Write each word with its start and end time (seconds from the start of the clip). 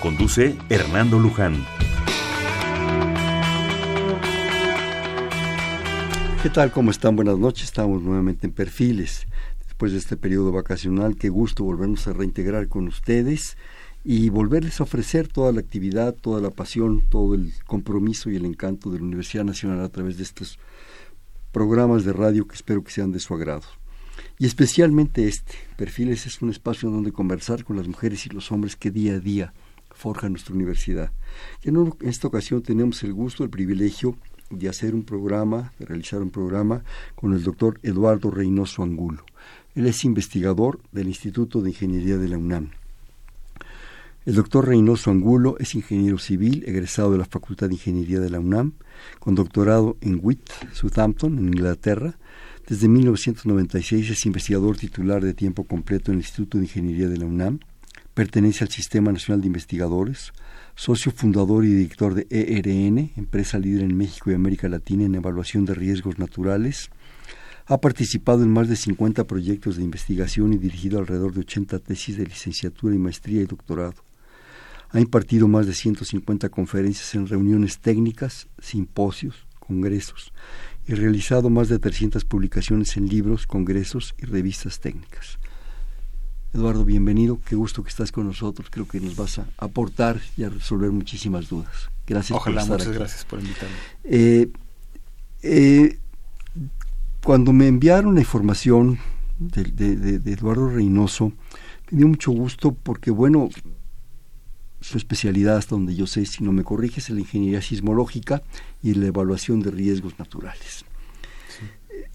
Conduce 0.00 0.56
Hernando 0.68 1.18
Luján. 1.18 1.64
¿Qué 6.42 6.50
tal? 6.50 6.70
¿Cómo 6.70 6.90
están? 6.90 7.16
Buenas 7.16 7.38
noches. 7.38 7.64
Estamos 7.64 8.02
nuevamente 8.02 8.46
en 8.46 8.52
Perfiles. 8.52 9.26
Después 9.64 9.92
de 9.92 9.98
este 9.98 10.16
periodo 10.16 10.52
vacacional, 10.52 11.16
qué 11.16 11.28
gusto 11.28 11.64
volvernos 11.64 12.06
a 12.06 12.12
reintegrar 12.12 12.68
con 12.68 12.86
ustedes 12.88 13.56
y 14.04 14.28
volverles 14.28 14.80
a 14.80 14.84
ofrecer 14.84 15.28
toda 15.28 15.50
la 15.52 15.60
actividad, 15.60 16.14
toda 16.14 16.40
la 16.40 16.50
pasión, 16.50 17.02
todo 17.08 17.34
el 17.34 17.52
compromiso 17.66 18.30
y 18.30 18.36
el 18.36 18.44
encanto 18.44 18.90
de 18.90 18.98
la 18.98 19.04
Universidad 19.04 19.44
Nacional 19.44 19.80
a 19.80 19.88
través 19.88 20.18
de 20.18 20.22
estos 20.22 20.58
programas 21.52 22.04
de 22.04 22.12
radio 22.12 22.46
que 22.46 22.54
espero 22.54 22.84
que 22.84 22.92
sean 22.92 23.12
de 23.12 23.18
su 23.18 23.34
agrado. 23.34 23.66
Y 24.38 24.46
especialmente 24.46 25.26
este, 25.26 25.54
Perfiles 25.76 26.26
es 26.26 26.42
un 26.42 26.50
espacio 26.50 26.90
donde 26.90 27.12
conversar 27.12 27.64
con 27.64 27.76
las 27.76 27.88
mujeres 27.88 28.26
y 28.26 28.28
los 28.28 28.52
hombres 28.52 28.76
que 28.76 28.90
día 28.90 29.14
a 29.14 29.20
día 29.20 29.52
forja 29.96 30.28
nuestra 30.28 30.54
universidad. 30.54 31.10
Y 31.62 31.70
en, 31.70 31.92
esta 32.02 32.28
ocasión 32.28 32.62
tenemos 32.62 33.02
el 33.02 33.12
gusto, 33.12 33.42
el 33.42 33.50
privilegio 33.50 34.16
de 34.50 34.68
hacer 34.68 34.94
un 34.94 35.02
programa, 35.02 35.72
de 35.78 35.86
realizar 35.86 36.22
un 36.22 36.30
programa 36.30 36.84
con 37.14 37.32
el 37.32 37.42
doctor 37.42 37.80
Eduardo 37.82 38.30
Reynoso 38.30 38.82
Angulo. 38.82 39.24
Él 39.74 39.86
es 39.86 40.04
investigador 40.04 40.80
del 40.92 41.08
Instituto 41.08 41.60
de 41.60 41.70
Ingeniería 41.70 42.16
de 42.16 42.28
la 42.28 42.38
UNAM. 42.38 42.70
El 44.24 44.34
doctor 44.34 44.66
Reynoso 44.66 45.10
Angulo 45.10 45.56
es 45.58 45.74
ingeniero 45.74 46.18
civil, 46.18 46.64
egresado 46.66 47.12
de 47.12 47.18
la 47.18 47.24
Facultad 47.24 47.68
de 47.68 47.74
Ingeniería 47.74 48.20
de 48.20 48.30
la 48.30 48.40
UNAM, 48.40 48.72
con 49.18 49.34
doctorado 49.34 49.96
en 50.00 50.18
WIT, 50.22 50.50
Southampton, 50.72 51.38
en 51.38 51.46
Inglaterra. 51.46 52.18
Desde 52.66 52.88
1996 52.88 54.10
es 54.10 54.26
investigador 54.26 54.76
titular 54.76 55.22
de 55.22 55.32
tiempo 55.32 55.64
completo 55.64 56.10
en 56.10 56.18
el 56.18 56.24
Instituto 56.24 56.58
de 56.58 56.64
Ingeniería 56.64 57.08
de 57.08 57.18
la 57.18 57.26
UNAM 57.26 57.60
Pertenece 58.16 58.64
al 58.64 58.70
Sistema 58.70 59.12
Nacional 59.12 59.42
de 59.42 59.48
Investigadores, 59.48 60.32
socio 60.74 61.12
fundador 61.12 61.66
y 61.66 61.74
director 61.74 62.14
de 62.14 62.26
ERN, 62.30 63.12
empresa 63.14 63.58
líder 63.58 63.82
en 63.82 63.94
México 63.94 64.30
y 64.30 64.34
América 64.34 64.70
Latina 64.70 65.04
en 65.04 65.16
evaluación 65.16 65.66
de 65.66 65.74
riesgos 65.74 66.18
naturales. 66.18 66.88
Ha 67.66 67.78
participado 67.78 68.42
en 68.42 68.50
más 68.50 68.70
de 68.70 68.76
50 68.76 69.24
proyectos 69.24 69.76
de 69.76 69.82
investigación 69.82 70.54
y 70.54 70.56
dirigido 70.56 70.98
alrededor 70.98 71.34
de 71.34 71.40
80 71.40 71.78
tesis 71.80 72.16
de 72.16 72.24
licenciatura 72.24 72.94
y 72.94 72.98
maestría 72.98 73.42
y 73.42 73.44
doctorado. 73.44 74.02
Ha 74.92 74.98
impartido 74.98 75.46
más 75.46 75.66
de 75.66 75.74
150 75.74 76.48
conferencias 76.48 77.14
en 77.14 77.26
reuniones 77.26 77.80
técnicas, 77.80 78.48
simposios, 78.58 79.46
congresos 79.58 80.32
y 80.88 80.94
realizado 80.94 81.50
más 81.50 81.68
de 81.68 81.78
300 81.78 82.24
publicaciones 82.24 82.96
en 82.96 83.08
libros, 83.08 83.46
congresos 83.46 84.14
y 84.16 84.24
revistas 84.24 84.80
técnicas. 84.80 85.38
Eduardo, 86.54 86.84
bienvenido. 86.84 87.38
Qué 87.44 87.54
gusto 87.56 87.82
que 87.82 87.90
estás 87.90 88.12
con 88.12 88.26
nosotros. 88.26 88.68
Creo 88.70 88.86
que 88.86 89.00
nos 89.00 89.16
vas 89.16 89.38
a 89.38 89.46
aportar 89.58 90.20
y 90.36 90.44
a 90.44 90.48
resolver 90.48 90.90
muchísimas 90.90 91.48
dudas. 91.48 91.90
Gracias 92.06 92.38
por 92.38 92.56
estar 92.56 92.78
muchas 92.78 92.92
gracias 92.92 93.24
por 93.24 93.40
invitarme. 93.40 93.74
Eh, 94.04 94.50
eh, 95.42 95.98
cuando 97.22 97.52
me 97.52 97.66
enviaron 97.66 98.14
la 98.14 98.20
información 98.20 98.98
de, 99.38 100.20
Eduardo 100.24 100.70
Reynoso, 100.70 101.32
me 101.90 101.98
dio 101.98 102.08
mucho 102.08 102.30
gusto 102.30 102.72
porque, 102.72 103.10
bueno, 103.10 103.48
su 104.80 104.96
especialidad, 104.96 105.56
hasta 105.56 105.74
donde 105.74 105.94
yo 105.94 106.06
sé, 106.06 106.24
si 106.26 106.44
no 106.44 106.52
me 106.52 106.64
corriges, 106.64 107.08
es 107.08 107.10
la 107.10 107.20
ingeniería 107.20 107.60
sismológica 107.60 108.42
y 108.82 108.94
la 108.94 109.06
evaluación 109.06 109.60
de 109.60 109.72
riesgos 109.72 110.18
naturales. 110.18 110.84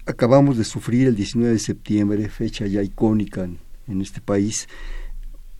Acabamos 0.06 0.56
de 0.56 0.64
sufrir 0.64 1.06
el 1.06 1.14
19 1.14 1.52
de 1.52 1.58
septiembre, 1.58 2.28
fecha 2.28 2.66
ya 2.66 2.82
icónica 2.82 3.44
en 3.44 3.58
en 3.88 4.00
este 4.00 4.20
país, 4.20 4.68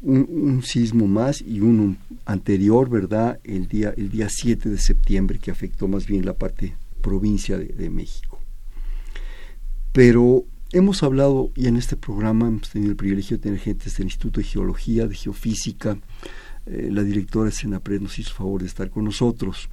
un, 0.02 0.62
sismo 0.64 1.06
más 1.06 1.40
y 1.40 1.60
uno 1.60 1.96
anterior, 2.24 2.88
¿verdad? 2.88 3.38
El 3.44 3.68
día, 3.68 3.94
el 3.96 4.10
día 4.10 4.28
7 4.28 4.68
de 4.68 4.78
septiembre, 4.78 5.38
que 5.38 5.50
afectó 5.50 5.88
más 5.88 6.06
bien 6.06 6.26
la 6.26 6.34
parte 6.34 6.74
provincia 7.00 7.58
de, 7.58 7.90
México. 7.90 8.40
Pero 9.92 10.44
hemos 10.72 11.02
hablado, 11.02 11.50
y 11.54 11.66
en 11.66 11.76
este 11.76 11.96
programa 11.96 12.48
hemos 12.48 12.70
tenido 12.70 12.90
el 12.90 12.96
privilegio 12.96 13.36
de 13.36 13.42
tener 13.42 13.58
gente 13.58 13.90
del 13.90 14.06
Instituto 14.06 14.40
de 14.40 14.46
Geología, 14.46 15.06
de 15.06 15.14
Geofísica, 15.14 15.98
eh, 16.66 16.88
la 16.90 17.02
directora 17.02 17.50
Senapred 17.50 18.00
nos 18.00 18.18
hizo 18.18 18.34
favor 18.34 18.60
de 18.60 18.68
estar 18.68 18.88
con 18.90 19.04
nosotros, 19.04 19.68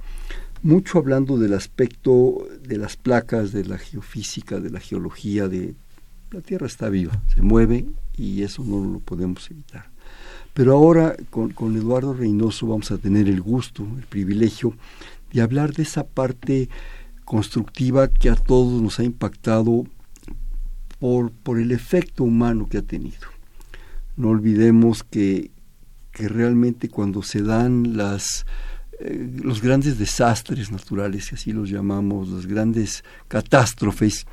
mucho 0.62 0.98
hablando 0.98 1.38
del 1.38 1.54
aspecto 1.54 2.46
de 2.62 2.76
las 2.76 2.96
placas, 2.96 3.52
de 3.52 3.64
la 3.64 3.78
geofísica, 3.78 4.60
de 4.60 4.70
la 4.70 4.80
geología, 4.80 5.48
de 5.48 5.74
la 6.30 6.40
Tierra 6.40 6.66
está 6.66 6.88
viva, 6.88 7.20
se 7.34 7.42
mueve 7.42 7.86
y 8.16 8.42
eso 8.42 8.64
no 8.64 8.84
lo 8.84 9.00
podemos 9.00 9.50
evitar. 9.50 9.90
Pero 10.54 10.74
ahora 10.74 11.16
con, 11.30 11.50
con 11.50 11.76
Eduardo 11.76 12.14
Reynoso 12.14 12.66
vamos 12.66 12.90
a 12.90 12.98
tener 12.98 13.28
el 13.28 13.40
gusto, 13.40 13.86
el 13.96 14.04
privilegio 14.04 14.74
de 15.32 15.40
hablar 15.40 15.72
de 15.72 15.82
esa 15.82 16.04
parte 16.04 16.68
constructiva 17.24 18.08
que 18.08 18.30
a 18.30 18.34
todos 18.34 18.82
nos 18.82 18.98
ha 18.98 19.04
impactado 19.04 19.86
por, 20.98 21.30
por 21.30 21.58
el 21.58 21.72
efecto 21.72 22.24
humano 22.24 22.68
que 22.68 22.78
ha 22.78 22.82
tenido. 22.82 23.28
No 24.16 24.28
olvidemos 24.28 25.02
que, 25.02 25.50
que 26.12 26.28
realmente 26.28 26.88
cuando 26.88 27.22
se 27.22 27.42
dan 27.42 27.96
las, 27.96 28.46
eh, 28.98 29.30
los 29.42 29.62
grandes 29.62 29.98
desastres 29.98 30.70
naturales, 30.70 31.30
que 31.30 31.36
así 31.36 31.52
los 31.52 31.70
llamamos, 31.70 32.28
las 32.28 32.46
grandes 32.46 33.04
catástrofes, 33.28 34.26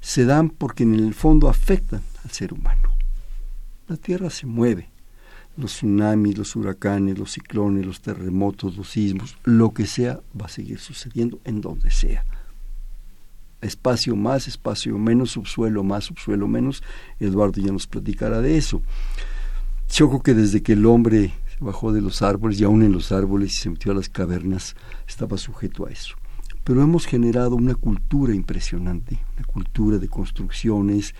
se 0.00 0.24
dan 0.24 0.50
porque 0.50 0.84
en 0.84 0.94
el 0.94 1.14
fondo 1.14 1.48
afectan 1.48 2.02
al 2.24 2.30
ser 2.30 2.52
humano. 2.52 2.94
La 3.88 3.96
Tierra 3.96 4.30
se 4.30 4.46
mueve. 4.46 4.90
Los 5.56 5.72
tsunamis, 5.72 6.38
los 6.38 6.54
huracanes, 6.54 7.18
los 7.18 7.32
ciclones, 7.32 7.84
los 7.84 8.00
terremotos, 8.00 8.76
los 8.76 8.90
sismos, 8.90 9.36
lo 9.42 9.74
que 9.74 9.86
sea, 9.86 10.20
va 10.40 10.46
a 10.46 10.50
seguir 10.50 10.78
sucediendo 10.78 11.40
en 11.44 11.60
donde 11.60 11.90
sea. 11.90 12.24
Espacio 13.60 14.14
más, 14.14 14.46
espacio 14.46 14.96
menos, 14.98 15.32
subsuelo 15.32 15.82
más, 15.82 16.04
subsuelo 16.04 16.46
menos. 16.46 16.84
Eduardo 17.18 17.60
ya 17.60 17.72
nos 17.72 17.88
platicará 17.88 18.40
de 18.40 18.56
eso. 18.56 18.82
Yo 19.90 20.08
creo 20.08 20.22
que 20.22 20.34
desde 20.34 20.62
que 20.62 20.74
el 20.74 20.86
hombre 20.86 21.32
bajó 21.58 21.92
de 21.92 22.02
los 22.02 22.22
árboles 22.22 22.60
y 22.60 22.64
aún 22.64 22.84
en 22.84 22.92
los 22.92 23.10
árboles 23.10 23.52
y 23.54 23.56
se 23.56 23.70
metió 23.70 23.90
a 23.90 23.96
las 23.96 24.08
cavernas, 24.08 24.76
estaba 25.08 25.38
sujeto 25.38 25.86
a 25.86 25.90
eso 25.90 26.14
pero 26.68 26.82
hemos 26.82 27.06
generado 27.06 27.56
una 27.56 27.74
cultura 27.74 28.34
impresionante, 28.34 29.18
una 29.38 29.46
cultura 29.46 29.96
de 29.96 30.06
construcciones, 30.06 31.14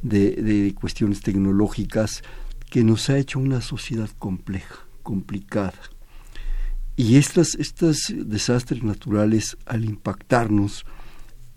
de, 0.00 0.72
cuestiones 0.80 1.22
tecnológicas, 1.22 2.22
que 2.70 2.84
nos 2.84 3.10
ha 3.10 3.18
hecho 3.18 3.40
una 3.40 3.60
sociedad 3.62 4.08
compleja, 4.20 4.76
complicada. 5.02 5.74
Y 6.94 7.16
estos 7.16 7.56
desastres 8.14 8.84
naturales, 8.84 9.56
al 9.66 9.84
impactarnos, 9.84 10.86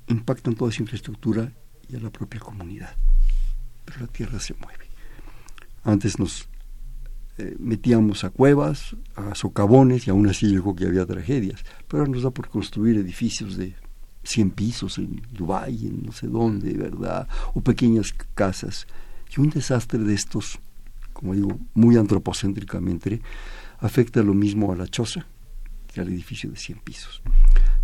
impactan 0.08 0.56
toda 0.56 0.72
esa 0.72 0.82
infraestructura 0.82 1.52
y 1.88 1.98
a 1.98 2.00
la 2.00 2.10
propia 2.10 2.40
comunidad. 2.40 2.98
Pero 3.86 4.00
la 4.00 4.08
tierra 4.08 4.40
se 4.40 4.56
mueve. 4.56 4.88
Antes 5.84 6.18
nos 6.18 6.50
eh, 7.38 7.56
metíamos 7.60 8.24
a 8.24 8.30
cuevas, 8.30 8.96
a 9.16 9.36
socavones 9.36 10.08
y 10.08 10.10
aún 10.10 10.28
así 10.28 10.52
yo 10.52 10.62
creo 10.62 10.76
que 10.76 10.86
había 10.86 11.06
tragedias. 11.06 11.64
Pero 11.88 12.02
ahora 12.02 12.12
nos 12.12 12.24
da 12.24 12.32
por 12.32 12.48
construir 12.50 12.98
edificios 12.98 13.58
de 13.58 13.76
100 14.24 14.52
pisos 14.52 14.98
en 14.98 15.22
Dubái, 15.32 15.88
en 15.88 16.04
no 16.04 16.12
sé 16.12 16.28
dónde, 16.28 16.74
¿verdad? 16.74 17.28
O 17.54 17.62
pequeñas 17.62 18.14
casas. 18.34 18.88
Y 19.36 19.42
un 19.42 19.50
desastre 19.50 20.00
de 20.00 20.14
estos, 20.14 20.60
como 21.14 21.34
digo, 21.34 21.60
muy 21.74 21.98
antropocéntricamente, 21.98 23.22
afecta 23.80 24.24
lo 24.24 24.34
mismo 24.34 24.72
a 24.72 24.76
la 24.76 24.88
choza 24.88 25.26
que 25.94 26.02
al 26.02 26.08
edificio 26.08 26.50
de 26.50 26.58
100 26.58 26.80
pisos. 26.80 27.22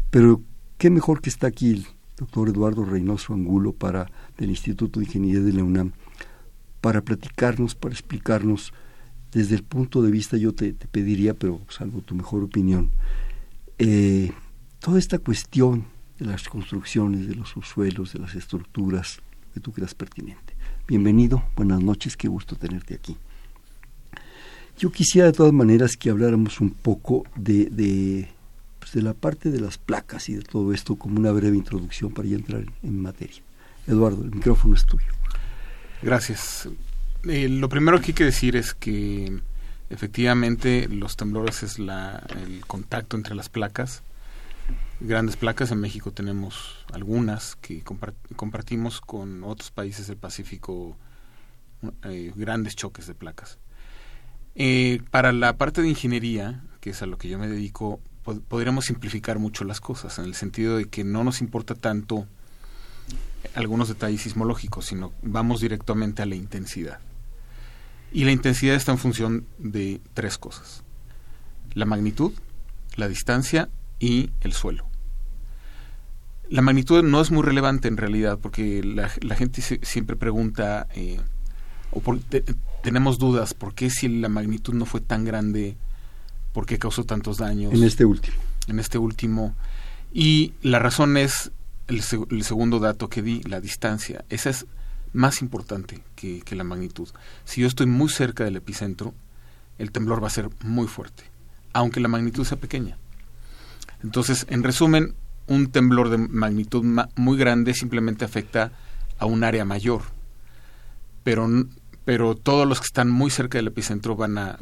Pero 0.10 0.42
qué 0.78 0.90
mejor 0.90 1.22
que 1.22 1.30
está 1.30 1.48
aquí 1.48 1.72
el 1.72 1.86
doctor 2.18 2.50
Eduardo 2.50 2.86
Reynoso 2.86 3.34
Angulo 3.34 3.74
para, 3.74 4.12
del 4.38 4.50
Instituto 4.50 5.00
de 5.00 5.08
Ingeniería 5.08 5.42
de 5.42 5.54
la 5.54 5.64
UNAM 5.64 5.92
para 6.82 7.02
platicarnos, 7.02 7.76
para 7.76 7.94
explicarnos 7.94 8.74
desde 9.32 9.56
el 9.56 9.64
punto 9.64 10.02
de 10.02 10.12
vista, 10.12 10.38
yo 10.38 10.54
te, 10.54 10.74
pediría, 10.74 11.34
pero 11.34 11.62
salvo 11.70 12.02
tu 12.02 12.16
mejor 12.16 12.44
opinión, 12.44 12.92
eh, 13.78 14.32
toda 14.80 15.00
esta 15.00 15.20
cuestión 15.20 15.86
de 16.20 16.26
las 16.26 16.50
construcciones, 16.50 17.28
de 17.28 17.36
los 17.36 17.50
subsuelos, 17.50 18.14
de 18.14 18.20
las 18.20 18.36
estructuras, 18.36 19.22
que 19.54 19.60
tú 19.60 19.72
creas 19.72 19.94
pertinente. 19.94 20.56
Bienvenido, 20.88 21.44
buenas 21.56 21.82
noches, 21.82 22.18
qué 22.18 22.28
gusto 22.28 22.56
tenerte 22.56 22.96
aquí. 22.96 23.18
Yo 24.78 24.92
quisiera 24.92 25.28
de 25.28 25.34
todas 25.34 25.54
maneras 25.54 25.96
que 25.96 26.10
habláramos 26.10 26.60
un 26.60 26.72
poco 26.72 27.24
de, 27.36 27.66
de, 27.66 28.30
pues, 28.80 28.94
de 28.94 29.02
la 29.02 29.14
parte 29.14 29.52
de 29.52 29.60
las 29.60 29.78
placas 29.78 30.28
y 30.30 30.34
de 30.34 30.42
todo 30.42 30.74
esto 30.74 30.96
como 30.96 31.20
una 31.20 31.32
breve 31.32 31.56
introducción 31.56 32.12
para 32.12 32.28
ya 32.28 32.36
entrar 32.36 32.66
en, 32.82 33.00
materia. 33.00 33.42
Eduardo, 33.88 34.24
el 34.24 34.32
micrófono 34.32 34.76
es 34.76 34.86
tuyo. 34.86 35.06
Gracias. 36.02 36.68
Eh, 37.28 37.50
lo 37.50 37.70
primero 37.70 38.00
que 38.00 38.08
hay 38.08 38.14
que 38.14 38.26
decir 38.26 38.56
es 38.56 38.74
que 38.74 39.42
efectivamente 39.92 40.88
los 40.88 41.18
temblores 41.18 41.62
es 41.62 41.78
la, 41.78 42.24
el 42.44 42.66
contacto 42.66 43.16
entre 43.16 43.36
las 43.36 43.50
placas. 43.50 44.02
Grandes 45.00 45.36
placas, 45.36 45.72
en 45.72 45.80
México 45.80 46.12
tenemos 46.12 46.86
algunas 46.94 47.56
que 47.58 47.84
compartimos 47.84 49.02
con 49.02 49.44
otros 49.44 49.72
países 49.72 50.08
del 50.08 50.18
Pacífico, 50.18 50.96
eh, 52.04 52.32
grandes 52.36 52.76
choques 52.76 53.08
de 53.08 53.14
placas. 53.14 53.60
Eh, 54.56 55.02
para 55.12 55.32
la 55.32 55.58
parte 55.58 55.82
de 55.82 55.90
ingeniería, 55.90 56.64
que 56.80 56.92
es 56.92 57.02
a 57.02 57.06
lo 57.06 57.18
que 57.18 57.30
yo 57.30 57.40
me 57.40 57.48
dedico, 57.48 58.00
podríamos 58.48 58.86
simplificar 58.86 59.40
mucho 59.40 59.64
las 59.64 59.80
cosas, 59.80 60.20
en 60.20 60.26
el 60.26 60.36
sentido 60.36 60.78
de 60.78 60.86
que 60.86 61.04
no 61.04 61.24
nos 61.24 61.42
importa 61.42 61.76
tanto 61.76 62.28
algunos 63.56 63.90
detalles 63.90 64.22
sismológicos, 64.22 64.86
sino 64.86 65.14
vamos 65.22 65.62
directamente 65.62 66.22
a 66.22 66.26
la 66.26 66.36
intensidad. 66.36 67.00
Y 68.12 68.26
la 68.26 68.32
intensidad 68.32 68.76
está 68.76 68.92
en 68.92 68.98
función 68.98 69.46
de 69.58 70.02
tres 70.14 70.38
cosas. 70.38 70.84
La 71.74 71.86
magnitud, 71.86 72.34
la 72.96 73.08
distancia 73.08 73.70
y 74.00 74.32
el 74.42 74.54
suelo. 74.54 74.86
La 76.50 76.62
magnitud 76.62 77.02
no 77.04 77.22
es 77.22 77.32
muy 77.32 77.44
relevante 77.44 77.88
en 77.88 77.96
realidad 77.96 78.38
porque 78.38 78.84
la, 78.84 79.36
gente 79.36 79.62
siempre 79.62 80.18
pregunta 80.18 80.88
eh, 80.94 81.22
o 81.92 82.02
por, 82.02 82.20
tenemos 82.84 83.20
dudas, 83.20 83.54
¿por 83.54 83.74
qué 83.74 83.90
si 83.90 84.08
la 84.08 84.30
magnitud 84.30 84.74
no 84.74 84.86
fue 84.86 85.02
tan 85.02 85.24
grande, 85.24 85.78
por 86.54 86.66
qué 86.66 86.80
causó 86.80 87.06
tantos 87.06 87.38
daños? 87.38 87.74
En 87.74 87.84
este 87.84 88.06
último. 88.06 88.36
En 88.68 88.80
este 88.80 88.98
último. 88.98 89.56
Y 90.14 90.54
la 90.62 90.80
razón 90.80 91.16
es 91.18 91.52
el, 91.88 92.02
segundo 92.02 92.80
dato 92.80 93.10
que 93.10 93.22
di, 93.22 93.42
la 93.44 93.62
distancia. 93.62 94.26
Esa 94.30 94.50
es 94.50 94.66
más 95.14 95.42
importante 95.42 96.02
que, 96.16 96.42
que 96.42 96.56
la 96.56 96.64
magnitud. 96.64 97.10
Si 97.46 97.62
yo 97.62 97.68
estoy 97.68 97.86
muy 97.86 98.10
cerca 98.10 98.44
del 98.44 98.56
epicentro, 98.56 99.14
el 99.78 99.92
temblor 99.92 100.24
va 100.24 100.28
a 100.28 100.32
ser 100.32 100.50
muy 100.64 100.88
fuerte, 100.88 101.24
aunque 101.74 102.00
la 102.00 102.08
magnitud 102.08 102.46
sea 102.46 102.60
pequeña. 102.60 102.98
Entonces, 104.04 104.46
en 104.50 104.64
resumen, 104.64 105.16
un 105.48 105.72
temblor 105.72 106.10
de 106.10 106.18
magnitud 106.18 106.84
muy 107.16 107.38
grande 107.38 107.74
simplemente 107.74 108.26
afecta 108.26 108.72
a 109.20 109.26
un 109.26 109.44
área 109.44 109.66
mayor, 109.66 110.02
pero 111.24 111.48
pero 112.06 112.36
todos 112.36 112.68
los 112.68 112.80
que 112.80 112.86
están 112.86 113.10
muy 113.10 113.30
cerca 113.30 113.58
del 113.58 113.68
epicentro 113.68 114.16
van 114.16 114.38
a, 114.38 114.58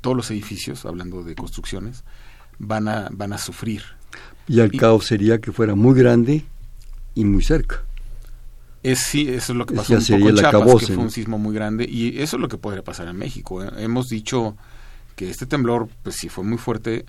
todos 0.00 0.16
los 0.16 0.30
edificios, 0.30 0.84
hablando 0.86 1.24
de 1.24 1.34
construcciones, 1.34 2.04
van 2.58 2.88
a, 2.88 3.08
van 3.12 3.32
a 3.32 3.38
sufrir. 3.38 3.82
Y 4.46 4.60
el 4.60 4.70
caos 4.72 5.06
sería 5.06 5.40
que 5.40 5.50
fuera 5.50 5.74
muy 5.74 5.98
grande 5.98 6.44
y 7.14 7.24
muy 7.24 7.42
cerca. 7.42 7.82
Es, 8.84 9.00
sí, 9.00 9.28
eso 9.28 9.52
es 9.52 9.58
lo 9.58 9.66
que 9.66 9.74
pasó 9.74 9.94
un 9.94 10.06
poco 10.06 10.28
en 10.28 10.36
Chiapas, 10.36 10.74
que 10.76 10.86
fue 10.86 10.98
un 10.98 11.10
sismo 11.10 11.38
muy 11.38 11.54
grande, 11.54 11.84
y 11.88 12.20
eso 12.20 12.36
es 12.36 12.40
lo 12.40 12.48
que 12.48 12.58
podría 12.58 12.84
pasar 12.84 13.08
en 13.08 13.16
México. 13.16 13.64
¿eh? 13.64 13.70
Hemos 13.78 14.08
dicho 14.08 14.56
que 15.16 15.28
este 15.28 15.46
temblor, 15.46 15.88
pues 16.02 16.16
sí 16.16 16.28
fue 16.28 16.44
muy 16.44 16.58
fuerte, 16.58 17.04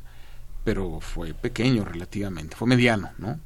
pero 0.64 1.00
fue 1.02 1.36
pequeño 1.36 1.86
relativamente, 1.86 2.56
fue 2.56 2.68
mediano, 2.68 3.12
¿no? 3.20 3.40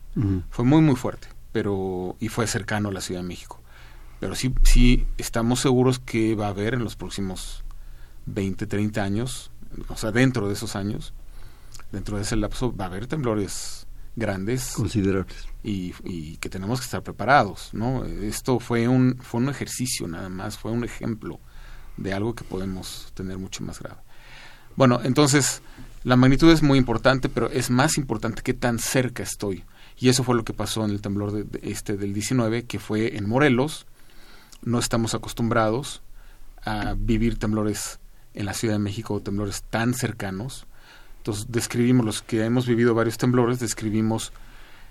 Fue 0.49 0.63
muy, 0.65 0.81
muy 0.81 0.95
fuerte, 0.95 1.27
pero 1.51 2.15
y 2.19 2.29
fue 2.29 2.45
cercano 2.47 2.89
a 2.89 2.91
la 2.91 3.01
Ciudad 3.01 3.21
de 3.21 3.27
México 3.27 3.59
pero 4.19 4.35
sí, 4.35 4.53
sí 4.63 5.07
estamos 5.17 5.61
seguros 5.61 5.99
que 5.99 6.35
va 6.35 6.47
a 6.47 6.49
haber 6.49 6.73
en 6.73 6.83
los 6.83 6.95
próximos 6.95 7.63
20, 8.25 8.67
30 8.67 9.01
años, 9.01 9.51
o 9.87 9.95
sea, 9.95 10.11
dentro 10.11 10.47
de 10.47 10.53
esos 10.53 10.75
años, 10.75 11.13
dentro 11.91 12.17
de 12.17 12.23
ese 12.23 12.35
lapso, 12.35 12.75
va 12.75 12.85
a 12.85 12.87
haber 12.87 13.07
temblores 13.07 13.87
grandes. 14.19 14.73
Considerables. 14.73 15.47
Y, 15.63 15.93
y 16.03 16.37
que 16.37 16.49
tenemos 16.49 16.79
que 16.79 16.85
estar 16.85 17.01
preparados, 17.01 17.69
¿no? 17.73 18.05
Esto 18.05 18.59
fue 18.59 18.87
un, 18.87 19.17
fue 19.21 19.41
un 19.41 19.49
ejercicio 19.49 20.07
nada 20.07 20.29
más, 20.29 20.57
fue 20.57 20.71
un 20.71 20.83
ejemplo 20.83 21.39
de 21.97 22.13
algo 22.13 22.35
que 22.35 22.43
podemos 22.43 23.11
tener 23.13 23.37
mucho 23.37 23.63
más 23.63 23.79
grave. 23.79 24.01
Bueno, 24.75 25.01
entonces, 25.03 25.61
la 26.03 26.15
magnitud 26.15 26.51
es 26.51 26.63
muy 26.63 26.77
importante, 26.77 27.27
pero 27.27 27.49
es 27.49 27.69
más 27.69 27.97
importante 27.97 28.41
qué 28.41 28.53
tan 28.53 28.79
cerca 28.79 29.23
estoy. 29.23 29.63
Y 29.97 30.07
eso 30.07 30.23
fue 30.23 30.35
lo 30.35 30.45
que 30.45 30.53
pasó 30.53 30.85
en 30.85 30.91
el 30.91 31.01
temblor 31.01 31.31
de, 31.33 31.59
este 31.61 31.97
del 31.97 32.13
19, 32.13 32.63
que 32.63 32.79
fue 32.79 33.17
en 33.17 33.27
Morelos, 33.27 33.85
no 34.63 34.79
estamos 34.79 35.13
acostumbrados 35.13 36.01
a 36.63 36.95
vivir 36.97 37.37
temblores 37.37 37.99
en 38.33 38.45
la 38.45 38.53
Ciudad 38.53 38.75
de 38.75 38.79
México, 38.79 39.21
temblores 39.21 39.63
tan 39.69 39.93
cercanos. 39.93 40.65
Entonces 41.19 41.45
describimos 41.49 42.05
los 42.05 42.21
que 42.21 42.43
hemos 42.43 42.65
vivido 42.65 42.95
varios 42.95 43.17
temblores, 43.17 43.59
describimos 43.59 44.33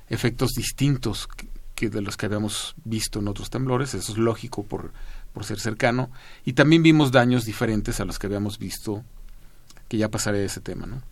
efectos 0.09 0.53
distintos 0.53 1.29
que, 1.75 1.91
de 1.91 2.01
los 2.01 2.17
que 2.17 2.27
habíamos 2.27 2.75
visto 2.85 3.19
en 3.19 3.29
otros 3.29 3.51
temblores, 3.51 3.95
eso 3.95 4.13
es 4.13 4.19
lógico 4.19 4.65
por, 4.65 4.93
por 5.33 5.45
ser 5.45 5.61
cercano, 5.61 6.11
y 6.45 6.55
también 6.55 6.83
vimos 6.83 7.13
daños 7.13 7.45
diferentes 7.45 8.01
a 8.01 8.05
los 8.05 8.19
que 8.19 8.27
habíamos 8.27 8.59
visto, 8.59 9.05
que 9.89 9.97
ya 9.97 10.11
pasaré 10.11 10.39
de 10.39 10.47
ese 10.47 10.61
tema. 10.61 11.03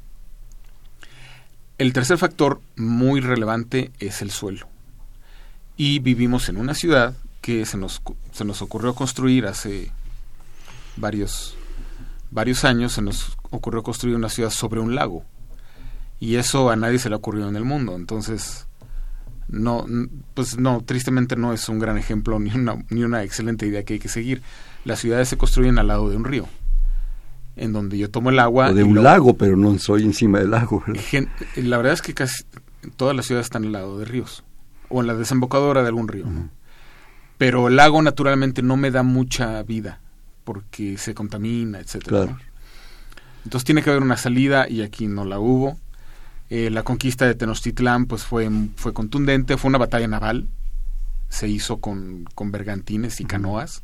El 1.79 1.93
tercer 1.93 2.17
factor 2.17 2.61
muy 2.77 3.21
relevante 3.21 3.91
es 4.01 4.23
el 4.23 4.31
suelo. 4.31 4.67
Y 5.77 5.99
vivimos 5.99 6.49
en 6.49 6.57
una 6.57 6.75
ciudad 6.75 7.15
que 7.43 7.67
se 7.67 7.77
nos, 7.77 8.01
se 8.33 8.45
nos 8.45 8.63
ocurrió 8.63 8.95
construir 8.95 9.47
hace 9.47 9.93
varios, 10.97 11.55
varios 12.31 12.65
años, 12.65 12.93
se 12.93 13.03
nos 13.03 13.37
ocurrió 13.51 13.83
construir 13.83 14.17
una 14.17 14.29
ciudad 14.29 14.51
sobre 14.51 14.81
un 14.81 14.95
lago. 14.95 15.25
Y 16.19 16.37
eso 16.37 16.71
a 16.71 16.77
nadie 16.77 16.99
se 16.99 17.09
le 17.09 17.15
ha 17.15 17.19
ocurrido 17.19 17.49
en 17.49 17.57
el 17.57 17.65
mundo. 17.65 17.95
Entonces, 17.95 18.67
no, 19.49 19.87
pues 20.35 20.59
no, 20.59 20.83
tristemente 20.83 21.37
no 21.37 21.53
es 21.53 21.69
un 21.69 21.79
gran 21.79 21.99
ejemplo 21.99 22.39
ni 22.39 22.51
una, 22.53 22.85
ni 22.91 23.05
una 23.05 23.23
excelente 23.23 23.67
idea 23.67 23.85
que 23.85 23.95
hay 23.95 23.99
que 23.99 24.09
seguir. 24.09 24.43
Las 24.85 25.01
ciudades 25.01 25.29
se 25.29 25.37
construyen 25.37 25.79
al 25.79 25.89
lado 25.89 26.09
de 26.09 26.17
un 26.17 26.25
río, 26.25 26.47
en 27.57 27.73
donde 27.73 27.99
yo 27.99 28.11
tomo 28.11 28.31
el 28.31 28.39
agua. 28.39 28.71
O 28.71 28.75
de 28.75 28.85
un 28.85 29.03
lago, 29.03 29.37
pero 29.37 29.57
no 29.57 29.79
soy 29.79 30.05
encima 30.05 30.39
del 30.39 30.51
lago. 30.51 30.83
la 31.57 31.77
verdad 31.77 31.93
es 31.93 32.03
que 32.03 32.15
casi 32.15 32.45
todas 32.97 33.15
las 33.15 33.27
ciudades 33.27 33.47
están 33.47 33.65
al 33.65 33.73
lado 33.73 33.99
de 33.99 34.05
ríos, 34.05 34.45
o 34.89 35.01
en 35.01 35.07
la 35.07 35.15
desembocadura 35.15 35.83
de 35.83 35.89
algún 35.89 36.09
río 36.09 36.27
pero 37.39 37.69
el 37.69 37.77
lago 37.77 38.01
naturalmente 38.03 38.63
no 38.63 38.77
me 38.77 38.91
da 38.91 39.03
mucha 39.03 39.63
vida 39.63 40.01
porque 40.47 40.97
se 40.97 41.13
contamina, 41.13 41.81
etcétera. 41.81 42.39
Entonces 43.45 43.65
tiene 43.65 43.83
que 43.83 43.91
haber 43.91 44.05
una 44.05 44.17
salida 44.17 44.69
y 44.69 44.83
aquí 44.83 45.09
no 45.09 45.25
la 45.25 45.41
hubo. 45.41 45.77
Eh, 46.51 46.71
la 46.71 46.85
conquista 46.85 47.27
de 47.27 47.35
Tenochtitlán 47.35 48.07
pues 48.07 48.23
fue, 48.23 48.49
fue 48.77 48.95
contundente, 48.95 49.57
fue 49.57 49.71
una 49.71 49.79
batalla 49.79 50.07
naval, 50.07 50.47
se 51.29 51.49
hizo 51.49 51.79
con, 51.79 52.29
con 52.37 52.53
bergantines 52.53 53.21
y 53.21 53.25
canoas, 53.25 53.83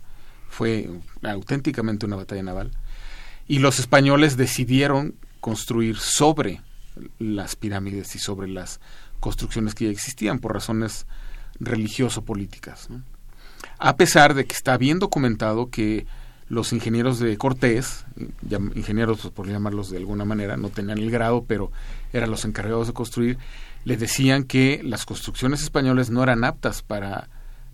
fue 0.48 0.88
auténticamente 1.24 2.06
una 2.06 2.14
batalla 2.14 2.44
naval. 2.44 2.70
Y 3.48 3.58
los 3.58 3.80
españoles 3.80 4.36
decidieron 4.36 5.16
construir 5.40 5.96
sobre 5.96 6.60
las 7.18 7.56
pirámides 7.56 8.14
y 8.14 8.20
sobre 8.20 8.46
las 8.46 8.78
construcciones 9.18 9.74
que 9.74 9.86
ya 9.86 9.90
existían 9.90 10.38
por 10.38 10.54
razones 10.54 11.06
religioso-políticas. 11.58 12.88
¿no? 12.88 13.02
a 13.78 13.96
pesar 13.96 14.34
de 14.34 14.44
que 14.44 14.54
está 14.54 14.76
bien 14.76 14.98
documentado 14.98 15.70
que 15.70 16.06
los 16.52 16.74
ingenieros 16.74 17.18
de 17.18 17.38
Cortés, 17.38 18.04
ingenieros 18.74 19.20
pues, 19.22 19.32
por 19.32 19.48
llamarlos 19.48 19.88
de 19.88 19.96
alguna 19.96 20.26
manera, 20.26 20.58
no 20.58 20.68
tenían 20.68 20.98
el 20.98 21.10
grado, 21.10 21.46
pero 21.48 21.72
eran 22.12 22.30
los 22.30 22.44
encargados 22.44 22.88
de 22.88 22.92
construir, 22.92 23.38
les 23.86 23.98
decían 23.98 24.44
que 24.44 24.82
las 24.84 25.06
construcciones 25.06 25.62
españolas 25.62 26.10
no 26.10 26.22
eran 26.22 26.44
aptas 26.44 26.82
para, 26.82 27.30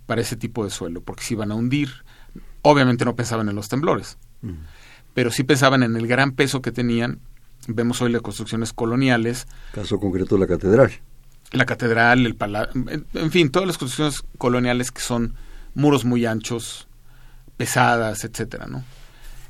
para 0.06 0.20
ese 0.20 0.36
tipo 0.36 0.62
de 0.62 0.70
suelo, 0.70 1.00
porque 1.00 1.24
se 1.24 1.34
iban 1.34 1.50
a 1.50 1.56
hundir. 1.56 1.88
Obviamente 2.62 3.04
no 3.04 3.16
pensaban 3.16 3.48
en 3.48 3.56
los 3.56 3.68
temblores, 3.68 4.16
mm. 4.42 4.52
pero 5.12 5.32
sí 5.32 5.42
pensaban 5.42 5.82
en 5.82 5.96
el 5.96 6.06
gran 6.06 6.30
peso 6.30 6.62
que 6.62 6.70
tenían. 6.70 7.18
Vemos 7.66 8.00
hoy 8.00 8.12
las 8.12 8.22
construcciones 8.22 8.72
coloniales. 8.72 9.48
Caso 9.72 9.98
concreto 9.98 10.38
la 10.38 10.46
catedral. 10.46 10.92
La 11.50 11.66
catedral, 11.66 12.26
el 12.26 12.36
palacio, 12.36 12.80
en 13.12 13.30
fin, 13.32 13.50
todas 13.50 13.66
las 13.66 13.76
construcciones 13.76 14.22
coloniales 14.38 14.92
que 14.92 15.00
son 15.00 15.34
muros 15.74 16.04
muy 16.04 16.26
anchos, 16.26 16.87
pesadas, 17.58 18.24
etcétera, 18.24 18.66
¿no? 18.66 18.82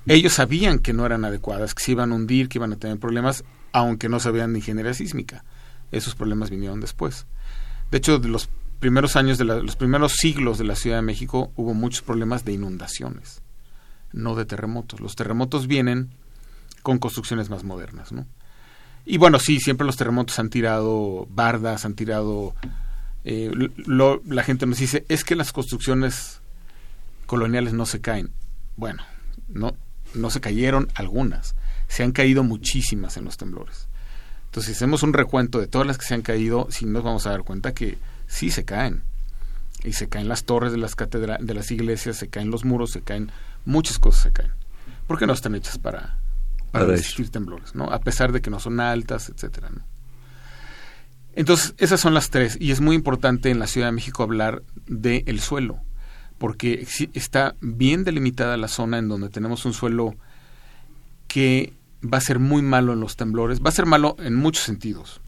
Ellos 0.07 0.33
sabían 0.33 0.79
que 0.79 0.95
no 0.95 1.05
eran 1.07 1.25
adecuadas, 1.25 1.75
que 1.75 1.85
se 1.85 1.93
iban 1.93 2.11
a 2.11 2.15
hundir, 2.17 2.49
que 2.49 2.59
iban 2.59 2.73
a 2.73 2.77
tener 2.77 2.99
problemas, 2.99 3.45
aunque 3.73 4.09
no 4.09 4.19
sabían 4.19 4.53
de 4.53 4.61
ingeniería 4.61 4.95
sísmica. 4.95 5.45
Esos 5.93 6.15
problemas 6.15 6.51
vinieron 6.51 6.81
después. 6.81 7.27
De 7.91 7.99
hecho, 7.99 8.19
de 8.19 8.29
los 8.29 8.49
primeros 8.81 9.17
años 9.17 9.39
de 9.39 9.45
los 9.45 9.77
primeros 9.77 10.15
siglos 10.15 10.57
de 10.57 10.65
la 10.65 10.77
Ciudad 10.77 10.97
de 10.97 11.03
México 11.03 11.53
hubo 11.57 11.75
muchos 11.75 12.03
problemas 12.03 12.45
de 12.45 12.53
inundaciones, 12.53 13.43
no 14.13 14.35
de 14.35 14.47
terremotos. 14.47 15.01
Los 15.01 15.15
terremotos 15.15 15.67
vienen 15.67 16.11
con 16.83 16.99
construcciones 16.99 17.51
más 17.51 17.65
modernas, 17.65 18.13
¿no? 18.13 18.27
Y 19.05 19.19
bueno, 19.19 19.39
sí, 19.39 19.61
siempre 19.61 19.87
los 19.87 19.97
terremotos 19.97 20.39
han 20.39 20.49
tirado 20.49 21.27
bardas, 21.31 21.85
han 21.85 21.95
tirado 21.95 22.55
eh, 23.25 23.51
la 23.87 24.43
gente 24.43 24.65
nos 24.65 24.79
dice, 24.79 25.05
es 25.09 25.25
que 25.25 25.37
las 25.37 25.53
construcciones 25.53 26.38
coloniales 27.29 27.75
no 27.75 27.87
se 27.87 28.01
caen. 28.01 28.33
Bueno, 28.77 29.05
no, 29.49 29.77
no 30.15 30.31
se 30.31 30.41
cayeron 30.41 30.89
algunas, 30.95 31.55
se 31.87 32.03
han 32.03 32.13
caído 32.13 32.43
muchísimas 32.43 33.17
en 33.19 33.25
los 33.27 33.37
temblores. 33.37 33.87
Entonces, 34.47 34.73
si 34.73 34.79
hacemos 34.79 35.03
un 35.03 35.13
recuento 35.13 35.61
de 35.61 35.67
todas 35.67 35.87
las 35.87 35.99
que 35.99 36.07
se 36.07 36.15
han 36.15 36.23
caído, 36.23 36.69
sí 36.71 36.87
nos 36.87 37.05
vamos 37.05 37.27
a 37.27 37.31
dar 37.31 37.43
cuenta 37.43 37.75
que 37.75 37.99
sí 38.27 38.51
se 38.51 38.65
caen. 38.65 39.03
Y 39.85 39.93
se 39.93 40.09
caen 40.09 40.27
las 40.27 40.45
torres 40.45 40.73
de 40.73 40.79
las 40.79 40.97
catedrales, 40.97 41.47
de 41.47 41.55
las 41.55 41.71
iglesias, 41.71 42.17
se 42.17 42.29
caen 42.29 42.51
los 42.51 42.65
muros, 42.65 42.91
se 42.91 43.03
caen, 43.03 43.31
muchas 43.67 43.99
cosas 43.99 44.23
se 44.23 44.33
caen. 44.33 44.53
Porque 45.07 45.27
no 45.27 45.35
están 45.35 45.55
hechas 45.55 45.79
para, 45.79 46.19
para, 46.73 46.87
resistir 46.87 47.31
temblores, 47.31 47.75
¿no? 47.75 47.85
A 47.93 48.01
pesar 48.01 48.33
de 48.33 48.41
que 48.41 48.51
no 48.51 48.59
son 48.59 48.81
altas, 48.81 49.29
etcétera, 49.29 49.69
¿no? 49.71 49.83
Entonces, 51.35 51.75
esas 51.77 52.01
son 52.01 52.15
las 52.15 52.31
tres. 52.31 52.57
Y 52.59 52.73
es 52.73 52.81
muy 52.81 52.97
importante 52.97 53.51
en 53.51 53.59
la 53.59 53.67
Ciudad 53.67 53.89
de 53.89 53.93
México 53.93 54.23
hablar 54.23 54.63
del 54.87 55.25
el 55.27 55.41
suelo, 55.41 55.81
porque 56.39 56.87
está 57.15 57.55
bien 57.61 58.05
delimitada 58.05 58.57
la 58.57 58.69
zona 58.69 58.99
en 58.99 59.09
donde 59.09 59.29
tenemos 59.29 59.65
un 59.65 59.73
suelo 59.73 60.15
que 61.27 61.73
va 62.03 62.19
a 62.19 62.23
ser 62.23 62.39
muy 62.39 62.63
malo 62.63 62.93
en 62.93 63.01
los 63.01 63.17
temblores, 63.17 63.61
va 63.61 63.69
a 63.69 63.73
ser 63.73 63.87
malo 63.87 64.17
en 64.21 64.35
muchos 64.35 64.65
sentidos, 64.65 65.21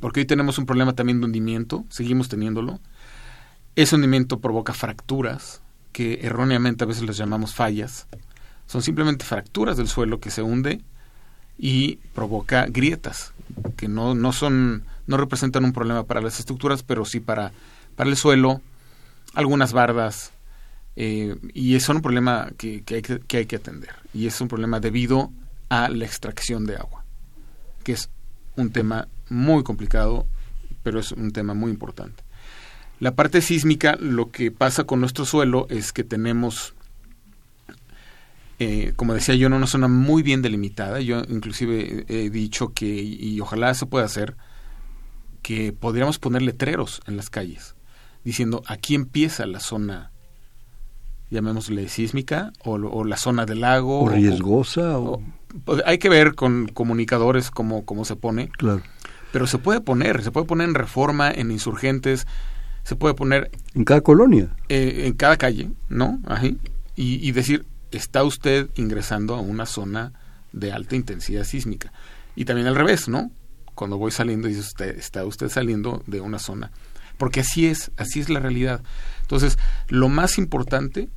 porque 0.00 0.20
hoy 0.20 0.26
tenemos 0.26 0.58
un 0.58 0.66
problema 0.66 0.94
también 0.94 1.20
de 1.20 1.26
hundimiento, 1.26 1.84
seguimos 1.88 2.28
teniéndolo. 2.28 2.80
Ese 3.74 3.96
hundimiento 3.96 4.38
provoca 4.38 4.74
fracturas, 4.74 5.62
que 5.92 6.20
erróneamente 6.22 6.84
a 6.84 6.86
veces 6.86 7.04
las 7.04 7.16
llamamos 7.16 7.54
fallas. 7.54 8.06
Son 8.66 8.82
simplemente 8.82 9.24
fracturas 9.24 9.76
del 9.76 9.88
suelo 9.88 10.20
que 10.20 10.30
se 10.30 10.42
hunde 10.42 10.80
y 11.58 11.96
provoca 12.14 12.66
grietas, 12.66 13.32
que 13.76 13.88
no, 13.88 14.14
no 14.14 14.32
son, 14.32 14.84
no 15.06 15.16
representan 15.16 15.64
un 15.64 15.72
problema 15.72 16.04
para 16.04 16.22
las 16.22 16.40
estructuras, 16.40 16.82
pero 16.82 17.04
sí 17.04 17.20
para, 17.20 17.52
para 17.96 18.08
el 18.08 18.16
suelo, 18.16 18.60
algunas 19.34 19.72
bardas, 19.72 20.32
eh, 20.96 21.36
y 21.54 21.78
son 21.80 21.96
un 21.96 22.02
problema 22.02 22.50
que, 22.58 22.82
que, 22.82 22.96
hay 22.96 23.02
que, 23.02 23.20
que 23.20 23.36
hay 23.38 23.46
que 23.46 23.56
atender. 23.56 23.94
Y 24.12 24.26
es 24.26 24.40
un 24.40 24.48
problema 24.48 24.80
debido 24.80 25.32
a 25.68 25.88
la 25.88 26.04
extracción 26.04 26.66
de 26.66 26.76
agua, 26.76 27.04
que 27.82 27.92
es 27.92 28.10
un 28.56 28.70
tema 28.70 29.08
muy 29.30 29.62
complicado, 29.64 30.26
pero 30.82 31.00
es 31.00 31.12
un 31.12 31.32
tema 31.32 31.54
muy 31.54 31.70
importante. 31.70 32.22
La 33.00 33.14
parte 33.14 33.40
sísmica, 33.40 33.96
lo 33.98 34.30
que 34.30 34.50
pasa 34.52 34.84
con 34.84 35.00
nuestro 35.00 35.24
suelo 35.24 35.66
es 35.70 35.92
que 35.92 36.04
tenemos, 36.04 36.74
eh, 38.58 38.92
como 38.94 39.14
decía 39.14 39.34
yo, 39.34 39.48
en 39.48 39.54
una 39.54 39.66
zona 39.66 39.88
muy 39.88 40.22
bien 40.22 40.40
delimitada. 40.40 41.00
Yo 41.00 41.22
inclusive 41.28 42.04
he 42.08 42.30
dicho 42.30 42.72
que, 42.72 42.86
y 42.86 43.40
ojalá 43.40 43.74
se 43.74 43.86
pueda 43.86 44.04
hacer, 44.04 44.36
que 45.42 45.72
podríamos 45.72 46.20
poner 46.20 46.42
letreros 46.42 47.00
en 47.06 47.16
las 47.16 47.28
calles, 47.28 47.74
diciendo 48.24 48.62
aquí 48.66 48.94
empieza 48.94 49.46
la 49.46 49.60
zona 49.60 50.12
llamémosle 51.32 51.88
sísmica, 51.88 52.52
o, 52.62 53.04
la 53.04 53.16
zona 53.16 53.46
del 53.46 53.62
lago. 53.62 54.02
O 54.02 54.08
riesgosa. 54.08 54.98
O, 54.98 55.22
pues, 55.64 55.82
hay 55.86 55.98
que 55.98 56.08
ver 56.08 56.34
con 56.34 56.68
comunicadores 56.68 57.50
cómo, 57.50 57.84
cómo 57.84 58.04
se 58.04 58.16
pone. 58.16 58.48
Claro. 58.48 58.82
Pero 59.32 59.46
se 59.46 59.56
puede 59.56 59.80
poner, 59.80 60.22
se 60.22 60.30
puede 60.30 60.46
poner 60.46 60.68
en 60.68 60.74
reforma, 60.74 61.30
en 61.30 61.50
insurgentes, 61.50 62.26
se 62.84 62.96
puede 62.96 63.14
poner... 63.14 63.50
En 63.74 63.84
cada 63.84 64.02
colonia. 64.02 64.54
Eh, 64.68 65.04
en 65.06 65.14
cada 65.14 65.38
calle, 65.38 65.70
¿no? 65.88 66.20
Ahí. 66.26 66.58
Y, 66.96 67.26
y 67.26 67.32
decir, 67.32 67.64
está 67.90 68.24
usted 68.24 68.68
ingresando 68.76 69.34
a 69.34 69.40
una 69.40 69.64
zona 69.64 70.12
de 70.52 70.70
alta 70.70 70.96
intensidad 70.96 71.44
sísmica. 71.44 71.94
Y 72.36 72.44
también 72.44 72.66
al 72.66 72.74
revés, 72.74 73.08
¿no? 73.08 73.30
Cuando 73.74 73.96
voy 73.96 74.10
saliendo, 74.10 74.48
dice 74.48 74.60
usted, 74.60 74.98
está 74.98 75.24
usted 75.24 75.48
saliendo 75.48 76.02
de 76.06 76.20
una 76.20 76.38
zona. 76.38 76.72
Porque 77.22 77.38
así 77.38 77.66
es, 77.68 77.92
así 77.96 78.18
es 78.18 78.28
la 78.28 78.40
realidad. 78.40 78.82
Entonces, 79.20 79.56
lo 79.86 80.08
más 80.08 80.38
importante 80.38 81.08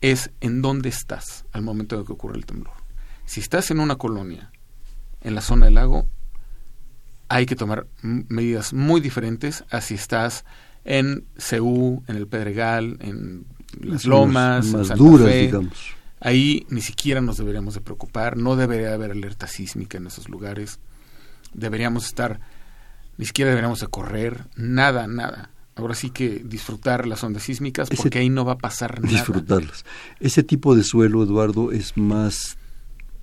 es 0.00 0.30
en 0.40 0.62
dónde 0.62 0.88
estás 0.88 1.44
al 1.52 1.60
momento 1.60 1.98
de 1.98 2.06
que 2.06 2.14
ocurre 2.14 2.38
el 2.38 2.46
temblor. 2.46 2.72
Si 3.26 3.40
estás 3.40 3.70
en 3.70 3.78
una 3.78 3.96
colonia, 3.96 4.50
en 5.20 5.34
la 5.34 5.42
zona 5.42 5.66
del 5.66 5.74
lago, 5.74 6.08
hay 7.28 7.44
que 7.44 7.56
tomar 7.56 7.86
medidas 8.00 8.72
muy 8.72 9.02
diferentes 9.02 9.66
a 9.68 9.82
si 9.82 9.96
estás 9.96 10.46
en 10.82 11.26
Ceú, 11.36 12.02
en 12.08 12.16
el 12.16 12.26
Pedregal, 12.26 12.96
en 13.00 13.44
las 13.82 14.06
Lomas, 14.06 14.64
más, 14.64 14.80
en 14.80 14.84
Santa 14.86 14.94
duras, 14.94 15.28
Fe. 15.28 15.42
digamos. 15.42 15.94
Ahí 16.20 16.64
ni 16.70 16.80
siquiera 16.80 17.20
nos 17.20 17.36
deberíamos 17.36 17.74
de 17.74 17.82
preocupar, 17.82 18.38
no 18.38 18.56
debería 18.56 18.94
haber 18.94 19.10
alerta 19.10 19.46
sísmica 19.46 19.98
en 19.98 20.06
esos 20.06 20.30
lugares. 20.30 20.80
Deberíamos 21.52 22.06
estar, 22.06 22.40
ni 23.18 23.26
siquiera 23.26 23.50
deberíamos 23.50 23.80
de 23.80 23.86
correr, 23.86 24.46
nada, 24.56 25.06
nada 25.06 25.50
ahora 25.76 25.94
sí 25.94 26.10
que 26.10 26.42
disfrutar 26.44 27.06
las 27.06 27.22
ondas 27.24 27.42
sísmicas 27.42 27.88
porque 27.96 28.18
ahí 28.18 28.28
no 28.28 28.44
va 28.44 28.52
a 28.52 28.58
pasar 28.58 29.00
nada. 29.00 29.12
Disfrutarlas. 29.12 29.84
Ese 30.20 30.42
tipo 30.42 30.76
de 30.76 30.84
suelo, 30.84 31.22
Eduardo, 31.22 31.72
es 31.72 31.96
más 31.96 32.56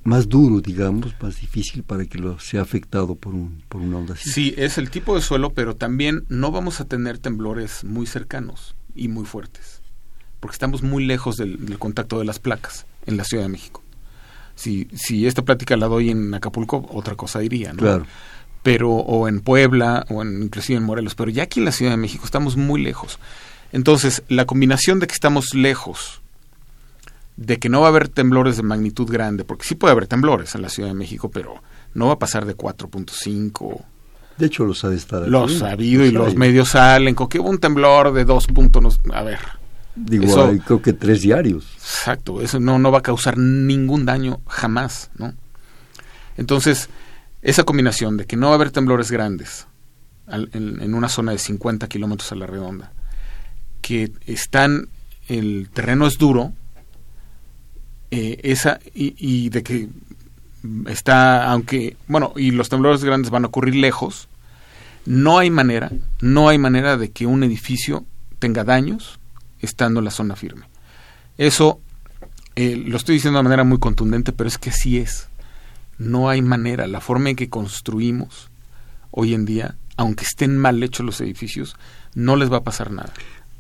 más 0.04 0.28
duro, 0.28 0.62
digamos, 0.62 1.14
más 1.22 1.40
difícil 1.40 1.84
para 1.84 2.06
que 2.06 2.18
lo 2.18 2.40
sea 2.40 2.62
afectado 2.64 3.16
por 3.16 3.36
un 3.36 3.64
por 3.70 3.82
una 3.82 3.98
onda 3.98 4.16
sísmica. 4.16 4.34
Sí, 4.34 4.54
es 4.58 4.78
el 4.78 4.90
tipo 4.90 5.16
de 5.16 5.22
suelo, 5.22 5.52
pero 5.52 5.76
también 5.76 6.26
no 6.28 6.52
vamos 6.52 6.82
a 6.82 6.86
tener 6.86 7.20
temblores 7.20 7.84
muy 7.84 8.08
cercanos 8.08 8.76
y 8.96 9.08
muy 9.08 9.26
fuertes, 9.26 9.82
porque 10.40 10.56
estamos 10.56 10.82
muy 10.82 11.06
lejos 11.06 11.38
del, 11.38 11.66
del 11.66 11.78
contacto 11.78 12.20
de 12.20 12.26
las 12.26 12.40
placas 12.40 12.86
en 13.06 13.16
la 13.18 13.24
Ciudad 13.24 13.44
de 13.44 13.50
México. 13.50 13.84
Si, 14.56 14.88
si 14.94 15.28
esta 15.28 15.44
plática 15.44 15.78
la 15.78 15.88
doy 15.88 16.10
en 16.10 16.34
Acapulco, 16.34 16.88
otra 16.92 17.16
cosa 17.16 17.40
diría, 17.40 17.72
¿no? 17.72 17.80
Claro 17.80 18.06
pero 18.64 18.90
o 18.92 19.28
en 19.28 19.42
Puebla 19.42 20.06
o 20.10 20.22
en, 20.22 20.44
inclusive 20.44 20.78
en 20.78 20.84
Morelos, 20.84 21.16
pero 21.16 21.30
ya 21.32 21.44
aquí 21.44 21.60
en 21.60 21.66
la 21.66 21.72
Ciudad 21.72 21.92
de 21.92 21.98
México 21.98 22.26
estamos 22.26 22.58
muy 22.58 22.82
lejos. 22.82 23.20
Entonces, 23.72 24.24
la 24.28 24.46
combinación 24.46 25.00
de 25.00 25.08
que 25.08 25.14
estamos 25.14 25.54
lejos, 25.56 26.22
de 27.38 27.58
que 27.58 27.70
no 27.70 27.82
va 27.82 27.88
a 27.88 27.90
haber 27.90 28.08
temblores 28.10 28.58
de 28.58 28.64
magnitud 28.64 29.10
grande, 29.10 29.44
porque 29.46 29.66
sí 29.66 29.76
puede 29.76 29.94
haber 29.94 30.08
temblores 30.08 30.54
en 30.56 30.62
la 30.62 30.70
Ciudad 30.70 30.90
de 30.90 30.96
México, 30.96 31.32
pero 31.32 31.56
no 31.94 32.08
va 32.08 32.14
a 32.14 32.20
pasar 32.20 32.46
de 32.46 32.56
4.5. 32.56 33.84
De 34.38 34.46
hecho, 34.48 34.66
los 34.66 34.84
ha 34.84 34.90
de 34.90 34.96
estar 34.98 35.28
Los 35.28 35.62
ha 35.64 35.72
habido 35.72 36.06
y 36.06 36.12
los 36.12 36.36
medios 36.36 36.70
salen 36.70 37.16
con 37.16 37.28
que 37.30 37.40
hubo 37.40 37.50
un 37.50 37.60
temblor 37.60 38.14
de 38.14 38.26
2 38.26 38.48
puntos. 38.48 39.00
A 39.14 39.24
ver. 39.24 39.40
Digo, 39.96 40.24
eso- 40.26 40.46
hay 40.48 40.60
creo 40.60 40.82
que 40.82 40.94
tres 40.94 41.22
diarios. 41.22 41.66
Exacto, 41.76 42.42
eso 42.42 42.60
no, 42.60 42.80
no 42.80 42.92
va 42.92 43.00
a 43.00 43.04
causar 43.04 43.38
ningún 43.38 44.06
daño 44.06 44.40
jamás, 44.48 45.12
¿no? 45.18 45.34
Entonces, 46.38 46.90
esa 47.42 47.64
combinación 47.64 48.18
de 48.18 48.26
que 48.26 48.38
no 48.38 48.48
va 48.48 48.54
a 48.54 48.56
haber 48.56 48.72
temblores 48.72 49.12
grandes 49.12 49.68
en, 50.28 50.94
una 50.94 51.10
zona 51.10 51.32
de 51.32 51.38
50 51.38 51.88
kilómetros 51.88 52.32
a 52.32 52.36
la 52.36 52.48
redonda, 52.48 52.92
que 53.82 54.12
están, 54.26 54.90
el 55.28 55.70
terreno 55.74 56.08
es 56.08 56.18
duro, 56.18 56.54
eh, 58.12 58.40
esa, 58.44 58.80
y, 58.94 59.16
y 59.18 59.50
de 59.50 59.64
que 59.64 59.90
está, 60.88 61.52
aunque, 61.52 61.98
bueno, 62.08 62.34
y 62.36 62.52
los 62.52 62.70
temblores 62.70 63.04
grandes 63.04 63.32
van 63.32 63.44
a 63.44 63.48
ocurrir 63.48 63.76
lejos, 63.76 64.28
no 65.06 65.40
hay 65.40 65.50
manera, 65.50 65.92
no 66.22 66.50
hay 66.50 66.58
manera 66.58 66.98
de 66.98 67.12
que 67.12 67.26
un 67.26 67.44
edificio 67.44 68.06
tenga 68.40 68.64
daños 68.64 69.20
estando 69.60 70.00
en 70.00 70.06
la 70.06 70.12
zona 70.12 70.36
firme. 70.36 70.66
Eso 71.38 71.80
eh, 72.56 72.76
lo 72.76 72.98
estoy 72.98 73.16
diciendo 73.16 73.40
de 73.40 73.44
manera 73.44 73.64
muy 73.64 73.80
contundente, 73.80 74.32
pero 74.32 74.48
es 74.48 74.58
que 74.58 74.70
así 74.70 74.98
es. 74.98 75.28
No 76.02 76.30
hay 76.30 76.42
manera. 76.42 76.88
La 76.88 77.00
forma 77.00 77.30
en 77.30 77.36
que 77.36 77.50
construimos 77.50 78.50
hoy 79.12 79.34
en 79.34 79.46
día, 79.46 79.78
aunque 79.98 80.24
estén 80.24 80.58
mal 80.58 80.82
hechos 80.82 81.06
los 81.06 81.22
edificios, 81.22 81.76
no 82.16 82.36
les 82.36 82.52
va 82.52 82.58
a 82.58 82.64
pasar 82.64 82.92
nada. 82.92 83.14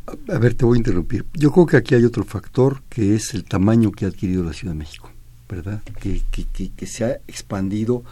A 0.07 0.39
ver, 0.39 0.55
te 0.55 0.65
voy 0.65 0.77
a 0.77 0.79
interrumpir. 0.79 1.25
Yo 1.33 1.51
creo 1.51 1.65
que 1.65 1.77
aquí 1.77 1.95
hay 1.95 2.03
otro 2.03 2.23
factor 2.23 2.81
que 2.89 3.15
es 3.15 3.33
el 3.33 3.43
tamaño 3.43 3.91
que 3.91 4.05
ha 4.05 4.07
adquirido 4.07 4.43
la 4.43 4.53
Ciudad 4.53 4.73
de 4.73 4.79
México, 4.79 5.11
¿verdad? 5.47 5.83
Que, 6.01 6.21
que, 6.31 6.45
que, 6.45 6.71
que 6.71 6.87
se 6.87 7.05
ha 7.05 7.11
expandido, 7.27 8.03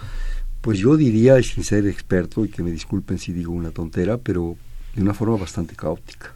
pues 0.61 0.77
yo 0.77 0.95
diría, 0.95 1.41
sin 1.41 1.63
ser 1.63 1.87
experto, 1.87 2.45
y 2.45 2.49
que 2.49 2.61
me 2.61 2.71
disculpen 2.71 3.17
si 3.17 3.33
digo 3.33 3.51
una 3.51 3.71
tontera, 3.71 4.17
pero 4.17 4.55
de 4.95 5.01
una 5.01 5.13
forma 5.15 5.37
bastante 5.37 5.75
caótica. 5.75 6.33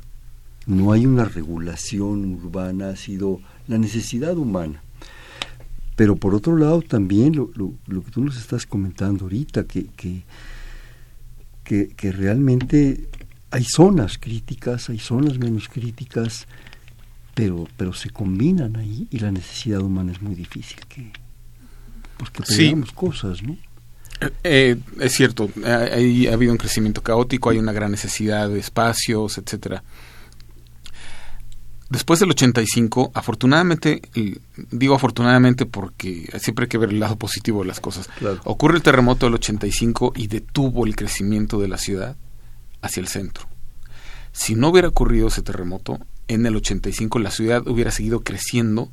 No 0.66 0.94
hay 0.94 1.06
una 1.06 1.26
regulación 1.26 2.34
urbana, 2.34 2.90
ha 2.90 2.96
sido 2.96 3.40
la 3.68 3.78
necesidad 3.78 4.38
humana. 4.38 4.82
Pero 5.96 6.16
por 6.16 6.34
otro 6.34 6.58
lado 6.58 6.82
también 6.82 7.36
lo, 7.36 7.52
lo, 7.56 7.74
lo 7.88 8.04
que 8.04 8.12
tú 8.12 8.24
nos 8.24 8.38
estás 8.38 8.66
comentando 8.66 9.26
ahorita, 9.26 9.66
que, 9.66 9.86
que, 9.96 10.24
que, 11.64 11.90
que 11.90 12.12
realmente 12.12 13.08
hay 13.52 13.64
zonas 13.66 14.18
críticas, 14.18 14.90
hay 14.90 14.98
zonas 15.00 15.38
menos 15.38 15.70
críticas, 15.70 16.48
pero, 17.36 17.68
pero 17.78 17.94
se 17.94 18.10
combinan 18.10 18.76
ahí 18.78 19.08
y 19.12 19.20
la 19.20 19.32
necesidad 19.32 19.82
humana 19.82 20.12
es 20.12 20.22
muy 20.22 20.36
difícil 20.36 20.80
que, 20.88 21.12
pues 22.18 22.30
que 22.32 22.44
Sí. 22.46 22.64
perdamos 22.66 22.92
cosas, 22.92 23.44
¿no? 23.44 23.58
Eh, 24.44 24.78
es 25.00 25.14
cierto, 25.14 25.50
ahí 25.66 26.28
ha 26.28 26.34
habido 26.34 26.52
un 26.54 26.58
crecimiento 26.58 27.02
caótico, 27.02 27.50
hay 27.50 27.58
una 27.58 27.72
gran 27.74 27.92
necesidad 27.92 28.50
de 28.50 28.60
espacios, 28.60 29.38
etcétera. 29.38 29.84
Después 31.90 32.20
del 32.20 32.32
85, 32.32 33.12
afortunadamente, 33.14 34.02
digo 34.72 34.96
afortunadamente 34.96 35.66
porque 35.66 36.30
siempre 36.40 36.64
hay 36.64 36.70
que 36.70 36.78
ver 36.78 36.90
el 36.90 37.00
lado 37.00 37.18
positivo 37.18 37.62
de 37.62 37.68
las 37.68 37.80
cosas. 37.80 38.10
Claro. 38.18 38.42
Ocurre 38.46 38.78
el 38.78 38.84
terremoto 38.84 39.26
del 39.26 39.36
85 39.36 40.14
y 40.16 40.28
detuvo 40.28 40.86
el 40.86 40.96
crecimiento 40.96 41.60
de 41.60 41.68
la 41.68 41.78
ciudad 41.78 42.16
hacia 42.82 43.02
el 43.02 43.08
centro. 43.08 43.48
Si 44.32 44.56
no 44.56 44.70
hubiera 44.70 44.88
ocurrido 44.88 45.28
ese 45.28 45.44
terremoto, 45.44 46.00
en 46.28 46.46
el 46.46 46.56
85 46.56 47.20
la 47.20 47.32
ciudad 47.32 47.68
hubiera 47.68 47.92
seguido 47.92 48.22
creciendo 48.22 48.90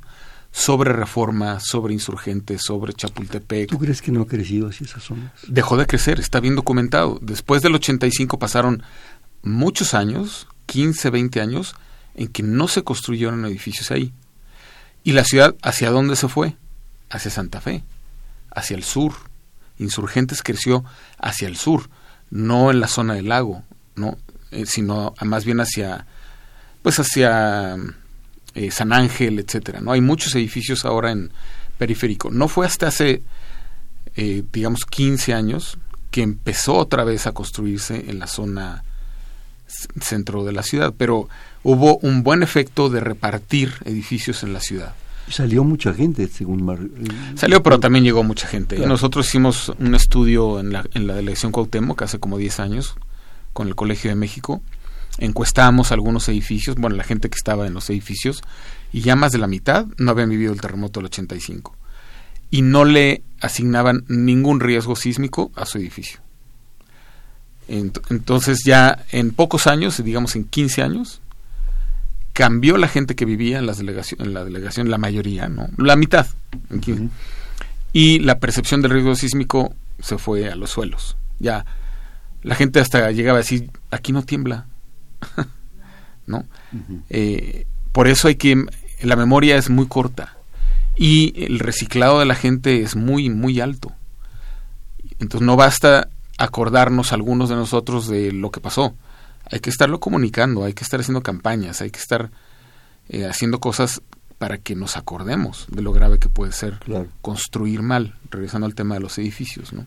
sobre 0.52 0.92
Reforma, 0.92 1.60
sobre 1.60 1.94
Insurgentes, 1.94 2.62
sobre 2.62 2.92
Chapultepec. 2.92 3.70
¿Tú 3.70 3.78
crees 3.78 4.02
que 4.02 4.12
no 4.12 4.22
ha 4.22 4.26
crecido 4.26 4.68
así 4.68 4.84
esas 4.84 5.04
zonas? 5.04 5.32
Dejó 5.46 5.76
de 5.76 5.86
crecer, 5.86 6.20
está 6.20 6.40
bien 6.40 6.56
documentado. 6.56 7.18
Después 7.22 7.62
del 7.62 7.74
85 7.76 8.38
pasaron 8.38 8.82
muchos 9.42 9.94
años, 9.94 10.48
15, 10.66 11.10
20 11.10 11.40
años, 11.40 11.76
en 12.20 12.28
que 12.28 12.42
no 12.42 12.68
se 12.68 12.84
construyeron 12.84 13.46
edificios 13.46 13.90
ahí. 13.90 14.12
¿Y 15.02 15.12
la 15.12 15.24
ciudad 15.24 15.56
hacia 15.62 15.90
dónde 15.90 16.16
se 16.16 16.28
fue? 16.28 16.54
Hacia 17.08 17.30
Santa 17.30 17.62
Fe, 17.62 17.82
hacia 18.54 18.76
el 18.76 18.84
sur. 18.84 19.14
Insurgentes 19.78 20.42
creció 20.42 20.84
hacia 21.18 21.48
el 21.48 21.56
sur, 21.56 21.88
no 22.28 22.70
en 22.70 22.80
la 22.80 22.88
zona 22.88 23.14
del 23.14 23.30
lago, 23.30 23.62
no, 23.96 24.18
eh, 24.50 24.66
sino 24.66 25.14
más 25.22 25.46
bien 25.46 25.60
hacia, 25.60 26.06
pues 26.82 26.98
hacia 26.98 27.76
eh, 28.54 28.70
San 28.70 28.92
Ángel, 28.92 29.38
etcétera. 29.38 29.80
No 29.80 29.92
hay 29.92 30.02
muchos 30.02 30.34
edificios 30.34 30.84
ahora 30.84 31.12
en 31.12 31.32
periférico. 31.78 32.30
No 32.30 32.48
fue 32.48 32.66
hasta 32.66 32.88
hace, 32.88 33.22
eh, 34.14 34.44
digamos, 34.52 34.84
15 34.84 35.32
años 35.32 35.78
que 36.10 36.20
empezó 36.20 36.74
otra 36.74 37.04
vez 37.04 37.26
a 37.26 37.32
construirse 37.32 38.10
en 38.10 38.18
la 38.18 38.26
zona 38.26 38.84
centro 40.02 40.44
de 40.44 40.52
la 40.52 40.62
ciudad, 40.62 40.92
pero 40.98 41.30
hubo 41.62 41.98
un 41.98 42.22
buen 42.22 42.42
efecto 42.42 42.88
de 42.88 43.00
repartir 43.00 43.74
edificios 43.84 44.42
en 44.42 44.52
la 44.52 44.60
ciudad. 44.60 44.94
Salió 45.28 45.62
mucha 45.62 45.94
gente, 45.94 46.26
según 46.26 46.64
Mar... 46.64 46.78
Salió, 47.36 47.62
pero 47.62 47.78
también 47.78 48.04
llegó 48.04 48.24
mucha 48.24 48.48
gente. 48.48 48.78
Nosotros 48.78 49.28
hicimos 49.28 49.72
un 49.78 49.94
estudio 49.94 50.58
en 50.58 50.72
la, 50.72 50.84
en 50.94 51.06
la 51.06 51.14
delegación 51.14 51.52
Cuauhtémoc 51.52 52.02
hace 52.02 52.18
como 52.18 52.36
10 52.36 52.60
años 52.60 52.96
con 53.52 53.68
el 53.68 53.76
Colegio 53.76 54.10
de 54.10 54.16
México. 54.16 54.60
Encuestamos 55.18 55.92
algunos 55.92 56.28
edificios, 56.28 56.76
bueno, 56.76 56.96
la 56.96 57.04
gente 57.04 57.30
que 57.30 57.36
estaba 57.36 57.66
en 57.66 57.74
los 57.74 57.90
edificios, 57.90 58.42
y 58.92 59.02
ya 59.02 59.14
más 59.14 59.32
de 59.32 59.38
la 59.38 59.46
mitad 59.46 59.86
no 59.98 60.10
habían 60.10 60.30
vivido 60.30 60.52
el 60.52 60.60
terremoto 60.60 60.98
del 60.98 61.06
85. 61.06 61.76
Y 62.50 62.62
no 62.62 62.84
le 62.84 63.22
asignaban 63.40 64.04
ningún 64.08 64.58
riesgo 64.58 64.96
sísmico 64.96 65.52
a 65.54 65.64
su 65.66 65.78
edificio. 65.78 66.20
Entonces 67.68 68.64
ya 68.64 69.04
en 69.12 69.30
pocos 69.30 69.68
años, 69.68 70.02
digamos 70.02 70.34
en 70.34 70.42
15 70.44 70.82
años, 70.82 71.20
cambió 72.40 72.78
la 72.78 72.88
gente 72.88 73.14
que 73.14 73.26
vivía 73.26 73.58
en, 73.58 73.66
las 73.66 73.76
delegación, 73.76 74.22
en 74.22 74.32
la 74.32 74.44
delegación, 74.44 74.88
la 74.88 74.96
mayoría, 74.96 75.50
¿no? 75.50 75.68
La 75.76 75.94
mitad. 75.94 76.26
Y 77.92 78.20
la 78.20 78.38
percepción 78.38 78.80
del 78.80 78.92
riesgo 78.92 79.14
sísmico 79.14 79.74
se 79.98 80.16
fue 80.16 80.48
a 80.48 80.56
los 80.56 80.70
suelos. 80.70 81.18
Ya 81.38 81.66
la 82.42 82.54
gente 82.54 82.80
hasta 82.80 83.10
llegaba 83.10 83.36
a 83.36 83.42
decir, 83.42 83.68
aquí 83.90 84.12
no 84.12 84.22
tiembla. 84.22 84.64
¿No? 86.26 86.46
Eh, 87.10 87.66
por 87.92 88.08
eso 88.08 88.28
hay 88.28 88.36
que, 88.36 88.64
la 89.02 89.16
memoria 89.16 89.56
es 89.56 89.68
muy 89.68 89.86
corta 89.86 90.38
y 90.96 91.44
el 91.44 91.58
reciclado 91.58 92.20
de 92.20 92.24
la 92.24 92.36
gente 92.36 92.80
es 92.80 92.96
muy, 92.96 93.28
muy 93.28 93.60
alto. 93.60 93.92
Entonces 95.18 95.44
no 95.44 95.56
basta 95.56 96.08
acordarnos 96.38 97.12
algunos 97.12 97.50
de 97.50 97.56
nosotros 97.56 98.08
de 98.08 98.32
lo 98.32 98.50
que 98.50 98.60
pasó. 98.60 98.94
Hay 99.50 99.60
que 99.60 99.70
estarlo 99.70 100.00
comunicando, 100.00 100.64
hay 100.64 100.74
que 100.74 100.84
estar 100.84 101.00
haciendo 101.00 101.22
campañas, 101.22 101.80
hay 101.80 101.90
que 101.90 101.98
estar 101.98 102.30
eh, 103.08 103.26
haciendo 103.26 103.58
cosas 103.60 104.02
para 104.40 104.56
que 104.56 104.74
nos 104.74 104.96
acordemos 104.96 105.66
de 105.68 105.82
lo 105.82 105.92
grave 105.92 106.18
que 106.18 106.30
puede 106.30 106.52
ser 106.52 106.78
construir 107.20 107.82
mal, 107.82 108.14
regresando 108.30 108.66
al 108.66 108.74
tema 108.74 108.94
de 108.94 109.02
los 109.02 109.18
edificios. 109.18 109.74
¿no? 109.74 109.84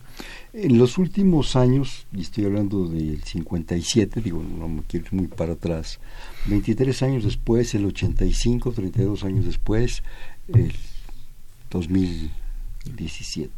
En 0.54 0.78
los 0.78 1.00
últimos 1.00 1.56
años, 1.56 2.06
y 2.14 2.22
estoy 2.22 2.46
hablando 2.46 2.88
del 2.88 3.24
57, 3.24 4.22
digo, 4.22 4.44
no 4.44 4.70
me 4.70 4.84
quiero 4.84 5.08
ir 5.08 5.14
muy 5.14 5.26
para 5.26 5.54
atrás, 5.54 6.00
23 6.46 7.02
años 7.02 7.24
después, 7.24 7.74
el 7.74 7.88
85, 7.88 8.74
32 8.74 9.24
años 9.24 9.46
después, 9.46 10.04
el 10.50 10.76
2017. 11.72 13.52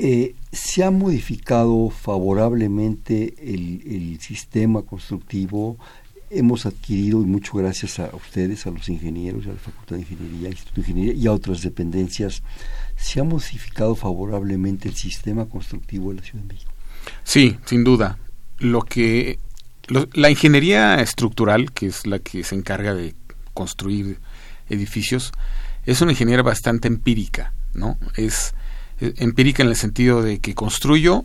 Eh, 0.00 0.36
¿Se 0.52 0.84
ha 0.84 0.92
modificado 0.92 1.90
favorablemente 1.90 3.34
el, 3.42 4.18
sistema 4.20 4.82
constructivo? 4.82 5.76
Hemos 6.30 6.66
adquirido, 6.66 7.20
y 7.20 7.24
mucho 7.24 7.54
gracias 7.58 7.98
a 7.98 8.14
ustedes, 8.14 8.66
a 8.66 8.70
los 8.70 8.88
ingenieros, 8.88 9.46
a 9.46 9.50
la 9.50 9.56
Facultad 9.56 9.96
de 9.96 10.02
Ingeniería, 10.02 10.50
Instituto 10.50 10.74
de 10.76 10.80
Ingeniería 10.82 11.14
y 11.14 11.26
a 11.26 11.32
otras 11.32 11.62
dependencias, 11.62 12.42
¿se 12.96 13.18
ha 13.18 13.24
modificado 13.24 13.96
favorablemente 13.96 14.88
el 14.88 14.94
sistema 14.94 15.46
constructivo 15.46 16.10
de 16.10 16.16
la 16.16 16.22
Ciudad 16.22 16.44
de 16.44 16.54
México? 16.54 16.72
Sí, 17.24 17.56
sin 17.64 17.82
duda. 17.82 18.18
Lo 18.58 18.82
que 18.82 19.40
la 20.12 20.30
ingeniería 20.30 21.00
estructural, 21.00 21.72
que 21.72 21.86
es 21.86 22.06
la 22.06 22.20
que 22.20 22.44
se 22.44 22.54
encarga 22.54 22.94
de 22.94 23.14
construir 23.52 24.20
edificios, 24.68 25.32
es 25.86 26.00
una 26.02 26.12
ingeniería 26.12 26.42
bastante 26.42 26.86
empírica, 26.86 27.52
¿no? 27.74 27.98
Es 28.16 28.54
empírica 29.00 29.62
en 29.62 29.68
el 29.68 29.76
sentido 29.76 30.22
de 30.22 30.40
que 30.40 30.54
construyo, 30.54 31.24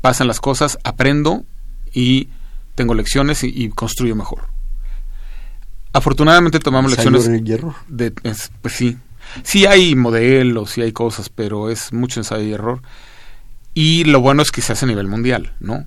pasan 0.00 0.28
las 0.28 0.40
cosas, 0.40 0.78
aprendo 0.84 1.44
y 1.92 2.28
tengo 2.74 2.94
lecciones 2.94 3.42
y, 3.44 3.68
construyo 3.70 4.14
mejor. 4.16 4.44
Afortunadamente 5.92 6.60
tomamos 6.60 6.92
lecciones 6.92 7.26
de 7.88 8.12
pues 8.62 8.74
sí. 8.74 8.96
Sí 9.42 9.66
hay 9.66 9.94
modelos, 9.94 10.70
sí 10.70 10.82
hay 10.82 10.92
cosas, 10.92 11.28
pero 11.28 11.70
es 11.70 11.92
mucho 11.92 12.20
ensayo 12.20 12.44
y 12.44 12.52
error. 12.52 12.80
Y 13.74 14.04
lo 14.04 14.20
bueno 14.20 14.42
es 14.42 14.50
que 14.50 14.62
se 14.62 14.72
hace 14.72 14.84
a 14.84 14.88
nivel 14.88 15.06
mundial, 15.06 15.52
¿no? 15.60 15.86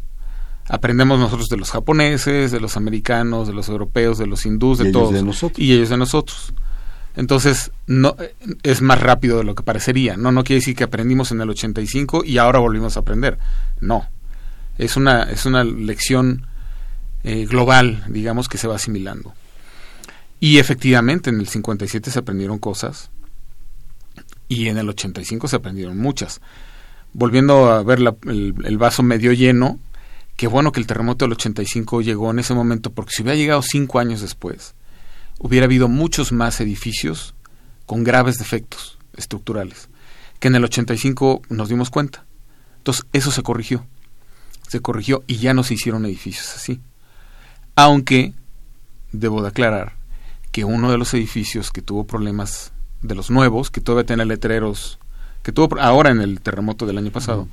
Aprendemos 0.69 1.19
nosotros 1.19 1.49
de 1.49 1.57
los 1.57 1.71
japoneses, 1.71 2.51
de 2.51 2.59
los 2.61 2.77
americanos, 2.77 3.47
de 3.47 3.53
los 3.53 3.67
europeos, 3.67 4.17
de 4.17 4.27
los 4.27 4.45
hindús, 4.45 4.77
de 4.77 4.91
todos. 4.91 5.11
Y 5.57 5.73
ellos 5.73 5.89
de 5.89 5.97
nosotros. 5.97 6.53
Entonces, 7.15 7.71
no 7.85 8.15
es 8.63 8.81
más 8.81 8.99
rápido 8.99 9.37
de 9.37 9.43
lo 9.43 9.55
que 9.55 9.63
parecería. 9.63 10.17
No, 10.17 10.31
no 10.31 10.43
quiere 10.43 10.59
decir 10.59 10.75
que 10.75 10.83
aprendimos 10.83 11.31
en 11.31 11.41
el 11.41 11.49
85 11.49 12.23
y 12.25 12.37
ahora 12.37 12.59
volvimos 12.59 12.97
a 12.97 13.01
aprender. 13.01 13.37
No. 13.79 14.07
Es 14.77 14.97
una, 14.97 15.23
es 15.23 15.45
una 15.45 15.63
lección 15.63 16.47
eh, 17.23 17.45
global, 17.45 18.03
digamos, 18.07 18.49
que 18.49 18.57
se 18.57 18.67
va 18.67 18.75
asimilando. 18.75 19.33
Y 20.39 20.57
efectivamente, 20.57 21.29
en 21.29 21.39
el 21.39 21.47
57 21.47 22.09
se 22.09 22.19
aprendieron 22.19 22.57
cosas 22.57 23.11
y 24.47 24.67
en 24.67 24.77
el 24.77 24.89
85 24.89 25.47
se 25.47 25.55
aprendieron 25.55 25.97
muchas. 25.97 26.41
Volviendo 27.13 27.71
a 27.71 27.83
ver 27.83 27.99
el, 27.99 28.55
el 28.63 28.77
vaso 28.79 29.03
medio 29.03 29.31
lleno, 29.33 29.79
qué 30.35 30.47
bueno 30.47 30.71
que 30.71 30.79
el 30.79 30.87
terremoto 30.87 31.25
del 31.25 31.33
85 31.33 32.01
llegó 32.01 32.31
en 32.31 32.39
ese 32.39 32.55
momento, 32.55 32.91
porque 32.91 33.11
si 33.11 33.21
hubiera 33.21 33.37
llegado 33.37 33.61
cinco 33.61 33.99
años 33.99 34.21
después, 34.21 34.73
hubiera 35.39 35.65
habido 35.65 35.87
muchos 35.87 36.31
más 36.31 36.59
edificios 36.61 37.35
con 37.85 38.03
graves 38.03 38.37
defectos 38.37 38.97
estructurales, 39.15 39.89
que 40.39 40.47
en 40.47 40.55
el 40.55 40.63
85 40.63 41.41
nos 41.49 41.69
dimos 41.69 41.89
cuenta. 41.89 42.25
Entonces, 42.77 43.05
eso 43.13 43.31
se 43.31 43.43
corrigió. 43.43 43.85
Se 44.67 44.81
corrigió 44.81 45.23
y 45.27 45.37
ya 45.37 45.53
no 45.53 45.63
se 45.63 45.75
hicieron 45.75 46.05
edificios 46.05 46.55
así. 46.55 46.81
Aunque, 47.75 48.33
debo 49.11 49.41
de 49.41 49.49
aclarar, 49.49 49.95
que 50.51 50.65
uno 50.65 50.91
de 50.91 50.97
los 50.97 51.13
edificios 51.13 51.71
que 51.71 51.81
tuvo 51.81 52.05
problemas 52.05 52.73
de 53.01 53.15
los 53.15 53.29
nuevos, 53.29 53.71
que 53.71 53.81
todavía 53.81 54.05
tiene 54.05 54.25
letreros, 54.25 54.99
que 55.43 55.51
tuvo 55.51 55.79
ahora 55.79 56.11
en 56.11 56.21
el 56.21 56.41
terremoto 56.41 56.85
del 56.85 56.97
año 56.97 57.11
pasado, 57.11 57.47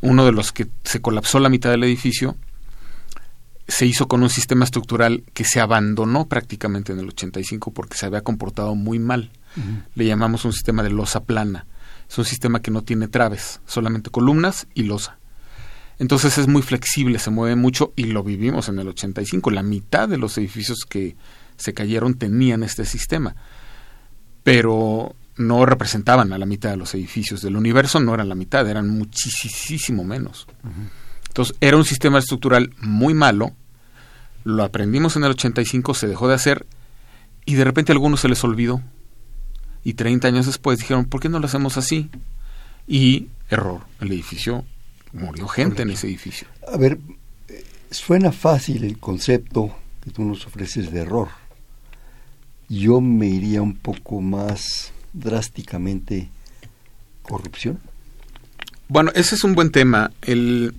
uno 0.00 0.24
de 0.24 0.32
los 0.32 0.52
que 0.52 0.66
se 0.84 1.00
colapsó 1.00 1.40
la 1.40 1.48
mitad 1.48 1.70
del 1.70 1.84
edificio, 1.84 2.36
se 3.68 3.86
hizo 3.86 4.08
con 4.08 4.22
un 4.22 4.30
sistema 4.30 4.64
estructural 4.64 5.24
que 5.34 5.44
se 5.44 5.60
abandonó 5.60 6.26
prácticamente 6.26 6.92
en 6.92 7.00
el 7.00 7.08
85 7.08 7.72
porque 7.72 7.96
se 7.96 8.06
había 8.06 8.22
comportado 8.22 8.74
muy 8.74 8.98
mal. 8.98 9.30
Le 9.94 10.04
llamamos 10.04 10.44
un 10.44 10.52
sistema 10.52 10.82
de 10.82 10.90
losa 10.90 11.24
plana. 11.24 11.66
Es 12.08 12.18
un 12.18 12.24
sistema 12.24 12.60
que 12.60 12.70
no 12.70 12.82
tiene 12.82 13.08
traves, 13.08 13.60
solamente 13.66 14.10
columnas 14.10 14.68
y 14.74 14.82
losa. 14.82 15.18
Entonces 15.98 16.36
es 16.38 16.46
muy 16.46 16.62
flexible, 16.62 17.18
se 17.18 17.30
mueve 17.30 17.56
mucho 17.56 17.92
y 17.96 18.04
lo 18.04 18.22
vivimos 18.22 18.68
en 18.68 18.78
el 18.78 18.88
85. 18.88 19.50
La 19.50 19.62
mitad 19.62 20.08
de 20.08 20.18
los 20.18 20.36
edificios 20.36 20.80
que 20.88 21.16
se 21.56 21.72
cayeron 21.72 22.14
tenían 22.14 22.62
este 22.62 22.84
sistema, 22.84 23.34
pero 24.42 25.16
no 25.36 25.66
representaban 25.66 26.32
a 26.32 26.38
la 26.38 26.46
mitad 26.46 26.70
de 26.70 26.76
los 26.76 26.94
edificios 26.94 27.40
del 27.40 27.56
universo, 27.56 27.98
no 27.98 28.14
eran 28.14 28.28
la 28.28 28.34
mitad, 28.34 28.68
eran 28.68 28.90
muchísimo 28.90 30.04
menos. 30.04 30.46
Entonces, 31.36 31.54
era 31.60 31.76
un 31.76 31.84
sistema 31.84 32.18
estructural 32.18 32.72
muy 32.80 33.12
malo, 33.12 33.52
lo 34.44 34.64
aprendimos 34.64 35.16
en 35.16 35.24
el 35.24 35.32
85, 35.32 35.92
se 35.92 36.08
dejó 36.08 36.28
de 36.28 36.34
hacer 36.34 36.64
y 37.44 37.56
de 37.56 37.64
repente 37.64 37.92
a 37.92 37.94
algunos 37.94 38.20
se 38.20 38.30
les 38.30 38.42
olvidó. 38.42 38.80
Y 39.84 39.92
30 39.92 40.28
años 40.28 40.46
después 40.46 40.78
dijeron, 40.78 41.04
¿por 41.04 41.20
qué 41.20 41.28
no 41.28 41.38
lo 41.38 41.44
hacemos 41.44 41.76
así? 41.76 42.08
Y 42.88 43.26
error, 43.50 43.82
el 44.00 44.12
edificio 44.12 44.64
murió 45.12 45.46
gente 45.46 45.82
en 45.82 45.90
ese 45.90 46.06
edificio. 46.06 46.48
A 46.72 46.78
ver, 46.78 46.98
suena 47.90 48.32
fácil 48.32 48.84
el 48.84 48.96
concepto 48.96 49.76
que 50.02 50.12
tú 50.12 50.24
nos 50.24 50.46
ofreces 50.46 50.90
de 50.90 51.00
error. 51.00 51.28
Yo 52.70 53.02
me 53.02 53.26
iría 53.26 53.60
un 53.60 53.76
poco 53.76 54.22
más 54.22 54.90
drásticamente 55.12 56.30
corrupción. 57.20 57.78
Bueno, 58.88 59.10
ese 59.14 59.34
es 59.34 59.44
un 59.44 59.54
buen 59.54 59.70
tema. 59.70 60.12
El, 60.22 60.72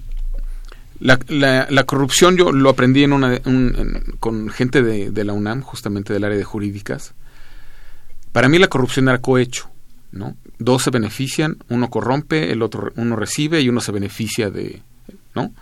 la, 1.00 1.68
la, 1.70 1.84
corrupción 1.84 2.38
yo 2.38 2.52
lo 2.52 2.70
aprendí 2.70 3.04
en 3.04 3.14
una, 3.14 3.40
con 4.20 4.50
gente 4.50 4.82
de, 4.82 5.24
la 5.24 5.34
UNAM, 5.34 5.62
justamente 5.62 6.14
del 6.14 6.24
área 6.24 6.38
de 6.38 6.44
jurídicas. 6.44 7.14
Para 8.32 8.50
mí 8.50 8.58
la 8.58 8.68
corrupción 8.68 9.08
era 9.08 9.20
cohecho, 9.20 9.70
¿no? 10.12 10.36
Dos 10.60 10.84
se 10.84 10.90
benefician, 10.90 11.58
uno 11.70 11.90
corrompe, 11.90 12.52
el 12.52 12.62
otro 12.62 12.92
uno 12.96 13.16
recibe 13.16 13.62
y 13.62 13.70
uno 13.70 13.80
se 13.80 13.92
beneficia 13.92 14.50
de, 14.50 14.82
¿no? 15.36 15.54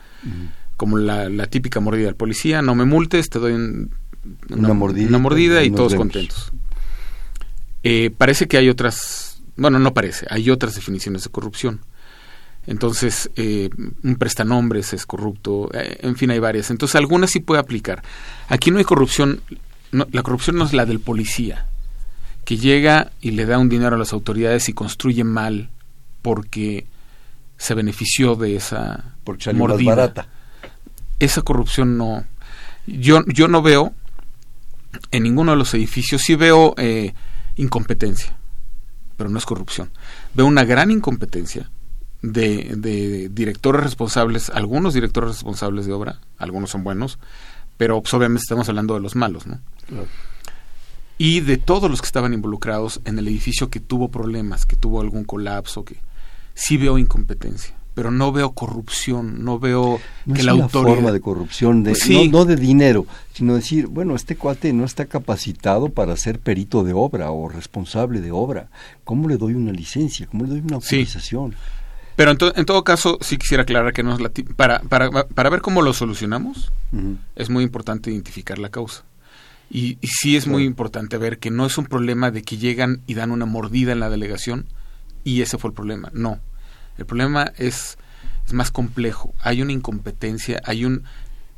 Como 0.78 0.98
la, 0.98 1.30
la, 1.30 1.48
típica 1.48 1.80
mordida 1.80 2.06
del 2.06 2.16
policía, 2.16 2.62
no 2.62 2.76
me 2.76 2.86
multes, 2.86 3.30
te 3.30 3.40
doy 3.40 3.54
una, 3.54 4.74
mordida, 4.74 5.08
una 5.08 5.20
mordida 5.20 5.64
y 5.64 5.72
todos 5.72 5.96
contentos. 5.96 6.52
Eh, 7.84 8.10
parece 8.18 8.48
que 8.48 8.58
hay 8.58 8.70
otras, 8.70 9.42
bueno, 9.58 9.80
no 9.80 9.94
parece, 9.94 10.26
hay 10.30 10.50
otras 10.50 10.76
definiciones 10.76 11.24
de 11.24 11.30
corrupción. 11.30 11.82
Entonces, 12.68 13.30
eh, 13.36 13.70
un 14.04 14.16
prestanombres 14.16 14.94
es 14.94 15.06
corrupto, 15.06 15.70
eh, 15.74 16.00
en 16.02 16.16
fin, 16.16 16.32
hay 16.32 16.40
varias. 16.40 16.72
Entonces, 16.72 16.96
algunas 16.96 17.32
sí 17.32 17.40
puede 17.40 17.62
aplicar. 17.62 18.04
Aquí 18.48 18.72
no 18.72 18.80
hay 18.80 18.84
corrupción, 18.84 19.42
la 19.92 20.24
corrupción 20.24 20.58
no 20.58 20.66
es 20.66 20.74
la 20.74 20.86
del 20.86 21.00
policía, 21.00 21.68
que 22.44 22.58
llega 22.58 23.12
y 23.22 23.32
le 23.32 23.46
da 23.46 23.60
un 23.60 23.70
dinero 23.70 23.96
a 23.96 24.00
las 24.00 24.14
autoridades 24.14 24.68
y 24.70 24.74
construye 24.74 25.24
mal 25.24 25.70
porque 26.22 26.88
se 27.58 27.76
benefició 27.76 28.36
de 28.36 28.56
esa 28.56 29.16
porque 29.24 29.54
mordida. 29.54 29.96
barata. 29.96 30.28
Esa 31.20 31.42
corrupción 31.44 31.98
no. 31.98 32.26
Yo, 32.88 33.24
yo 33.28 33.48
no 33.48 33.62
veo 33.62 33.94
en 35.12 35.24
ninguno 35.24 35.52
de 35.52 35.58
los 35.58 35.74
edificios, 35.74 36.22
sí 36.22 36.36
veo 36.36 36.74
eh, 36.78 37.14
incompetencia, 37.56 38.36
pero 39.18 39.30
no 39.30 39.38
es 39.38 39.46
corrupción. 39.46 39.92
Veo 40.34 40.46
una 40.46 40.66
gran 40.66 40.92
incompetencia 40.92 41.70
de, 42.22 42.76
de, 42.78 43.30
directores 43.30 43.84
responsables, 43.84 44.50
algunos 44.50 44.94
directores 44.94 45.30
responsables 45.30 45.86
de 45.86 45.94
obra, 45.94 46.20
algunos 46.38 46.72
son 46.72 46.84
buenos, 46.84 47.20
pero 47.78 48.02
pues, 48.02 48.14
obviamente 48.14 48.44
estamos 48.44 48.68
hablando 48.70 48.94
de 48.94 49.02
los 49.02 49.16
malos, 49.16 49.46
¿no? 49.48 49.60
y 51.18 51.40
de 51.42 51.58
todos 51.58 51.90
los 51.90 52.02
que 52.02 52.08
estaban 52.08 52.34
involucrados 52.34 53.02
en 53.06 53.18
el 53.20 53.28
edificio 53.28 53.70
que 53.70 53.80
tuvo 53.80 54.10
problemas, 54.10 54.66
que 54.66 54.76
tuvo 54.76 55.02
algún 55.02 55.24
colapso, 55.24 55.86
que 55.86 55.98
sí 56.54 56.78
veo 56.78 56.98
incompetencia, 56.98 57.76
pero 57.94 58.12
no 58.12 58.34
veo 58.34 58.52
corrupción, 58.52 59.44
no 59.44 59.58
veo 59.58 60.00
que 60.34 60.44
la 60.44 60.52
autoridad... 60.52 60.96
forma 60.96 61.12
de 61.14 61.22
corrupción, 61.22 61.84
de, 61.84 62.30
no, 62.32 62.44
de 62.44 62.58
dinero, 62.58 63.06
sino 63.34 63.56
decir, 63.56 63.88
bueno, 63.88 64.16
este 64.16 64.36
cuate 64.36 64.74
no 64.74 64.84
está 64.84 65.06
capacitado 65.06 65.90
para 65.90 66.18
ser 66.18 66.40
perito 66.40 66.84
de 66.84 66.94
obra 66.94 67.32
o 67.32 67.48
responsable 67.48 68.20
de 68.20 68.32
obra. 68.32 68.70
¿Cómo 69.06 69.30
le 69.30 69.38
doy 69.38 69.54
una 69.54 69.72
licencia? 69.72 70.28
¿Cómo 70.28 70.44
le 70.44 70.50
doy 70.50 70.60
una 70.60 70.76
autorización? 70.76 71.56
Pero 72.16 72.32
en, 72.32 72.38
en, 72.56 72.66
todo 72.66 72.84
caso, 72.84 73.18
sí 73.22 73.38
quisiera 73.38 73.64
aclarar 73.64 73.94
que 73.94 74.04
no 74.04 74.14
es 74.14 74.22
la 74.22 74.32
para, 74.56 74.80
para, 74.80 75.10
para 75.10 75.50
ver 75.50 75.62
cómo 75.62 75.82
lo 75.82 75.94
solucionamos, 75.94 76.72
es 77.36 77.50
muy 77.50 77.64
importante 77.64 78.10
identificar 78.10 78.58
la 78.58 78.70
causa. 78.70 79.04
Y, 79.70 79.98
sí 80.04 80.38
es 80.38 80.48
muy 80.48 80.64
importante 80.64 81.18
ver 81.18 81.40
que 81.40 81.52
no 81.52 81.66
es 81.66 81.78
un 81.78 81.86
problema 81.86 82.32
de 82.32 82.44
que 82.44 82.58
llegan 82.58 83.02
y 83.08 83.16
dan 83.16 83.32
una 83.32 83.46
mordida 83.46 83.92
en 83.92 84.00
la 84.00 84.10
delegación 84.10 84.68
y 85.24 85.42
ese 85.42 85.58
fue 85.58 85.70
el 85.70 85.74
problema. 85.74 86.10
No. 86.14 86.40
El 86.98 87.06
problema 87.06 87.52
es, 87.58 87.98
es 88.46 88.54
más 88.54 88.72
complejo. 88.72 89.34
Hay 89.42 89.62
una 89.62 89.74
incompetencia, 89.74 90.62
hay 90.66 90.86
un. 90.86 91.04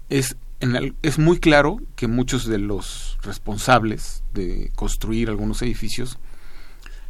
Es, 0.10 0.38
en 0.60 0.96
es 1.04 1.20
muy 1.20 1.40
claro 1.40 1.80
que 1.96 2.08
muchos 2.08 2.48
de 2.48 2.58
los 2.58 3.20
responsables 3.22 4.24
de 4.34 4.72
construir 4.76 5.30
algunos 5.30 5.62
edificios 5.62 6.18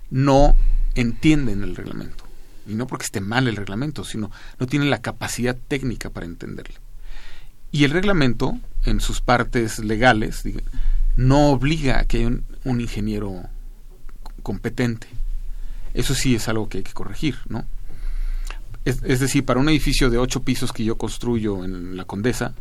no 0.09 0.55
entienden 0.95 1.63
el 1.63 1.75
reglamento. 1.75 2.26
Y 2.67 2.75
no 2.75 2.87
porque 2.87 3.05
esté 3.05 3.21
mal 3.21 3.47
el 3.47 3.55
reglamento, 3.55 4.03
sino 4.03 4.29
no 4.59 4.67
tienen 4.67 4.89
la 4.89 5.01
capacidad 5.01 5.57
técnica 5.67 6.09
para 6.09 6.25
entenderlo. 6.25 6.75
Y 7.71 7.83
el 7.83 7.91
reglamento, 7.91 8.57
en 8.85 8.99
sus 8.99 9.21
partes 9.21 9.79
legales, 9.79 10.43
no 11.15 11.49
obliga 11.49 11.99
a 11.99 12.05
que 12.05 12.17
haya 12.17 12.27
un, 12.63 12.81
ingeniero 12.81 13.43
competente. 14.43 15.07
Eso 15.93 16.13
sí 16.13 16.35
es 16.35 16.47
algo 16.47 16.69
que 16.69 16.79
hay 16.79 16.83
que 16.83 16.93
corregir, 16.93 17.37
¿no? 17.49 17.65
Es, 18.85 19.19
decir, 19.19 19.43
para 19.43 19.59
un 19.59 19.67
edificio 19.67 20.09
de 20.09 20.17
ocho 20.17 20.43
pisos 20.43 20.71
que 20.71 20.85
yo 20.85 20.97
construyo 20.97 21.65
en 21.65 21.97
la 21.97 22.05
Condesa, 22.05 22.53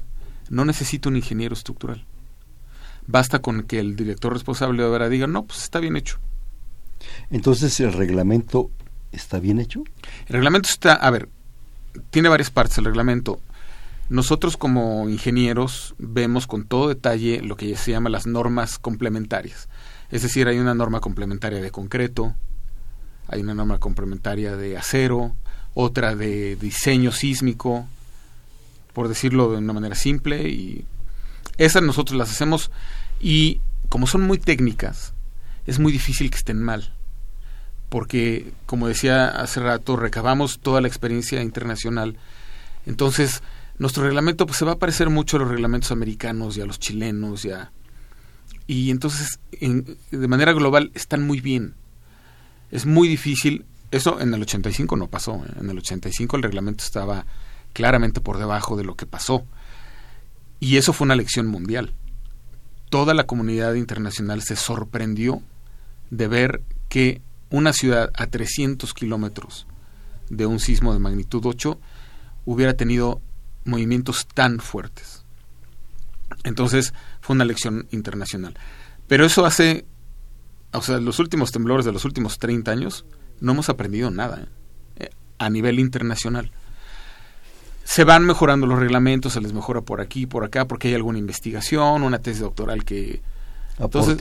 no 0.51 0.65
necesito 0.65 1.09
un 1.09 1.17
ingeniero 1.17 1.55
estructural. 1.55 2.05
Basta 3.07 3.39
con 3.39 3.63
que 3.63 3.79
el 3.79 3.95
director 3.95 4.33
responsable 4.33 4.83
de 4.83 4.89
obra 4.89 5.09
diga, 5.09 5.29
no, 5.29 5.45
pues 5.45 5.63
está 5.63 5.79
bien 5.79 5.97
hecho. 5.97 6.19
Entonces, 7.31 7.79
¿el 7.79 7.93
reglamento 7.93 8.71
está 9.13 9.41
bien 9.41 9.59
hecho? 9.59 9.85
El 10.27 10.35
reglamento 10.35 10.69
está, 10.69 10.95
a 10.95 11.11
ver, 11.11 11.29
tiene 12.11 12.29
varias 12.29 12.51
partes 12.51 12.79
el 12.79 12.85
reglamento. 12.85 13.41
Nosotros 14.09 14.57
como 14.57 15.09
ingenieros 15.09 15.95
vemos 15.99 16.47
con 16.47 16.65
todo 16.65 16.89
detalle 16.89 17.41
lo 17.43 17.57
que 17.57 17.77
se 17.77 17.91
llama 17.91 18.11
las 18.11 18.27
normas 18.27 18.79
complementarias. 18.79 19.69
Es 20.11 20.23
decir, 20.23 20.47
hay 20.47 20.59
una 20.59 20.75
norma 20.75 21.01
complementaria 21.01 21.61
de 21.61 21.71
concreto, 21.71 22.35
hay 23.27 23.41
una 23.41 23.55
norma 23.55 23.79
complementaria 23.79 24.57
de 24.57 24.77
acero, 24.77 25.35
otra 25.75 26.15
de 26.15 26.57
diseño 26.57 27.11
sísmico, 27.11 27.87
por 28.93 29.09
decirlo 29.09 29.51
de 29.51 29.59
una 29.59 29.73
manera 29.73 29.95
simple, 29.95 30.49
y 30.49 30.87
esas 31.59 31.83
nosotros 31.83 32.17
las 32.17 32.31
hacemos 32.31 32.71
y 33.21 33.61
como 33.89 34.07
son 34.07 34.23
muy 34.23 34.39
técnicas, 34.39 35.13
es 35.67 35.79
muy 35.79 35.93
difícil 35.93 36.31
que 36.31 36.39
estén 36.39 36.63
mal, 36.63 36.96
porque 37.89 38.53
como 38.67 38.89
decía 38.89 39.29
hace 39.29 39.61
rato, 39.61 39.97
recabamos 39.97 40.59
toda 40.61 40.81
la 40.81 40.89
experiencia 40.89 41.43
internacional, 41.43 42.17
entonces 42.85 43.43
nuestro 43.79 44.05
reglamento 44.05 44.47
pues, 44.47 44.59
se 44.59 44.65
va 44.65 44.73
a 44.73 44.79
parecer 44.79 45.11
mucho 45.11 45.37
a 45.37 45.41
los 45.41 45.49
reglamentos 45.49 45.91
americanos 45.93 46.57
y 46.57 46.61
a 46.61 46.67
los 46.67 46.79
chilenos 46.79 47.45
y 47.45 47.51
y 48.69 48.91
entonces 48.91 49.39
de 49.61 50.29
manera 50.29 50.53
global 50.53 50.91
están 50.95 51.25
muy 51.25 51.41
bien. 51.41 51.75
Es 52.73 52.85
muy 52.85 53.07
difícil, 53.07 53.65
eso 53.93 54.21
en 54.21 54.35
el 54.35 54.43
85 54.43 54.97
no 54.97 55.09
pasó, 55.09 55.37
¿eh? 55.37 55.53
en 55.61 55.71
el 55.71 55.79
85 55.79 56.37
el 56.37 56.43
reglamento 56.43 56.83
estaba 56.83 57.27
claramente 57.73 58.21
por 58.21 58.39
debajo 58.39 58.77
de 58.77 58.85
lo 58.85 58.97
que 58.97 59.07
pasó. 59.07 59.45
Y 60.59 60.79
eso 60.79 60.93
fue 60.93 61.05
una 61.05 61.15
lección 61.15 61.47
mundial. 61.47 61.93
Toda 62.91 63.15
la 63.15 63.25
comunidad 63.25 63.75
internacional 63.75 64.43
se 64.43 64.57
sorprendió 64.57 65.43
de 66.11 66.29
ver 66.29 66.63
que 66.89 67.21
una 67.51 67.73
ciudad 67.73 68.11
a 68.15 68.27
300 68.27 68.93
kilómetros 68.95 69.67
de 70.31 70.47
un 70.47 70.59
sismo 70.59 70.93
de 70.93 70.99
magnitud 70.99 71.45
8 71.45 71.79
hubiera 72.45 72.75
tenido 72.75 73.21
movimientos 73.65 74.27
tan 74.27 74.61
fuertes. 74.61 75.25
Entonces 76.45 76.95
fue 77.21 77.35
una 77.35 77.45
lección 77.45 77.87
internacional. 77.91 78.57
Pero 79.07 79.25
eso 79.25 79.45
hace, 79.45 79.85
o 80.73 80.83
sea, 80.83 80.99
los 80.99 81.19
últimos 81.19 81.53
temblores 81.53 81.85
de 81.85 81.93
los 81.93 82.05
últimos 82.05 82.39
30 82.39 82.71
años, 82.71 83.05
no 83.41 83.53
hemos 83.53 83.69
aprendido 83.69 84.11
nada 84.11 84.49
¿eh? 84.97 85.11
a 85.39 85.51
nivel 85.51 85.79
internacional. 85.79 86.51
Se 87.85 88.03
van 88.05 88.25
mejorando 88.25 88.67
los 88.67 88.81
reglamentos, 88.81 89.35
se 89.35 89.41
les 89.41 89.53
mejora 89.53 89.81
por 89.81 90.01
aquí, 90.01 90.27
por 90.27 90.45
acá, 90.45 90.67
porque 90.67 90.89
hay 90.89 90.95
alguna 90.95 91.19
investigación, 91.19 92.03
una 92.03 92.19
tesis 92.19 92.41
doctoral 92.41 92.85
que... 92.85 93.23
Entonces, 93.79 94.17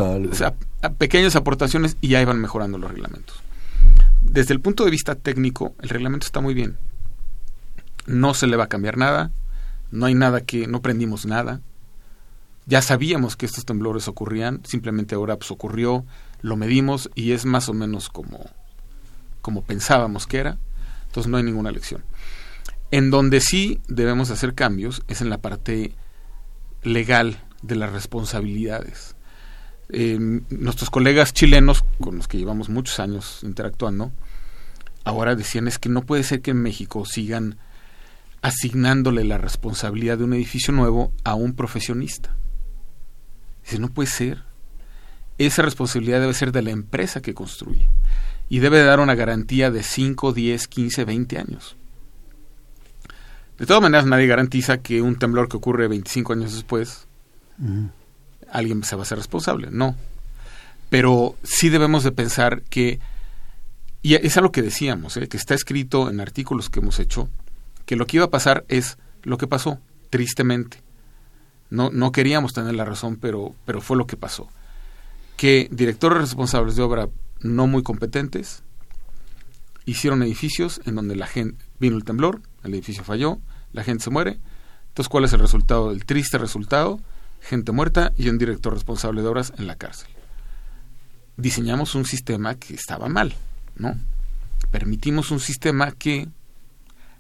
pequeñas 0.98 1.36
aportaciones 1.36 1.98
y 2.02 2.10
ya 2.10 2.26
van 2.26 2.40
mejorando 2.40 2.78
los 2.78 2.92
reglamentos. 2.92 3.42
Desde 4.22 4.54
el 4.54 4.60
punto 4.60 4.84
de 4.84 4.92
vista 4.92 5.16
técnico, 5.16 5.76
el 5.82 5.90
reglamento 5.90 6.26
está 6.26 6.42
muy 6.42 6.54
bien 6.54 6.78
no 8.06 8.34
se 8.34 8.48
le 8.48 8.58
va 8.58 8.66
a 8.66 8.70
cambiar 8.70 8.98
nada, 8.98 9.32
no 9.92 10.06
hay 10.06 10.14
nada 10.14 10.42
que, 10.42 10.68
no 10.68 10.82
prendimos 10.82 11.26
nada. 11.26 11.62
Ya 12.66 12.82
sabíamos 12.82 13.36
que 13.36 13.46
estos 13.46 13.66
temblores 13.66 14.08
ocurrían, 14.08 14.62
simplemente 14.66 15.16
ahora 15.16 15.38
pues 15.38 15.52
ocurrió, 15.52 16.06
lo 16.42 16.56
medimos 16.56 17.10
y 17.16 17.32
es 17.32 17.46
más 17.46 17.70
o 17.70 17.74
menos 17.74 18.10
como, 18.10 18.46
como 19.42 19.64
pensábamos 19.64 20.26
que 20.28 20.38
era, 20.38 20.58
entonces 21.08 21.30
no 21.30 21.38
hay 21.38 21.44
ninguna 21.44 21.72
lección. 21.72 22.04
En 22.92 23.12
donde 23.12 23.40
sí 23.42 23.82
debemos 23.88 24.32
hacer 24.32 24.54
cambios 24.54 25.04
es 25.08 25.22
en 25.22 25.30
la 25.30 25.40
parte 25.40 25.94
legal 26.84 27.40
de 27.62 27.76
las 27.76 27.92
responsabilidades. 27.92 29.15
Eh, 29.90 30.18
nuestros 30.50 30.90
colegas 30.90 31.34
chilenos, 31.34 31.84
con 32.00 32.18
los 32.18 32.28
que 32.28 32.38
llevamos 32.38 32.70
muchos 32.70 33.00
años 33.00 33.40
interactuando, 33.44 34.12
ahora 35.04 35.36
decían 35.36 35.68
es 35.68 35.78
que 35.78 35.90
no 35.90 36.02
puede 36.06 36.24
ser 36.24 36.42
que 36.42 36.52
en 36.52 36.62
México 36.62 37.06
sigan 37.06 37.58
asignándole 38.42 39.24
la 39.24 39.38
responsabilidad 39.38 40.18
de 40.18 40.24
un 40.24 40.34
edificio 40.34 40.74
nuevo 40.74 41.12
a 41.24 41.36
un 41.36 41.56
profesionista. 41.56 42.36
Dice, 43.64 43.80
no 43.80 43.90
puede 43.90 44.10
ser. 44.10 44.44
Esa 45.38 45.64
responsabilidad 45.64 46.22
debe 46.22 46.34
ser 46.34 46.52
de 46.52 46.62
la 46.62 46.70
empresa 46.72 47.22
que 47.22 47.34
construye 47.34 47.90
y 48.48 48.60
debe 48.60 48.84
dar 48.84 49.00
una 49.00 49.16
garantía 49.16 49.72
de 49.72 49.84
5, 49.84 50.32
10, 50.34 50.68
15, 50.68 51.06
20 51.06 51.38
años. 51.40 51.76
De 53.58 53.66
todas 53.66 53.82
maneras, 53.82 54.06
nadie 54.06 54.28
garantiza 54.28 54.78
que 54.78 55.02
un 55.02 55.18
temblor 55.18 55.50
que 55.50 55.58
ocurre 55.58 55.88
25 55.88 56.34
años 56.34 56.54
después, 56.54 57.08
alguien 58.52 58.84
se 58.84 58.96
va 58.96 59.04
a 59.04 59.06
ser 59.06 59.18
responsable. 59.18 59.70
No. 59.72 59.96
Pero 60.90 61.36
sí 61.44 61.70
debemos 61.70 62.04
de 62.04 62.12
pensar 62.12 62.62
que, 62.64 63.00
y 64.02 64.16
es 64.16 64.38
algo 64.38 64.52
que 64.52 64.62
decíamos, 64.62 65.18
¿eh? 65.18 65.28
que 65.28 65.38
está 65.38 65.54
escrito 65.54 66.10
en 66.10 66.20
artículos 66.20 66.70
que 66.70 66.80
hemos 66.80 67.00
hecho, 67.00 67.30
que 67.86 67.96
lo 67.96 68.08
que 68.08 68.18
iba 68.18 68.26
a 68.26 68.30
pasar 68.30 68.66
es 68.68 68.98
lo 69.24 69.38
que 69.38 69.48
pasó, 69.48 69.80
tristemente. 70.10 70.82
No, 71.70 71.90
no 71.90 72.12
queríamos 72.12 72.54
tener 72.54 72.76
la 72.76 72.86
razón, 72.86 73.18
pero, 73.18 73.56
pero 73.66 73.82
fue 73.82 73.98
lo 73.98 74.08
que 74.08 74.18
pasó. 74.18 74.48
que 75.38 75.68
directores 75.72 76.20
responsables 76.20 76.76
de 76.76 76.84
obra 76.84 77.10
no 77.42 77.68
muy 77.68 77.84
competentes 77.84 78.64
hicieron 79.86 80.24
edificios 80.24 80.82
en 80.86 80.96
donde 80.96 81.16
la 81.16 81.28
gente 81.28 81.64
vino 81.80 81.98
el 81.98 82.04
temblor, 82.04 82.42
el 82.64 82.74
edificio 82.74 83.04
falló, 83.04 83.40
la 83.74 83.84
gente 83.84 84.04
se 84.04 84.10
muere. 84.10 84.40
Entonces, 84.90 85.10
¿cuál 85.10 85.26
es 85.26 85.34
el 85.34 85.40
resultado? 85.40 85.92
El 85.92 86.06
triste 86.06 86.38
resultado, 86.38 87.00
gente 87.42 87.72
muerta 87.72 88.14
y 88.18 88.30
un 88.30 88.38
director 88.38 88.74
responsable 88.74 89.22
de 89.22 89.28
obras 89.28 89.54
en 89.58 89.68
la 89.68 89.76
cárcel. 89.76 90.10
Diseñamos 91.38 91.96
un 91.96 92.06
sistema 92.06 92.56
que 92.56 92.74
estaba 92.74 93.10
mal, 93.10 93.34
¿no? 93.76 93.96
Permitimos 94.72 95.32
un 95.32 95.40
sistema 95.40 95.92
que 95.92 96.28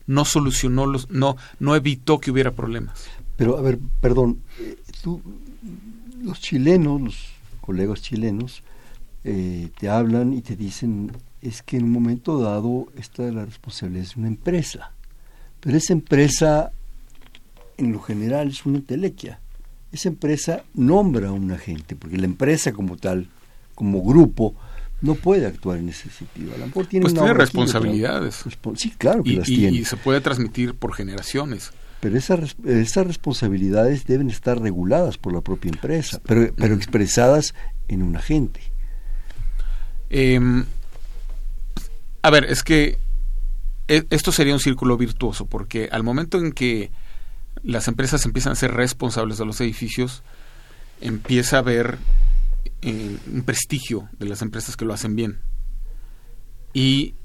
no 0.07 0.25
solucionó 0.25 0.85
los, 0.85 1.09
no, 1.09 1.35
no 1.59 1.75
evitó 1.75 2.19
que 2.19 2.31
hubiera 2.31 2.51
problemas. 2.51 3.05
Pero, 3.37 3.57
a 3.57 3.61
ver, 3.61 3.79
perdón, 4.01 4.41
eh, 4.59 4.77
tú, 5.01 5.21
los 6.21 6.39
chilenos, 6.39 7.01
los 7.01 7.17
colegas 7.61 8.01
chilenos, 8.01 8.63
eh, 9.23 9.69
te 9.79 9.89
hablan 9.89 10.33
y 10.33 10.41
te 10.41 10.55
dicen, 10.55 11.11
es 11.41 11.61
que 11.61 11.77
en 11.77 11.85
un 11.85 11.91
momento 11.91 12.39
dado 12.39 12.87
esta 12.95 13.27
es 13.27 13.33
la 13.33 13.45
responsabilidad 13.45 14.05
de 14.13 14.19
una 14.19 14.27
empresa, 14.27 14.91
pero 15.59 15.77
esa 15.77 15.93
empresa 15.93 16.71
en 17.77 17.91
lo 17.91 17.99
general 17.99 18.49
es 18.49 18.65
una 18.65 18.77
entelequia. 18.77 19.39
Esa 19.95 20.09
empresa 20.09 20.63
nombra 20.73 21.29
a 21.29 21.31
un 21.31 21.51
agente, 21.51 21.95
porque 21.95 22.17
la 22.17 22.25
empresa 22.25 22.73
como 22.73 22.97
tal, 22.97 23.29
como 23.75 24.01
grupo, 24.03 24.53
no 25.01 25.15
puede 25.15 25.45
actuar 25.45 25.77
en 25.79 25.87
ese 25.87 26.09
sentido. 26.09 26.53
A 26.53 26.57
lo 26.57 26.65
mejor 26.67 26.85
tiene 26.87 27.03
pues 27.03 27.13
una 27.13 27.21
tiene 27.21 27.33
responsabilidades. 27.35 28.43
sí, 28.75 28.91
claro 28.97 29.23
que 29.23 29.29
Y, 29.31 29.35
las 29.37 29.47
y- 29.47 29.55
tiene. 29.55 29.77
y 29.77 29.85
se 29.85 29.95
puede 29.95 30.19
transmitir 30.19 30.73
por 30.73 30.93
generaciones. 30.93 31.71
Pero 32.01 32.17
esas, 32.17 32.39
res- 32.41 32.55
esas 32.65 33.07
responsabilidades 33.07 34.05
deben 34.05 34.29
estar 34.29 34.59
reguladas 34.59 35.17
por 35.17 35.31
la 35.33 35.39
propia 35.39 35.69
empresa, 35.69 36.19
pero, 36.25 36.53
pero 36.55 36.75
expresadas 36.75 37.55
en 37.87 38.03
un 38.03 38.17
agente. 38.17 38.59
Em, 40.09 40.65
a 42.21 42.29
ver, 42.31 42.43
es 42.45 42.63
que 42.63 42.97
e- 43.87 44.05
esto 44.09 44.33
sería 44.33 44.53
un 44.53 44.59
círculo 44.59 44.97
virtuoso, 44.97 45.45
porque 45.45 45.87
al 45.89 46.03
momento 46.03 46.37
en 46.37 46.51
que 46.51 46.91
las 47.63 47.87
empresas 47.87 48.25
empiezan 48.25 48.53
a 48.53 48.55
ser 48.55 48.71
responsables 48.71 49.37
de 49.37 49.45
los 49.45 49.59
edificios, 49.61 50.23
empieza 51.01 51.57
a 51.57 51.59
haber 51.59 51.97
eh, 52.81 53.17
un 53.31 53.43
prestigio 53.43 54.09
de 54.19 54.27
las 54.27 54.41
empresas 54.41 54.77
que 54.77 54.85
lo 54.85 54.93
hacen 54.93 55.15
bien. 55.15 55.39
Y 56.73 57.15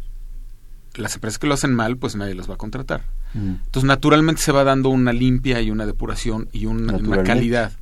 las 0.94 1.14
empresas 1.14 1.38
que 1.38 1.46
lo 1.46 1.54
hacen 1.54 1.74
mal, 1.74 1.96
pues 1.96 2.16
nadie 2.16 2.34
las 2.34 2.48
va 2.48 2.54
a 2.54 2.58
contratar. 2.58 3.04
Mm. 3.34 3.56
Entonces, 3.64 3.84
naturalmente 3.84 4.42
se 4.42 4.52
va 4.52 4.64
dando 4.64 4.88
una 4.88 5.12
limpia 5.12 5.60
y 5.60 5.70
una 5.70 5.86
depuración 5.86 6.48
y 6.52 6.66
una, 6.66 6.94
una 6.94 7.22
calidad. 7.22 7.72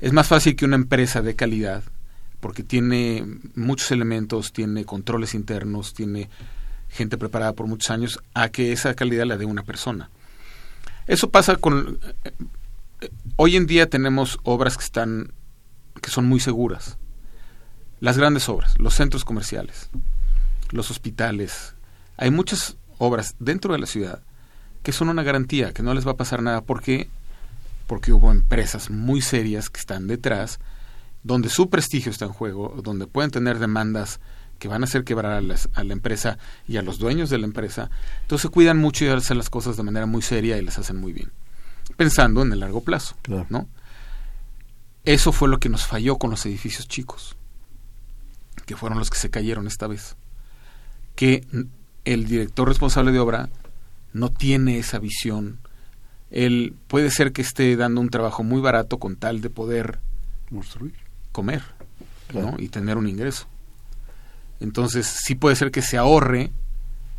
Es 0.00 0.12
más 0.12 0.26
fácil 0.26 0.56
que 0.56 0.64
una 0.64 0.76
empresa 0.76 1.22
de 1.22 1.34
calidad, 1.34 1.82
porque 2.40 2.62
tiene 2.62 3.24
muchos 3.54 3.90
elementos, 3.90 4.52
tiene 4.52 4.84
controles 4.84 5.34
internos, 5.34 5.94
tiene 5.94 6.28
gente 6.88 7.18
preparada 7.18 7.52
por 7.52 7.66
muchos 7.66 7.90
años, 7.90 8.20
a 8.34 8.48
que 8.48 8.72
esa 8.72 8.94
calidad 8.94 9.26
la 9.26 9.36
dé 9.36 9.44
una 9.44 9.62
persona. 9.62 10.10
Eso 11.08 11.30
pasa 11.30 11.56
con... 11.56 11.98
eh, 12.22 12.32
Hoy 13.36 13.56
en 13.56 13.66
día 13.66 13.88
tenemos 13.88 14.38
obras 14.44 14.76
que 14.76 14.84
están 14.84 15.32
que 16.00 16.10
son 16.10 16.26
muy 16.26 16.38
seguras. 16.40 16.96
Las 18.00 18.16
grandes 18.18 18.48
obras, 18.48 18.78
los 18.78 18.94
centros 18.94 19.24
comerciales, 19.24 19.90
los 20.70 20.90
hospitales. 20.90 21.74
Hay 22.16 22.30
muchas 22.30 22.76
obras 22.98 23.34
dentro 23.40 23.72
de 23.72 23.80
la 23.80 23.86
ciudad 23.86 24.22
que 24.82 24.92
son 24.92 25.08
una 25.08 25.22
garantía, 25.22 25.72
que 25.72 25.82
no 25.82 25.94
les 25.94 26.06
va 26.06 26.12
a 26.12 26.16
pasar 26.16 26.42
nada. 26.42 26.60
¿Por 26.62 26.82
qué? 26.82 27.08
Porque 27.86 28.12
hubo 28.12 28.30
empresas 28.30 28.90
muy 28.90 29.22
serias 29.22 29.70
que 29.70 29.80
están 29.80 30.06
detrás, 30.06 30.60
donde 31.24 31.48
su 31.48 31.68
prestigio 31.68 32.12
está 32.12 32.26
en 32.26 32.32
juego, 32.32 32.80
donde 32.82 33.06
pueden 33.06 33.30
tener 33.30 33.58
demandas 33.58 34.20
que 34.58 34.68
van 34.68 34.82
a 34.82 34.84
hacer 34.84 35.04
quebrar 35.04 35.32
a, 35.32 35.40
las- 35.40 35.68
a 35.74 35.84
la 35.84 35.92
empresa 35.92 36.38
y 36.66 36.76
a 36.78 36.82
los 36.82 36.98
dueños 36.98 37.30
de 37.30 37.38
la 37.38 37.46
empresa. 37.46 37.90
Entonces 38.22 38.42
se 38.42 38.48
cuidan 38.48 38.78
mucho 38.78 39.04
y 39.04 39.08
hacen 39.08 39.38
las 39.38 39.50
cosas 39.50 39.76
de 39.76 39.82
manera 39.82 40.06
muy 40.06 40.22
seria 40.22 40.58
y 40.58 40.62
las 40.62 40.78
hacen 40.78 40.96
muy 40.96 41.12
bien, 41.12 41.30
pensando 41.96 42.42
en 42.42 42.52
el 42.52 42.60
largo 42.60 42.82
plazo. 42.82 43.16
Claro. 43.22 43.46
¿no? 43.50 43.68
Eso 45.04 45.32
fue 45.32 45.48
lo 45.48 45.58
que 45.58 45.68
nos 45.68 45.86
falló 45.86 46.16
con 46.18 46.30
los 46.30 46.44
edificios 46.46 46.86
chicos, 46.88 47.36
que 48.66 48.76
fueron 48.76 48.98
los 48.98 49.10
que 49.10 49.18
se 49.18 49.30
cayeron 49.30 49.66
esta 49.66 49.86
vez. 49.86 50.16
Que 51.14 51.46
el 52.04 52.26
director 52.26 52.68
responsable 52.68 53.12
de 53.12 53.18
obra 53.18 53.48
no 54.12 54.30
tiene 54.30 54.78
esa 54.78 54.98
visión. 54.98 55.58
Él 56.30 56.74
puede 56.88 57.10
ser 57.10 57.32
que 57.32 57.42
esté 57.42 57.74
dando 57.76 58.00
un 58.00 58.10
trabajo 58.10 58.42
muy 58.44 58.60
barato 58.60 58.98
con 58.98 59.16
tal 59.16 59.40
de 59.40 59.48
poder 59.50 59.98
Construir. 60.50 60.94
comer 61.32 61.62
Claro. 62.28 62.52
¿no? 62.52 62.56
y 62.62 62.68
tener 62.68 62.98
un 62.98 63.08
ingreso. 63.08 63.46
Entonces, 64.60 65.06
sí 65.06 65.34
puede 65.34 65.56
ser 65.56 65.70
que 65.70 65.82
se 65.82 65.96
ahorre 65.96 66.52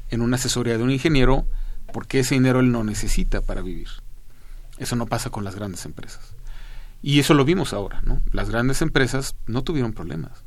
en 0.09 0.21
una 0.21 0.35
asesoría 0.35 0.77
de 0.77 0.83
un 0.83 0.91
ingeniero 0.91 1.47
porque 1.93 2.19
ese 2.19 2.35
dinero 2.35 2.59
él 2.59 2.71
no 2.71 2.83
necesita 2.83 3.41
para 3.41 3.61
vivir. 3.61 3.87
Eso 4.77 4.95
no 4.95 5.05
pasa 5.05 5.29
con 5.29 5.43
las 5.43 5.55
grandes 5.55 5.85
empresas. 5.85 6.35
Y 7.01 7.19
eso 7.19 7.33
lo 7.33 7.45
vimos 7.45 7.73
ahora, 7.73 8.01
¿no? 8.03 8.21
Las 8.31 8.49
grandes 8.49 8.81
empresas 8.81 9.35
no 9.47 9.63
tuvieron 9.63 9.93
problemas. 9.93 10.43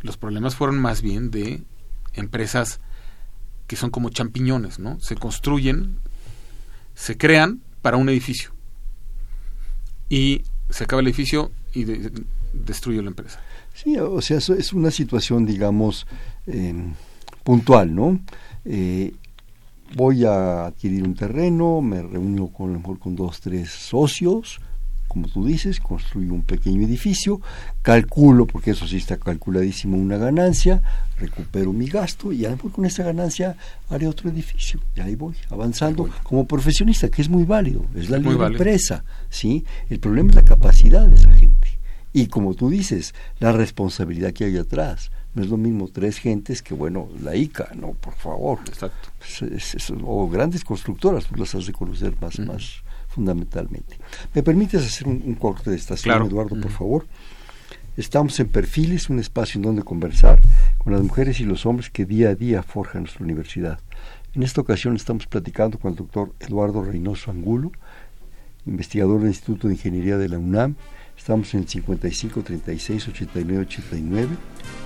Los 0.00 0.16
problemas 0.16 0.54
fueron 0.54 0.78
más 0.78 1.02
bien 1.02 1.30
de 1.30 1.62
empresas 2.14 2.80
que 3.66 3.76
son 3.76 3.90
como 3.90 4.08
champiñones, 4.08 4.78
¿no? 4.78 4.98
Se 5.00 5.14
construyen, 5.14 5.98
se 6.94 7.18
crean 7.18 7.60
para 7.82 7.98
un 7.98 8.08
edificio. 8.08 8.52
Y 10.08 10.44
se 10.70 10.84
acaba 10.84 11.00
el 11.00 11.06
edificio 11.06 11.50
y 11.74 11.84
destruye 12.52 13.02
la 13.02 13.08
empresa. 13.08 13.40
Sí, 13.74 13.96
o 13.96 14.20
sea, 14.20 14.38
es 14.38 14.72
una 14.72 14.90
situación, 14.90 15.46
digamos, 15.46 16.06
eh, 16.46 16.74
puntual, 17.44 17.94
¿no? 17.94 18.18
Eh, 18.64 19.14
voy 19.94 20.24
a 20.24 20.66
adquirir 20.66 21.02
un 21.04 21.14
terreno, 21.14 21.80
me 21.80 22.02
reúno 22.02 22.48
con, 22.48 22.70
a 22.70 22.72
lo 22.74 22.78
mejor 22.80 22.98
con 22.98 23.16
dos, 23.16 23.40
tres 23.40 23.70
socios, 23.70 24.60
como 25.06 25.26
tú 25.26 25.46
dices, 25.46 25.80
construyo 25.80 26.34
un 26.34 26.42
pequeño 26.42 26.82
edificio, 26.82 27.40
calculo, 27.80 28.46
porque 28.46 28.72
eso 28.72 28.86
sí 28.86 28.98
está 28.98 29.16
calculadísimo, 29.16 29.96
una 29.96 30.18
ganancia, 30.18 30.82
recupero 31.18 31.72
mi 31.72 31.86
gasto 31.86 32.32
y 32.32 32.44
a 32.44 32.50
lo 32.50 32.56
mejor 32.56 32.72
con 32.72 32.84
esa 32.84 33.02
ganancia 33.02 33.56
haré 33.88 34.06
otro 34.06 34.28
edificio. 34.28 34.80
Y 34.94 35.00
ahí 35.00 35.16
voy, 35.16 35.34
avanzando 35.48 36.10
como 36.22 36.46
profesionista, 36.46 37.08
que 37.08 37.22
es 37.22 37.28
muy 37.30 37.44
válido, 37.44 37.86
es 37.94 38.10
la 38.10 38.18
libre 38.18 38.46
empresa, 38.46 39.02
¿sí? 39.30 39.64
El 39.88 39.98
problema 39.98 40.30
es 40.30 40.36
la 40.36 40.44
capacidad 40.44 41.06
de 41.06 41.14
esa 41.14 41.32
gente. 41.32 41.77
Y 42.12 42.26
como 42.28 42.54
tú 42.54 42.70
dices, 42.70 43.14
la 43.38 43.52
responsabilidad 43.52 44.32
que 44.32 44.44
hay 44.44 44.56
atrás. 44.56 45.10
No 45.34 45.42
es 45.42 45.50
lo 45.50 45.56
mismo 45.58 45.88
tres 45.88 46.18
gentes 46.18 46.62
que, 46.62 46.74
bueno, 46.74 47.08
la 47.22 47.36
ICA, 47.36 47.68
no, 47.74 47.92
por 47.92 48.14
favor. 48.14 48.58
Exacto. 48.66 49.10
Es- 49.20 49.42
es- 49.42 49.74
es- 49.74 49.92
o 50.02 50.28
grandes 50.28 50.64
constructoras, 50.64 51.26
tú 51.26 51.36
las 51.36 51.54
has 51.54 51.66
de 51.66 51.72
conocer 51.72 52.14
más, 52.20 52.38
más 52.40 52.82
fundamentalmente. 53.08 53.98
¿Me 54.34 54.42
permites 54.42 54.84
hacer 54.84 55.06
un, 55.06 55.22
un 55.24 55.34
corte 55.34 55.70
de 55.70 55.76
estación, 55.76 56.12
Claro. 56.14 56.26
Eduardo, 56.26 56.60
por 56.60 56.70
favor? 56.70 57.06
Estamos 57.96 58.38
en 58.40 58.48
Perfiles, 58.48 59.10
un 59.10 59.18
espacio 59.18 59.58
en 59.58 59.62
donde 59.62 59.82
conversar 59.82 60.40
con 60.78 60.92
las 60.92 61.02
mujeres 61.02 61.40
y 61.40 61.44
los 61.44 61.66
hombres 61.66 61.90
que 61.90 62.06
día 62.06 62.30
a 62.30 62.34
día 62.34 62.62
forjan 62.62 63.02
nuestra 63.02 63.24
universidad. 63.24 63.80
En 64.34 64.42
esta 64.44 64.60
ocasión 64.60 64.94
estamos 64.96 65.26
platicando 65.26 65.78
con 65.78 65.90
el 65.92 65.96
doctor 65.96 66.32
Eduardo 66.40 66.82
Reynoso 66.84 67.30
Angulo, 67.30 67.72
investigador 68.66 69.18
del 69.20 69.28
Instituto 69.30 69.68
de 69.68 69.74
Ingeniería 69.74 70.16
de 70.16 70.28
la 70.28 70.38
UNAM. 70.38 70.76
Estamos 71.28 71.52
en 71.52 71.68
55 71.68 72.42
36 72.42 73.08
89 73.08 73.66
89. 73.66 74.28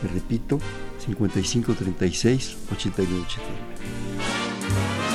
Le 0.02 0.08
repito, 0.08 0.58
55 0.98 1.72
36 1.72 2.56
89 2.68 3.22
89. 3.22 5.11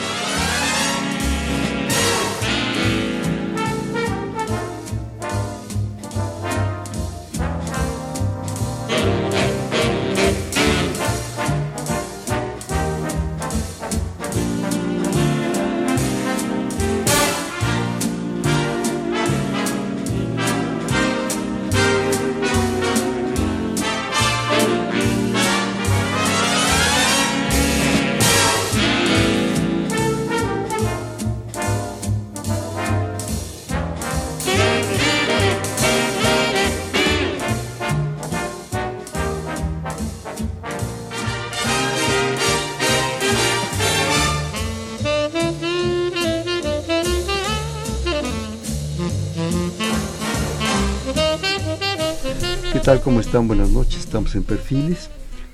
Tal? 52.98 53.04
¿Cómo 53.04 53.20
están? 53.20 53.48
Buenas 53.48 53.70
noches. 53.70 54.00
Estamos 54.00 54.36
en 54.36 54.44
Perfiles, 54.44 55.10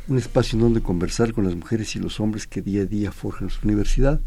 un 0.07 0.17
espacio 0.17 0.55
en 0.55 0.61
donde 0.61 0.81
conversar 0.81 1.33
con 1.33 1.45
las 1.45 1.55
mujeres 1.55 1.95
y 1.95 1.99
los 1.99 2.19
hombres 2.19 2.47
que 2.47 2.61
día 2.61 2.83
a 2.83 2.85
día 2.85 3.11
forjan 3.11 3.49
su 3.49 3.59
universidad. 3.65 4.21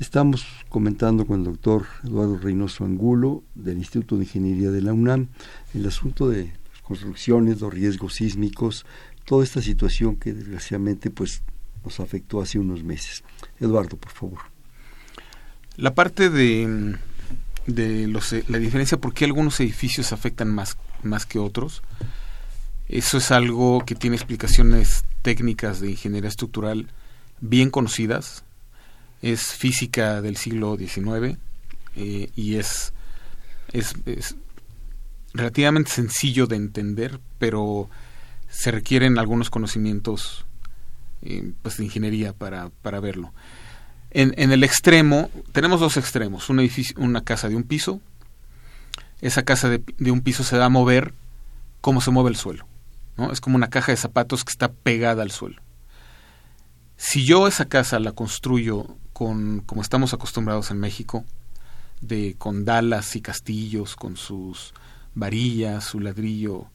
Estamos 0.00 0.44
comentando 0.68 1.26
con 1.26 1.40
el 1.40 1.44
doctor 1.44 1.86
Eduardo 2.04 2.38
Reynoso 2.38 2.84
Angulo 2.84 3.44
del 3.54 3.78
Instituto 3.78 4.16
de 4.16 4.24
Ingeniería 4.24 4.70
de 4.70 4.82
la 4.82 4.92
UNAM 4.92 5.28
el 5.74 5.86
asunto 5.86 6.28
de 6.28 6.46
las 6.70 6.82
construcciones, 6.82 7.60
los 7.60 7.72
riesgos 7.72 8.14
sísmicos, 8.14 8.86
toda 9.24 9.44
esta 9.44 9.62
situación 9.62 10.16
que 10.16 10.32
desgraciadamente 10.32 11.10
pues 11.10 11.42
nos 11.84 12.00
afectó 12.00 12.40
hace 12.40 12.58
unos 12.58 12.82
meses. 12.82 13.22
Eduardo, 13.60 13.96
por 13.96 14.12
favor. 14.12 14.38
La 15.76 15.94
parte 15.94 16.28
de, 16.28 16.96
de 17.66 18.08
los, 18.08 18.34
la 18.48 18.58
diferencia 18.58 18.98
por 18.98 19.14
qué 19.14 19.24
algunos 19.24 19.60
edificios 19.60 20.12
afectan 20.12 20.52
más, 20.52 20.76
más 21.02 21.24
que 21.24 21.38
otros, 21.38 21.82
eso 22.92 23.18
es 23.18 23.30
algo 23.30 23.84
que 23.86 23.94
tiene 23.94 24.16
explicaciones 24.16 25.04
técnicas 25.22 25.80
de 25.80 25.90
ingeniería 25.92 26.28
estructural 26.28 26.88
bien 27.40 27.70
conocidas. 27.70 28.44
Es 29.22 29.54
física 29.54 30.20
del 30.20 30.36
siglo 30.36 30.76
XIX 30.76 31.38
eh, 31.96 32.30
y 32.34 32.56
es, 32.56 32.92
es, 33.72 33.94
relativamente 35.32 35.90
sencillo 35.90 36.46
de 36.46 36.56
entender, 36.56 37.20
pero 37.38 37.88
se 38.50 38.70
requieren 38.70 39.18
algunos 39.18 39.48
conocimientos 39.48 40.44
eh, 41.22 41.52
pues 41.62 41.78
de 41.78 41.84
ingeniería 41.84 42.32
para, 42.32 42.70
para 42.82 43.00
verlo. 43.00 43.32
En, 44.10 44.34
en, 44.36 44.52
el 44.52 44.62
extremo, 44.64 45.30
tenemos 45.52 45.80
dos 45.80 45.96
extremos, 45.96 46.50
un 46.50 46.60
edificio, 46.60 46.94
una 46.98 47.24
casa 47.24 47.48
de 47.48 47.56
un 47.56 47.62
piso, 47.62 48.02
esa 49.22 49.42
casa 49.44 49.70
de, 49.70 49.82
de, 49.96 50.10
un 50.10 50.20
piso 50.20 50.44
se 50.44 50.58
da 50.58 50.66
a 50.66 50.68
mover 50.68 51.14
como 51.80 52.02
se 52.02 52.10
mueve 52.10 52.28
el 52.28 52.36
suelo, 52.36 52.66
Es 53.30 53.40
como 53.40 53.56
una 53.56 53.68
caja 53.70 53.92
de 53.92 53.96
zapatos 53.96 54.44
que 54.44 54.50
está 54.50 54.72
pegada 54.72 55.22
al 55.22 55.30
suelo. 55.30 55.60
Si 56.96 57.24
yo 57.24 57.46
esa 57.46 57.66
casa 57.66 57.98
la 57.98 58.12
construyo 58.12 58.96
con, 59.12 59.60
como 59.60 59.82
estamos 59.82 60.14
acostumbrados 60.14 60.70
en 60.70 60.78
México, 60.78 61.24
de 62.00 62.34
con 62.38 62.64
dalas 62.64 63.14
y 63.16 63.20
castillos, 63.20 63.96
con 63.96 64.16
sus 64.16 64.72
varillas, 65.14 65.84
su 65.84 66.00
ladrillo, 66.00 66.66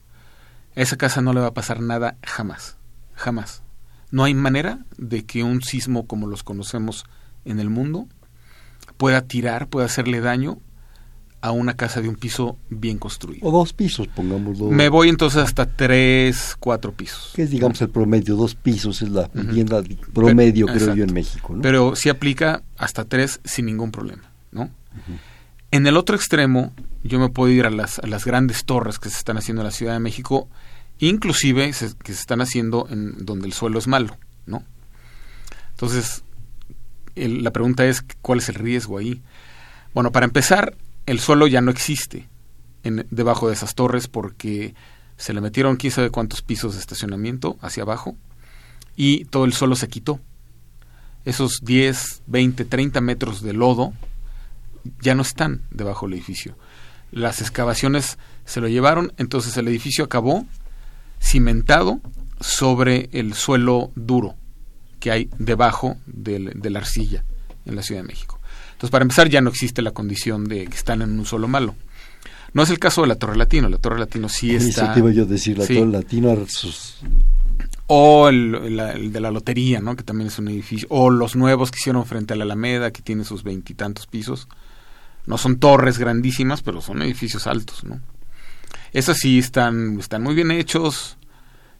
a 0.75 0.81
esa 0.81 0.97
casa 0.97 1.21
no 1.21 1.33
le 1.33 1.41
va 1.41 1.47
a 1.47 1.53
pasar 1.53 1.81
nada 1.81 2.17
jamás, 2.23 2.77
jamás. 3.15 3.63
No 4.11 4.23
hay 4.23 4.33
manera 4.33 4.85
de 4.97 5.25
que 5.25 5.43
un 5.43 5.61
sismo 5.61 6.07
como 6.07 6.27
los 6.27 6.43
conocemos 6.43 7.05
en 7.45 7.59
el 7.59 7.69
mundo 7.69 8.07
pueda 8.97 9.21
tirar, 9.21 9.67
pueda 9.67 9.85
hacerle 9.85 10.21
daño 10.21 10.59
a 11.41 11.51
una 11.51 11.75
casa 11.75 12.01
de 12.01 12.09
un 12.09 12.15
piso 12.15 12.57
bien 12.69 12.97
construido. 12.97 13.47
O 13.47 13.51
dos 13.51 13.73
pisos, 13.73 14.07
pongámoslo. 14.07 14.69
Me 14.69 14.89
voy 14.89 15.09
entonces 15.09 15.41
hasta 15.41 15.65
tres, 15.65 16.55
cuatro 16.59 16.91
pisos. 16.91 17.33
Que 17.35 17.43
es, 17.43 17.51
digamos, 17.51 17.81
el 17.81 17.89
promedio. 17.89 18.35
Dos 18.35 18.55
pisos 18.55 19.01
es 19.01 19.09
la 19.09 19.29
vivienda 19.33 19.77
uh 19.77 19.83
-huh. 19.83 20.13
promedio, 20.13 20.65
Pero, 20.65 20.77
creo 20.77 20.87
exacto. 20.87 20.97
yo, 20.97 21.03
en 21.03 21.13
México. 21.13 21.55
¿no? 21.55 21.61
Pero 21.61 21.95
sí 21.95 22.09
aplica 22.09 22.63
hasta 22.77 23.05
tres 23.05 23.39
sin 23.43 23.65
ningún 23.65 23.91
problema, 23.91 24.23
¿no? 24.51 24.63
Uh 24.63 24.65
-huh. 24.65 25.19
En 25.71 25.85
el 25.85 25.97
otro 25.97 26.15
extremo, 26.15 26.73
yo 27.03 27.19
me 27.19 27.29
puedo 27.29 27.51
ir 27.51 27.65
a 27.65 27.69
las, 27.69 27.99
a 27.99 28.07
las 28.07 28.25
grandes 28.25 28.65
torres 28.65 28.99
que 28.99 29.09
se 29.09 29.17
están 29.17 29.37
haciendo 29.37 29.61
en 29.61 29.65
la 29.65 29.71
Ciudad 29.71 29.93
de 29.93 29.99
México 29.99 30.47
inclusive 30.99 31.73
se, 31.73 31.95
que 32.03 32.13
se 32.13 32.19
están 32.19 32.41
haciendo 32.41 32.87
en 32.89 33.25
donde 33.25 33.47
el 33.47 33.53
suelo 33.53 33.79
es 33.79 33.87
malo, 33.87 34.17
¿no? 34.45 34.63
Entonces, 35.71 36.23
el, 37.15 37.43
la 37.43 37.51
pregunta 37.51 37.85
es, 37.85 38.03
¿cuál 38.21 38.39
es 38.39 38.49
el 38.49 38.55
riesgo 38.55 38.97
ahí? 38.97 39.21
Bueno, 39.93 40.11
para 40.11 40.25
empezar, 40.25 40.75
el 41.07 41.19
suelo 41.19 41.47
ya 41.47 41.61
no 41.61 41.71
existe 41.71 42.27
en, 42.83 43.07
debajo 43.09 43.47
de 43.47 43.55
esas 43.55 43.73
torres 43.73 44.07
porque 44.07 44.75
se 45.15 45.33
le 45.33 45.41
metieron 45.41 45.77
quién 45.77 45.91
sabe 45.91 46.11
cuántos 46.11 46.43
pisos 46.43 46.75
de 46.75 46.79
estacionamiento 46.79 47.57
hacia 47.61 47.83
abajo 47.83 48.15
y 48.95 49.25
todo 49.25 49.45
el 49.45 49.53
suelo 49.53 49.75
se 49.75 49.87
quitó. 49.87 50.19
Esos 51.25 51.61
10, 51.63 52.23
20, 52.27 52.65
30 52.65 53.01
metros 53.01 53.41
de 53.41 53.53
lodo 53.53 53.93
ya 55.01 55.15
no 55.15 55.23
están 55.23 55.63
debajo 55.71 56.05
del 56.05 56.15
edificio. 56.15 56.55
Las 57.11 57.41
excavaciones 57.41 58.17
se 58.45 58.61
lo 58.61 58.67
llevaron, 58.67 59.13
entonces 59.17 59.57
el 59.57 59.67
edificio 59.67 60.05
acabó 60.05 60.45
cimentado 61.21 61.99
sobre 62.39 63.09
el 63.13 63.33
suelo 63.33 63.91
duro 63.95 64.35
que 64.99 65.11
hay 65.11 65.29
debajo 65.37 65.97
de, 66.05 66.51
de, 66.55 66.69
la 66.69 66.79
arcilla 66.79 67.23
en 67.65 67.75
la 67.75 67.83
Ciudad 67.83 68.01
de 68.01 68.07
México. 68.07 68.36
Entonces, 68.77 68.91
para 68.91 69.01
empezar, 69.01 69.27
ya 69.27 69.41
no 69.41 69.49
existe 69.49 69.81
la 69.81 69.89
condición 69.89 70.45
de 70.45 70.67
que 70.67 70.75
están 70.75 71.01
en 71.01 71.17
un 71.17 71.25
suelo 71.25 71.47
malo. 71.47 71.73
No 72.53 72.61
es 72.61 72.69
el 72.69 72.77
caso 72.77 73.01
de 73.01 73.07
la 73.07 73.15
Torre 73.15 73.35
Latino. 73.35 73.69
La 73.69 73.79
Torre 73.79 73.97
Latino 73.97 74.29
sí 74.29 74.55
está. 74.55 74.83
Eso 74.83 74.93
te 74.93 74.99
iba 74.99 75.11
yo 75.11 75.23
a 75.23 75.25
decir, 75.25 75.57
la 75.57 75.65
sí. 75.65 75.77
Torre 75.79 75.91
Latino. 75.91 76.45
Sus... 76.47 76.99
O 77.87 78.29
el, 78.29 78.53
el, 78.53 79.11
de 79.11 79.19
la 79.19 79.31
Lotería, 79.31 79.79
¿no? 79.79 79.95
Que 79.95 80.03
también 80.03 80.27
es 80.27 80.37
un 80.37 80.49
edificio. 80.49 80.87
O 80.91 81.09
los 81.09 81.35
nuevos 81.35 81.71
que 81.71 81.77
hicieron 81.79 82.05
frente 82.05 82.35
a 82.35 82.37
la 82.37 82.43
Alameda, 82.43 82.91
que 82.91 83.01
tiene 83.01 83.23
sus 83.23 83.41
veintitantos 83.41 84.05
pisos. 84.05 84.47
No 85.25 85.39
son 85.39 85.57
torres 85.57 85.97
grandísimas, 85.97 86.61
pero 86.61 86.79
son 86.79 87.01
edificios 87.01 87.47
altos, 87.47 87.83
¿no? 87.83 87.99
Esas 88.93 89.17
sí 89.17 89.39
están, 89.39 89.99
están 89.99 90.21
muy 90.21 90.35
bien 90.35 90.51
hechos. 90.51 91.17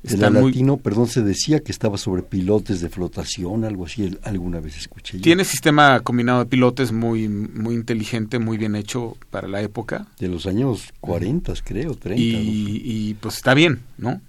El 0.04 0.20
latino, 0.22 0.74
muy... 0.74 0.82
perdón, 0.82 1.08
se 1.08 1.22
decía 1.22 1.60
que 1.60 1.72
estaba 1.72 1.98
sobre 1.98 2.24
pilotes 2.24 2.82
de 2.82 2.90
flotación, 2.90 3.66
algo 3.66 3.86
así, 3.86 4.18
alguna 4.24 4.60
vez 4.60 4.78
escuché. 4.78 5.18
Yo. 5.18 5.24
Tiene 5.24 5.44
sistema 5.44 6.00
combinado 6.02 6.40
de 6.40 6.46
pilotes 6.46 6.92
muy, 6.92 7.28
muy 7.28 7.76
inteligente, 7.76 8.40
muy 8.40 8.58
bien 8.58 8.76
hecho 8.76 9.18
para 9.32 9.48
la 9.48 9.62
época. 9.62 10.08
De 10.20 10.28
los 10.28 10.46
años 10.46 10.94
40, 11.02 11.54
creo, 11.64 11.96
30. 11.96 12.22
Y, 12.22 12.32
¿no? 12.32 12.40
y 12.42 13.14
pues 13.16 13.38
está 13.38 13.54
bien, 13.54 13.82
¿no? 13.98 14.22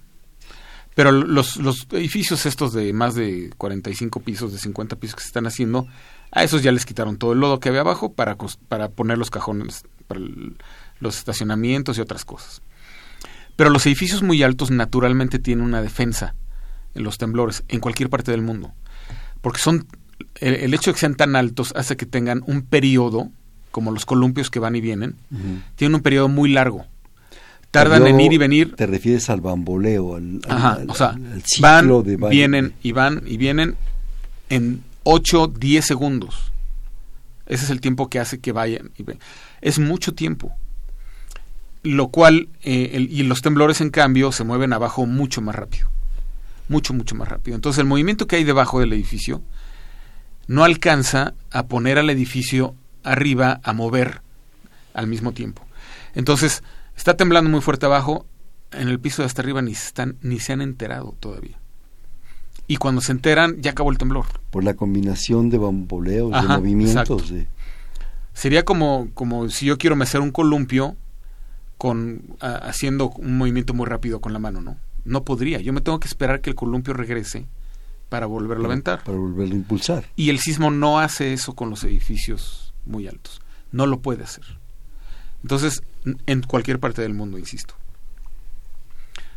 Pero 0.95 1.11
los, 1.11 1.55
los 1.57 1.87
edificios 1.91 2.45
estos 2.45 2.73
de 2.73 2.91
más 2.91 3.15
de 3.15 3.51
45 3.57 4.19
pisos, 4.19 4.51
de 4.51 4.59
50 4.59 4.97
pisos 4.97 5.15
que 5.15 5.21
se 5.21 5.27
están 5.27 5.47
haciendo, 5.47 5.87
a 6.31 6.43
esos 6.43 6.61
ya 6.61 6.71
les 6.71 6.85
quitaron 6.85 7.17
todo 7.17 7.31
el 7.31 7.39
lodo 7.39 7.59
que 7.59 7.69
había 7.69 7.81
abajo 7.81 8.11
para, 8.11 8.35
para 8.67 8.89
poner 8.89 9.17
los 9.17 9.29
cajones, 9.29 9.83
para 10.07 10.19
el, 10.19 10.57
los 10.99 11.17
estacionamientos 11.17 11.97
y 11.97 12.01
otras 12.01 12.25
cosas. 12.25 12.61
Pero 13.59 13.71
los 13.71 13.85
edificios 13.85 14.23
muy 14.23 14.41
altos 14.41 14.71
naturalmente 14.71 15.37
tienen 15.37 15.65
una 15.65 15.81
defensa 15.81 16.33
en 16.95 17.03
los 17.03 17.17
temblores 17.17 17.65
en 17.67 17.81
cualquier 17.81 18.09
parte 18.09 18.31
del 18.31 18.41
mundo. 18.41 18.71
Porque 19.41 19.59
son 19.59 19.85
el, 20.35 20.53
el 20.53 20.73
hecho 20.73 20.91
de 20.91 20.93
que 20.93 21.01
sean 21.01 21.15
tan 21.15 21.35
altos 21.35 21.73
hace 21.75 21.97
que 21.97 22.05
tengan 22.05 22.41
un 22.47 22.61
periodo, 22.61 23.29
como 23.71 23.91
los 23.91 24.05
columpios 24.05 24.49
que 24.49 24.59
van 24.59 24.77
y 24.77 24.79
vienen, 24.79 25.17
uh 25.29 25.35
-huh. 25.35 25.61
tienen 25.75 25.95
un 25.95 26.01
periodo 26.01 26.29
muy 26.29 26.49
largo. 26.53 26.85
Tardan 27.69 28.07
en 28.07 28.21
ir 28.21 28.31
y 28.31 28.37
venir. 28.37 28.77
Te 28.77 28.87
refieres 28.87 29.29
al 29.29 29.41
bamboleo, 29.41 30.15
al, 30.15 30.39
Ajá, 30.47 30.75
al, 30.75 30.89
o 30.89 30.95
sea, 30.95 31.09
al 31.09 31.43
ciclo 31.45 31.67
van, 31.67 32.03
de 32.05 32.15
baile. 32.15 32.37
vienen 32.37 32.73
y 32.81 32.93
van 32.93 33.23
y 33.25 33.35
vienen 33.35 33.75
en 34.49 34.85
8, 35.03 35.47
10 35.47 35.85
segundos. 35.85 36.53
Ese 37.45 37.65
es 37.65 37.71
el 37.71 37.81
tiempo 37.81 38.09
que 38.09 38.19
hace 38.19 38.39
que 38.39 38.53
vayan. 38.53 38.91
Y 38.97 39.03
es 39.59 39.79
mucho 39.79 40.13
tiempo 40.13 40.55
lo 41.83 42.09
cual 42.09 42.49
eh, 42.61 42.91
el, 42.93 43.11
y 43.11 43.23
los 43.23 43.41
temblores 43.41 43.81
en 43.81 43.89
cambio 43.89 44.31
se 44.31 44.43
mueven 44.43 44.73
abajo 44.73 45.05
mucho 45.05 45.41
más 45.41 45.55
rápido. 45.55 45.89
Mucho 46.67 46.93
mucho 46.93 47.15
más 47.15 47.27
rápido. 47.27 47.55
Entonces 47.55 47.79
el 47.79 47.85
movimiento 47.85 48.27
que 48.27 48.35
hay 48.35 48.43
debajo 48.43 48.79
del 48.79 48.93
edificio 48.93 49.41
no 50.47 50.63
alcanza 50.63 51.33
a 51.51 51.67
poner 51.67 51.97
al 51.97 52.09
edificio 52.09 52.75
arriba 53.03 53.59
a 53.63 53.73
mover 53.73 54.21
al 54.93 55.07
mismo 55.07 55.31
tiempo. 55.31 55.63
Entonces 56.15 56.63
está 56.95 57.15
temblando 57.15 57.49
muy 57.49 57.61
fuerte 57.61 57.85
abajo 57.85 58.25
en 58.71 58.87
el 58.87 58.99
piso 58.99 59.21
de 59.21 59.27
hasta 59.27 59.41
arriba 59.41 59.61
ni 59.61 59.73
se 59.73 59.87
están 59.87 60.17
ni 60.21 60.39
se 60.39 60.53
han 60.53 60.61
enterado 60.61 61.15
todavía. 61.19 61.57
Y 62.67 62.77
cuando 62.77 63.01
se 63.01 63.13
enteran 63.13 63.61
ya 63.61 63.71
acabó 63.71 63.89
el 63.89 63.97
temblor. 63.97 64.25
Por 64.51 64.63
la 64.63 64.75
combinación 64.75 65.49
de 65.49 65.57
bamboleos 65.57 66.33
Ajá, 66.33 66.55
de 66.55 66.59
movimientos 66.59 67.29
de... 67.29 67.47
sería 68.33 68.63
como 68.63 69.09
como 69.13 69.49
si 69.49 69.65
yo 69.65 69.77
quiero 69.77 69.95
mecer 69.95 70.21
un 70.21 70.31
columpio 70.31 70.95
con 71.79 72.35
a, 72.41 72.55
haciendo 72.57 73.09
un 73.09 73.37
movimiento 73.37 73.73
muy 73.73 73.87
rápido 73.87 74.19
con 74.19 74.33
la 74.33 74.39
mano, 74.39 74.59
¿no? 74.61 74.77
No 75.05 75.23
podría. 75.23 75.61
Yo 75.61 75.73
me 75.73 75.79
tengo 75.79 75.99
que 75.99 76.09
esperar 76.09 76.41
que 76.41 76.49
el 76.49 76.55
columpio 76.55 76.93
regrese 76.93 77.47
para 78.09 78.25
volverlo 78.25 78.65
a 78.65 78.67
aventar. 78.67 79.03
Para 79.03 79.17
volverlo 79.17 79.53
a 79.53 79.57
impulsar. 79.57 80.05
Y 80.17 80.29
el 80.29 80.39
sismo 80.39 80.71
no 80.71 80.99
hace 80.99 81.31
eso 81.31 81.55
con 81.55 81.69
los 81.69 81.83
edificios 81.85 82.73
muy 82.85 83.07
altos. 83.07 83.41
No 83.71 83.85
lo 83.85 84.01
puede 84.01 84.25
hacer. 84.25 84.43
Entonces, 85.41 85.81
en 86.25 86.41
cualquier 86.41 86.79
parte 86.79 87.01
del 87.01 87.13
mundo, 87.13 87.37
insisto. 87.37 87.75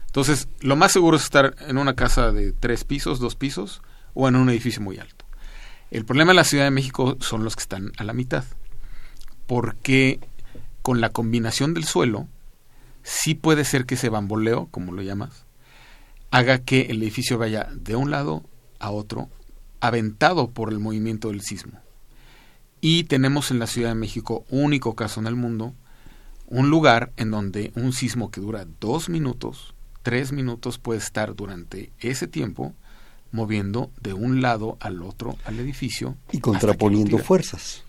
Entonces, 0.07 0.49
lo 0.61 0.75
más 0.75 0.91
seguro 0.91 1.17
es 1.17 1.23
estar 1.23 1.55
en 1.69 1.79
una 1.79 1.95
casa 1.95 2.33
de 2.33 2.53
tres 2.53 2.83
pisos, 2.83 3.21
dos 3.21 3.37
pisos, 3.37 3.83
o 4.15 4.27
en 4.27 4.35
un 4.35 4.51
edificio 4.51 4.83
muy 4.83 4.99
alto. 4.99 5.25
El 5.93 6.05
problema 6.05 6.33
en 6.33 6.37
la 6.37 6.45
Ciudad 6.45 6.65
de 6.65 6.73
México 6.73 7.17
son 7.21 7.45
los 7.45 7.55
que 7.55 7.63
están 7.63 7.93
a 7.99 8.03
la 8.03 8.15
mitad. 8.15 8.45
Porque 9.47 10.19
con 10.83 11.01
la 11.01 11.11
combinación 11.11 11.75
del 11.75 11.85
suelo, 11.85 12.29
sí 13.03 13.35
puede 13.35 13.65
ser 13.65 13.87
que 13.87 13.95
ese 13.95 14.09
bamboleo, 14.09 14.69
como 14.71 14.93
lo 14.93 15.03
llamas, 15.03 15.47
haga 16.31 16.59
que 16.59 16.83
el 16.83 17.03
edificio 17.03 17.39
vaya 17.39 17.69
de 17.75 17.97
un 17.97 18.11
lado 18.11 18.43
a 18.79 18.91
otro, 18.91 19.29
aventado 19.81 20.51
por 20.51 20.71
el 20.71 20.79
movimiento 20.79 21.29
del 21.29 21.43
sismo. 21.43 21.81
Y 22.81 23.05
tenemos 23.05 23.51
en 23.51 23.59
la 23.59 23.67
Ciudad 23.67 23.91
de 23.91 23.95
México, 23.95 24.45
único 24.51 24.95
caso 24.97 25.21
en 25.21 25.27
el 25.27 25.37
mundo, 25.37 25.75
un 26.47 26.69
lugar 26.69 27.13
en 27.17 27.31
donde 27.31 27.73
un 27.77 27.93
sismo 27.93 28.31
que 28.31 28.41
dura 28.41 28.67
dos 28.81 29.09
minutos 29.09 29.75
tres 30.03 30.33
minutos 30.33 30.79
puede 30.79 30.99
estar 30.99 31.35
durante 31.35 31.93
ese 32.01 32.27
tiempo 32.27 32.75
moviendo 33.31 33.91
de 34.01 34.13
un 34.13 34.43
lado 34.43 34.77
al 34.81 35.03
otro 35.03 35.37
al 35.45 35.59
edificio. 35.59 36.17
Y 36.33 36.41
contraponiendo 36.41 37.19
fuerzas. 37.19 37.85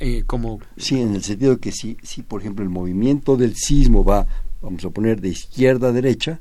Eh, 0.00 0.22
como... 0.26 0.60
Sí, 0.76 1.00
en 1.00 1.14
el 1.14 1.24
sentido 1.24 1.54
de 1.54 1.60
que 1.60 1.72
si, 1.72 1.96
si, 2.02 2.22
por 2.22 2.40
ejemplo, 2.40 2.62
el 2.62 2.70
movimiento 2.70 3.36
del 3.36 3.56
sismo 3.56 4.04
va, 4.04 4.26
vamos 4.60 4.84
a 4.84 4.90
poner, 4.90 5.20
de 5.20 5.30
izquierda 5.30 5.88
a 5.88 5.92
derecha, 5.92 6.40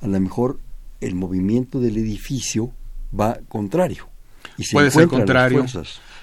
a 0.00 0.06
lo 0.06 0.18
mejor 0.20 0.58
el 1.00 1.14
movimiento 1.14 1.80
del 1.80 1.98
edificio 1.98 2.72
va 3.18 3.38
contrario. 3.48 4.08
Y 4.56 4.70
Puede 4.70 4.90
ser 4.90 5.08
contrario. 5.08 5.64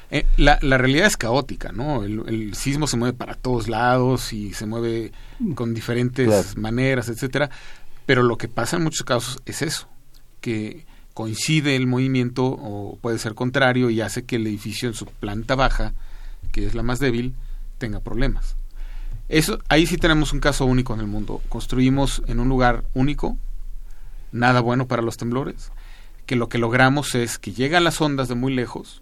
Eh, 0.10 0.26
la, 0.36 0.60
la, 0.62 0.78
realidad 0.78 1.08
es 1.08 1.16
caótica, 1.16 1.72
¿no? 1.72 2.04
El, 2.04 2.54
sismo 2.54 2.86
se 2.86 2.98
mueve 2.98 3.18
para 3.18 3.36
todos 3.36 3.70
lados 3.70 4.34
y 4.34 4.54
se 4.54 4.66
mueve 4.66 5.14
mm. 5.40 5.54
con 5.54 5.74
diferentes 5.74 6.58
maneras, 6.58 7.08
etcétera. 7.08 7.50
Pero 8.06 8.24
lo 8.24 8.38
que 8.38 8.50
pasa 8.50 8.76
en 8.76 8.84
muchos 8.84 9.06
casos 9.06 9.42
es 9.46 9.62
eso, 9.62 9.88
que 10.42 10.86
coincide 11.14 11.76
el 11.76 11.88
movimiento 11.88 12.46
o 12.46 12.98
puede 13.02 13.20
ser 13.20 13.36
contrario 13.36 13.90
y 13.90 14.02
hace 14.02 14.24
que 14.24 14.38
el 14.38 14.48
edificio 14.48 14.90
en 14.90 14.96
su 14.96 15.06
planta 15.06 15.56
baja, 15.56 15.94
que 16.52 16.66
es 16.66 16.76
la 16.76 16.84
más 16.84 17.00
débil, 17.00 17.36
tenga 17.78 18.00
problemas. 18.00 18.56
Eso, 19.30 19.60
ahí 19.70 19.86
sí 19.86 19.98
tenemos 19.98 20.34
un 20.34 20.40
caso 20.40 20.66
único 20.66 20.94
en 20.94 21.00
el 21.00 21.08
mundo. 21.08 21.42
Construimos 21.50 22.22
en 22.28 22.40
un 22.40 22.50
lugar 22.50 22.84
único, 22.94 23.38
nada 24.32 24.60
bueno 24.60 24.88
para 24.88 25.02
los 25.02 25.18
temblores, 25.18 25.72
que 26.26 26.36
lo 26.36 26.50
que 26.50 26.58
logramos 26.58 27.16
es 27.16 27.38
que 27.38 27.54
llegan 27.54 27.84
las 27.84 28.02
ondas 28.02 28.28
de 28.28 28.36
muy 28.36 28.54
lejos 28.54 29.02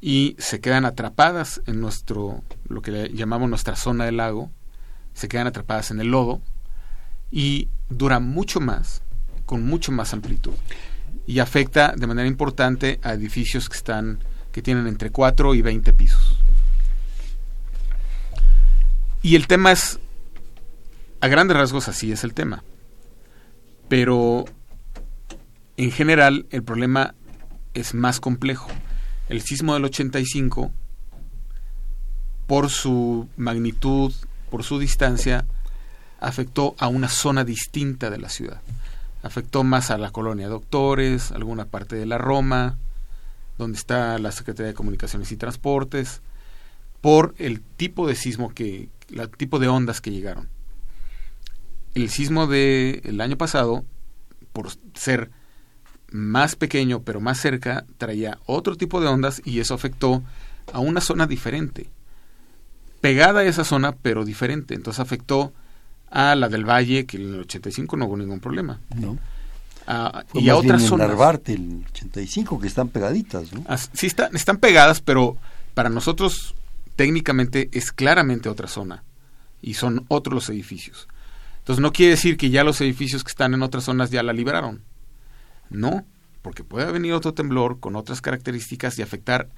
y 0.00 0.36
se 0.38 0.60
quedan 0.60 0.84
atrapadas 0.84 1.60
en 1.66 1.80
nuestro, 1.80 2.42
lo 2.68 2.82
que 2.82 3.10
llamamos 3.12 3.48
nuestra 3.48 3.76
zona 3.76 4.04
del 4.04 4.18
lago, 4.18 4.50
se 5.14 5.28
quedan 5.28 5.46
atrapadas 5.46 5.90
en 5.90 6.00
el 6.00 6.08
lodo 6.08 6.40
y 7.30 7.68
dura 7.88 8.20
mucho 8.20 8.60
más, 8.60 9.02
con 9.44 9.66
mucho 9.66 9.92
más 9.92 10.12
amplitud 10.12 10.54
y 11.28 11.40
afecta 11.40 11.92
de 11.94 12.06
manera 12.06 12.26
importante 12.26 12.98
a 13.02 13.12
edificios 13.12 13.68
que 13.68 13.76
están 13.76 14.18
que 14.58 14.62
tienen 14.62 14.88
entre 14.88 15.10
4 15.10 15.54
y 15.54 15.62
20 15.62 15.92
pisos. 15.92 16.36
Y 19.22 19.36
el 19.36 19.46
tema 19.46 19.70
es 19.70 20.00
a 21.20 21.28
grandes 21.28 21.56
rasgos 21.56 21.86
así 21.86 22.10
es 22.10 22.24
el 22.24 22.34
tema. 22.34 22.64
Pero 23.88 24.46
en 25.76 25.92
general 25.92 26.46
el 26.50 26.64
problema 26.64 27.14
es 27.72 27.94
más 27.94 28.18
complejo. 28.18 28.68
El 29.28 29.42
sismo 29.42 29.74
del 29.74 29.84
85 29.84 30.72
por 32.48 32.68
su 32.68 33.28
magnitud, 33.36 34.12
por 34.50 34.64
su 34.64 34.80
distancia, 34.80 35.46
afectó 36.18 36.74
a 36.80 36.88
una 36.88 37.08
zona 37.08 37.44
distinta 37.44 38.10
de 38.10 38.18
la 38.18 38.28
ciudad. 38.28 38.60
Afectó 39.22 39.62
más 39.62 39.92
a 39.92 39.98
la 39.98 40.10
colonia 40.10 40.48
Doctores, 40.48 41.30
alguna 41.30 41.66
parte 41.66 41.94
de 41.94 42.06
la 42.06 42.18
Roma, 42.18 42.76
donde 43.58 43.76
está 43.76 44.18
la 44.18 44.32
Secretaría 44.32 44.68
de 44.68 44.74
Comunicaciones 44.74 45.30
y 45.32 45.36
Transportes, 45.36 46.22
por 47.00 47.34
el 47.38 47.60
tipo 47.60 48.06
de 48.06 48.14
sismo 48.14 48.54
que, 48.54 48.88
el 49.10 49.30
tipo 49.30 49.58
de 49.58 49.68
ondas 49.68 50.00
que 50.00 50.10
llegaron. 50.10 50.48
El 51.94 52.08
sismo 52.10 52.46
del 52.46 53.20
año 53.20 53.36
pasado, 53.36 53.84
por 54.52 54.68
ser 54.94 55.30
más 56.10 56.56
pequeño 56.56 57.02
pero 57.02 57.20
más 57.20 57.38
cerca, 57.38 57.84
traía 57.98 58.38
otro 58.46 58.76
tipo 58.76 59.00
de 59.00 59.08
ondas 59.08 59.42
y 59.44 59.60
eso 59.60 59.74
afectó 59.74 60.22
a 60.72 60.80
una 60.80 61.00
zona 61.00 61.26
diferente. 61.26 61.90
Pegada 63.00 63.40
a 63.40 63.44
esa 63.44 63.64
zona 63.64 63.92
pero 63.92 64.24
diferente. 64.24 64.74
Entonces 64.74 65.00
afectó 65.00 65.52
a 66.10 66.34
la 66.34 66.48
del 66.48 66.64
Valle, 66.64 67.06
que 67.06 67.16
en 67.16 67.34
el 67.34 67.40
85 67.40 67.96
no 67.96 68.06
hubo 68.06 68.16
ningún 68.16 68.40
problema. 68.40 68.80
No. 68.94 69.18
Y 70.34 70.48
a 70.48 70.56
otras 70.56 70.82
zonas. 70.82 71.10
el 71.46 71.84
85, 71.90 72.60
que 72.60 72.66
están 72.66 72.88
pegaditas, 72.88 73.52
¿no? 73.52 73.64
sí, 73.94 74.06
están, 74.06 74.34
están 74.36 74.58
pegadas, 74.58 75.00
pero 75.00 75.36
para 75.74 75.88
nosotros 75.88 76.54
técnicamente 76.96 77.68
es 77.72 77.92
claramente 77.92 78.48
otra 78.48 78.68
zona. 78.68 79.04
Y 79.60 79.74
son 79.74 80.04
otros 80.08 80.34
los 80.34 80.48
edificios. 80.50 81.08
Entonces 81.58 81.82
no 81.82 81.92
quiere 81.92 82.10
decir 82.10 82.36
que 82.36 82.50
ya 82.50 82.64
los 82.64 82.80
edificios 82.80 83.24
que 83.24 83.30
están 83.30 83.54
en 83.54 83.62
otras 83.62 83.84
zonas 83.84 84.10
ya 84.10 84.22
la 84.22 84.32
liberaron. 84.32 84.82
No, 85.70 86.04
porque 86.42 86.64
puede 86.64 86.92
venir 86.92 87.12
otro 87.12 87.34
temblor 87.34 87.80
con 87.80 87.96
otras 87.96 88.20
características 88.20 88.98
y 88.98 89.02
afectar 89.02 89.48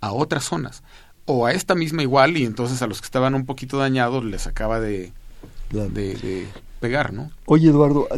a 0.00 0.12
otras 0.12 0.44
zonas. 0.44 0.82
O 1.26 1.46
a 1.46 1.52
esta 1.52 1.74
misma 1.74 2.02
igual 2.02 2.36
y 2.36 2.44
entonces 2.44 2.80
a 2.82 2.86
los 2.86 3.00
que 3.00 3.04
estaban 3.06 3.34
un 3.34 3.44
poquito 3.44 3.78
dañados 3.78 4.24
les 4.24 4.46
acaba 4.46 4.80
de 4.80 5.12
de, 5.70 6.48
pegar, 6.80 7.12
¿no? 7.12 7.30
Oye, 7.46 7.68
Eduardo, 7.68 8.08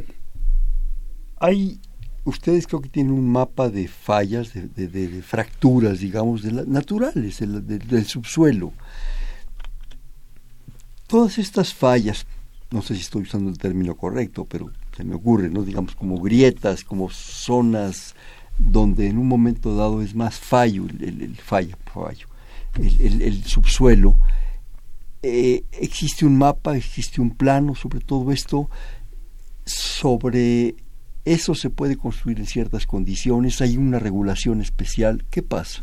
hay, 1.42 1.80
ustedes 2.24 2.68
creo 2.68 2.80
que 2.80 2.88
tienen 2.88 3.12
un 3.12 3.28
mapa 3.28 3.68
de 3.68 3.88
fallas, 3.88 4.52
de, 4.54 5.22
fracturas, 5.26 5.98
digamos, 5.98 6.42
de 6.42 6.52
naturales, 6.66 7.40
del 7.40 8.06
subsuelo. 8.06 8.72
Todas 11.08 11.38
estas 11.38 11.74
fallas, 11.74 12.26
no 12.70 12.80
sé 12.80 12.94
si 12.94 13.00
estoy 13.00 13.22
usando 13.22 13.50
el 13.50 13.58
término 13.58 13.96
correcto, 13.96 14.46
pero 14.48 14.70
se 14.96 15.02
me 15.02 15.16
ocurre, 15.16 15.50
¿no? 15.50 15.64
Digamos, 15.64 15.96
como 15.96 16.20
grietas, 16.20 16.84
como 16.84 17.10
zonas 17.10 18.14
donde 18.56 19.08
en 19.08 19.18
un 19.18 19.26
momento 19.26 19.74
dado 19.74 20.00
es 20.00 20.14
más 20.14 20.38
fallo, 20.38 20.86
el, 20.86 21.36
fallo, 21.36 21.76
fallo 21.92 22.28
el 22.78 23.44
subsuelo, 23.44 24.16
eh, 25.24 25.64
existe 25.72 26.24
un 26.24 26.38
mapa, 26.38 26.76
existe 26.76 27.20
un 27.20 27.30
plano 27.30 27.74
sobre 27.74 27.98
todo 27.98 28.30
esto, 28.30 28.70
sobre 29.64 30.76
eso 31.24 31.54
se 31.54 31.70
puede 31.70 31.96
construir 31.96 32.38
en 32.38 32.46
ciertas 32.46 32.86
condiciones, 32.86 33.60
hay 33.60 33.76
una 33.76 33.98
regulación 33.98 34.60
especial, 34.60 35.24
¿qué 35.30 35.42
pasa? 35.42 35.82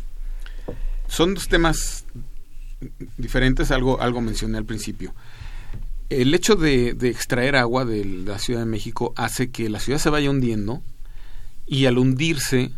Son 1.08 1.34
dos 1.34 1.48
temas 1.48 2.04
diferentes, 3.16 3.70
algo, 3.70 4.00
algo 4.00 4.20
mencioné 4.20 4.58
al 4.58 4.64
principio. 4.64 5.14
El 6.08 6.34
hecho 6.34 6.56
de, 6.56 6.88
extraer 7.02 7.56
agua 7.56 7.84
de 7.84 8.04
la 8.04 8.38
Ciudad 8.38 8.60
de 8.60 8.66
México 8.66 9.12
hace 9.16 9.50
que 9.50 9.68
la 9.70 9.80
ciudad 9.80 9.98
se 9.98 10.10
vaya 10.10 10.30
hundiendo 10.30 10.82
y 11.66 11.86
al 11.86 11.98
hundirse 11.98 12.72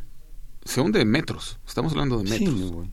se 0.64 0.80
hunde 0.80 1.04
metros, 1.04 1.58
estamos 1.66 1.92
hablando 1.92 2.22
de 2.22 2.30
metros. 2.30 2.86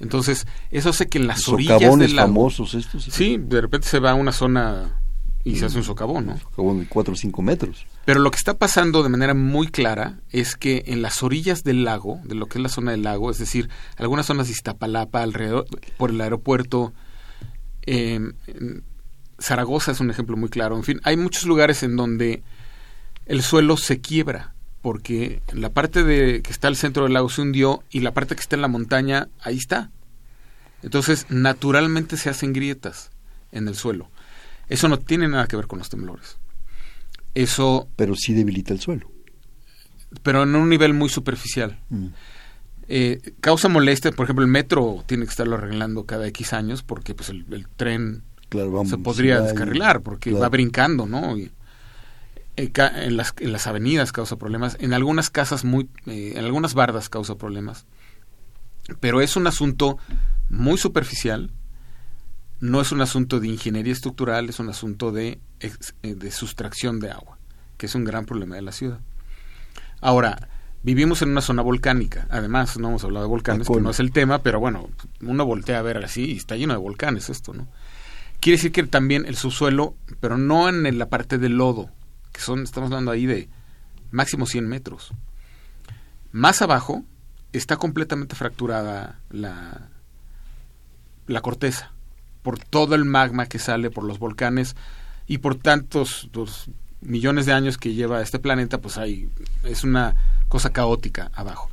Entonces, 0.00 0.46
eso 0.70 0.90
hace 0.90 1.08
que 1.08 1.18
en 1.18 1.26
las 1.26 1.48
orillas 1.48 1.80
del 1.80 2.14
lago... 2.14 2.28
famosos 2.28 2.74
estos. 2.74 3.04
Sí, 3.04 3.36
de 3.38 3.60
repente 3.60 3.88
se 3.88 3.98
va 3.98 4.12
a 4.12 4.14
una 4.14 4.32
zona 4.32 5.00
y 5.44 5.56
se 5.56 5.66
hace 5.66 5.78
un 5.78 5.84
socavón, 5.84 6.26
¿no? 6.26 6.38
Socavón 6.38 6.80
de 6.80 6.86
4 6.86 7.12
o 7.12 7.16
5 7.16 7.42
metros. 7.42 7.86
Pero 8.04 8.20
lo 8.20 8.30
que 8.30 8.36
está 8.36 8.58
pasando 8.58 9.02
de 9.02 9.08
manera 9.08 9.34
muy 9.34 9.68
clara 9.68 10.18
es 10.30 10.56
que 10.56 10.84
en 10.86 11.00
las 11.00 11.22
orillas 11.22 11.64
del 11.64 11.84
lago, 11.84 12.20
de 12.24 12.34
lo 12.34 12.46
que 12.46 12.58
es 12.58 12.62
la 12.62 12.68
zona 12.68 12.90
del 12.90 13.02
lago, 13.02 13.30
es 13.30 13.38
decir, 13.38 13.68
algunas 13.96 14.26
zonas 14.26 14.46
de 14.46 14.52
Iztapalapa, 14.52 15.22
alrededor, 15.22 15.66
por 15.96 16.10
el 16.10 16.20
aeropuerto, 16.20 16.92
eh, 17.86 18.20
Zaragoza 19.40 19.92
es 19.92 20.00
un 20.00 20.10
ejemplo 20.10 20.36
muy 20.36 20.48
claro, 20.48 20.76
en 20.76 20.84
fin, 20.84 21.00
hay 21.04 21.16
muchos 21.16 21.44
lugares 21.44 21.82
en 21.82 21.96
donde 21.96 22.42
el 23.26 23.42
suelo 23.42 23.76
se 23.76 24.00
quiebra 24.00 24.54
porque 24.82 25.42
la 25.52 25.70
parte 25.70 26.02
de 26.04 26.42
que 26.42 26.50
está 26.50 26.68
al 26.68 26.76
centro 26.76 27.04
del 27.04 27.14
lago 27.14 27.28
se 27.28 27.42
hundió 27.42 27.82
y 27.90 28.00
la 28.00 28.12
parte 28.12 28.34
que 28.34 28.40
está 28.40 28.56
en 28.56 28.62
la 28.62 28.68
montaña 28.68 29.28
ahí 29.40 29.56
está. 29.56 29.90
Entonces, 30.82 31.26
naturalmente 31.28 32.16
se 32.16 32.30
hacen 32.30 32.52
grietas 32.52 33.10
en 33.50 33.66
el 33.68 33.74
suelo. 33.74 34.08
Eso 34.68 34.88
no 34.88 34.98
tiene 34.98 35.28
nada 35.28 35.46
que 35.46 35.56
ver 35.56 35.66
con 35.66 35.78
los 35.78 35.88
temblores. 35.88 36.38
Eso 37.34 37.88
pero 37.96 38.14
sí 38.14 38.34
debilita 38.34 38.72
el 38.72 38.80
suelo. 38.80 39.10
Pero 40.22 40.42
en 40.42 40.54
un 40.54 40.68
nivel 40.68 40.94
muy 40.94 41.08
superficial. 41.08 41.78
Mm. 41.90 42.06
Eh, 42.90 43.34
causa 43.40 43.68
molestia, 43.68 44.12
por 44.12 44.24
ejemplo, 44.24 44.44
el 44.44 44.50
metro 44.50 45.04
tiene 45.06 45.24
que 45.24 45.30
estarlo 45.30 45.56
arreglando 45.56 46.04
cada 46.04 46.26
X 46.28 46.54
años 46.54 46.82
porque 46.82 47.14
pues 47.14 47.28
el, 47.28 47.68
tren 47.76 48.22
se 48.86 48.96
podría 48.96 49.42
descarrilar 49.42 50.00
porque 50.00 50.32
va 50.32 50.48
brincando, 50.48 51.06
¿no? 51.06 51.36
Y, 51.36 51.52
en 52.56 53.16
las, 53.16 53.34
en 53.38 53.52
las 53.52 53.66
avenidas 53.66 54.10
causa 54.10 54.36
problemas, 54.36 54.76
en 54.80 54.92
algunas 54.92 55.30
casas 55.30 55.64
muy, 55.64 55.88
eh, 56.06 56.32
en 56.34 56.44
algunas 56.44 56.74
bardas 56.74 57.08
causa 57.08 57.36
problemas, 57.36 57.86
pero 59.00 59.20
es 59.20 59.36
un 59.36 59.46
asunto 59.46 59.98
muy 60.48 60.76
superficial, 60.76 61.52
no 62.60 62.80
es 62.80 62.92
un 62.92 63.00
asunto 63.00 63.40
de 63.40 63.48
ingeniería 63.48 63.92
estructural, 63.92 64.48
es 64.48 64.58
un 64.58 64.68
asunto 64.68 65.12
de, 65.12 65.40
eh, 65.60 66.14
de 66.14 66.30
sustracción 66.30 66.98
de 67.00 67.10
agua, 67.10 67.38
que 67.76 67.86
es 67.86 67.94
un 67.94 68.04
gran 68.04 68.24
problema 68.24 68.56
de 68.56 68.62
la 68.62 68.72
ciudad. 68.72 69.00
Ahora, 70.00 70.48
vivimos 70.82 71.22
en 71.22 71.30
una 71.30 71.40
zona 71.40 71.62
volcánica, 71.62 72.26
además 72.30 72.76
no 72.78 72.88
hemos 72.88 73.04
hablado 73.04 73.26
de 73.26 73.30
volcanes, 73.30 73.68
que 73.68 73.80
no 73.80 73.90
es 73.90 74.00
el 74.00 74.12
tema, 74.12 74.42
pero 74.42 74.60
bueno, 74.60 74.90
uno 75.22 75.44
voltea 75.44 75.78
a 75.78 75.82
ver 75.82 76.04
así 76.04 76.32
y 76.32 76.36
está 76.36 76.56
lleno 76.56 76.72
de 76.72 76.80
volcanes 76.80 77.30
esto, 77.30 77.54
¿no? 77.54 77.68
Quiere 78.40 78.56
decir 78.56 78.72
que 78.72 78.84
también 78.84 79.26
el 79.26 79.36
subsuelo, 79.36 79.96
pero 80.20 80.38
no 80.38 80.68
en 80.68 80.98
la 80.98 81.08
parte 81.08 81.38
del 81.38 81.56
lodo, 81.56 81.90
que 82.32 82.40
son, 82.40 82.62
estamos 82.62 82.88
hablando 82.88 83.10
ahí 83.10 83.26
de 83.26 83.48
máximo 84.12 84.46
100 84.46 84.68
metros. 84.68 85.12
Más 86.30 86.62
abajo 86.62 87.04
está 87.52 87.76
completamente 87.76 88.36
fracturada 88.36 89.18
la, 89.30 89.88
la 91.26 91.40
corteza 91.40 91.92
por 92.48 92.58
todo 92.58 92.94
el 92.94 93.04
magma 93.04 93.44
que 93.44 93.58
sale 93.58 93.90
por 93.90 94.04
los 94.04 94.18
volcanes 94.18 94.74
y 95.26 95.36
por 95.36 95.56
tantos 95.56 96.30
millones 97.02 97.44
de 97.44 97.52
años 97.52 97.76
que 97.76 97.92
lleva 97.92 98.22
este 98.22 98.38
planeta, 98.38 98.78
pues 98.78 98.96
hay, 98.96 99.28
es 99.64 99.84
una 99.84 100.14
cosa 100.48 100.70
caótica 100.70 101.30
abajo. 101.34 101.68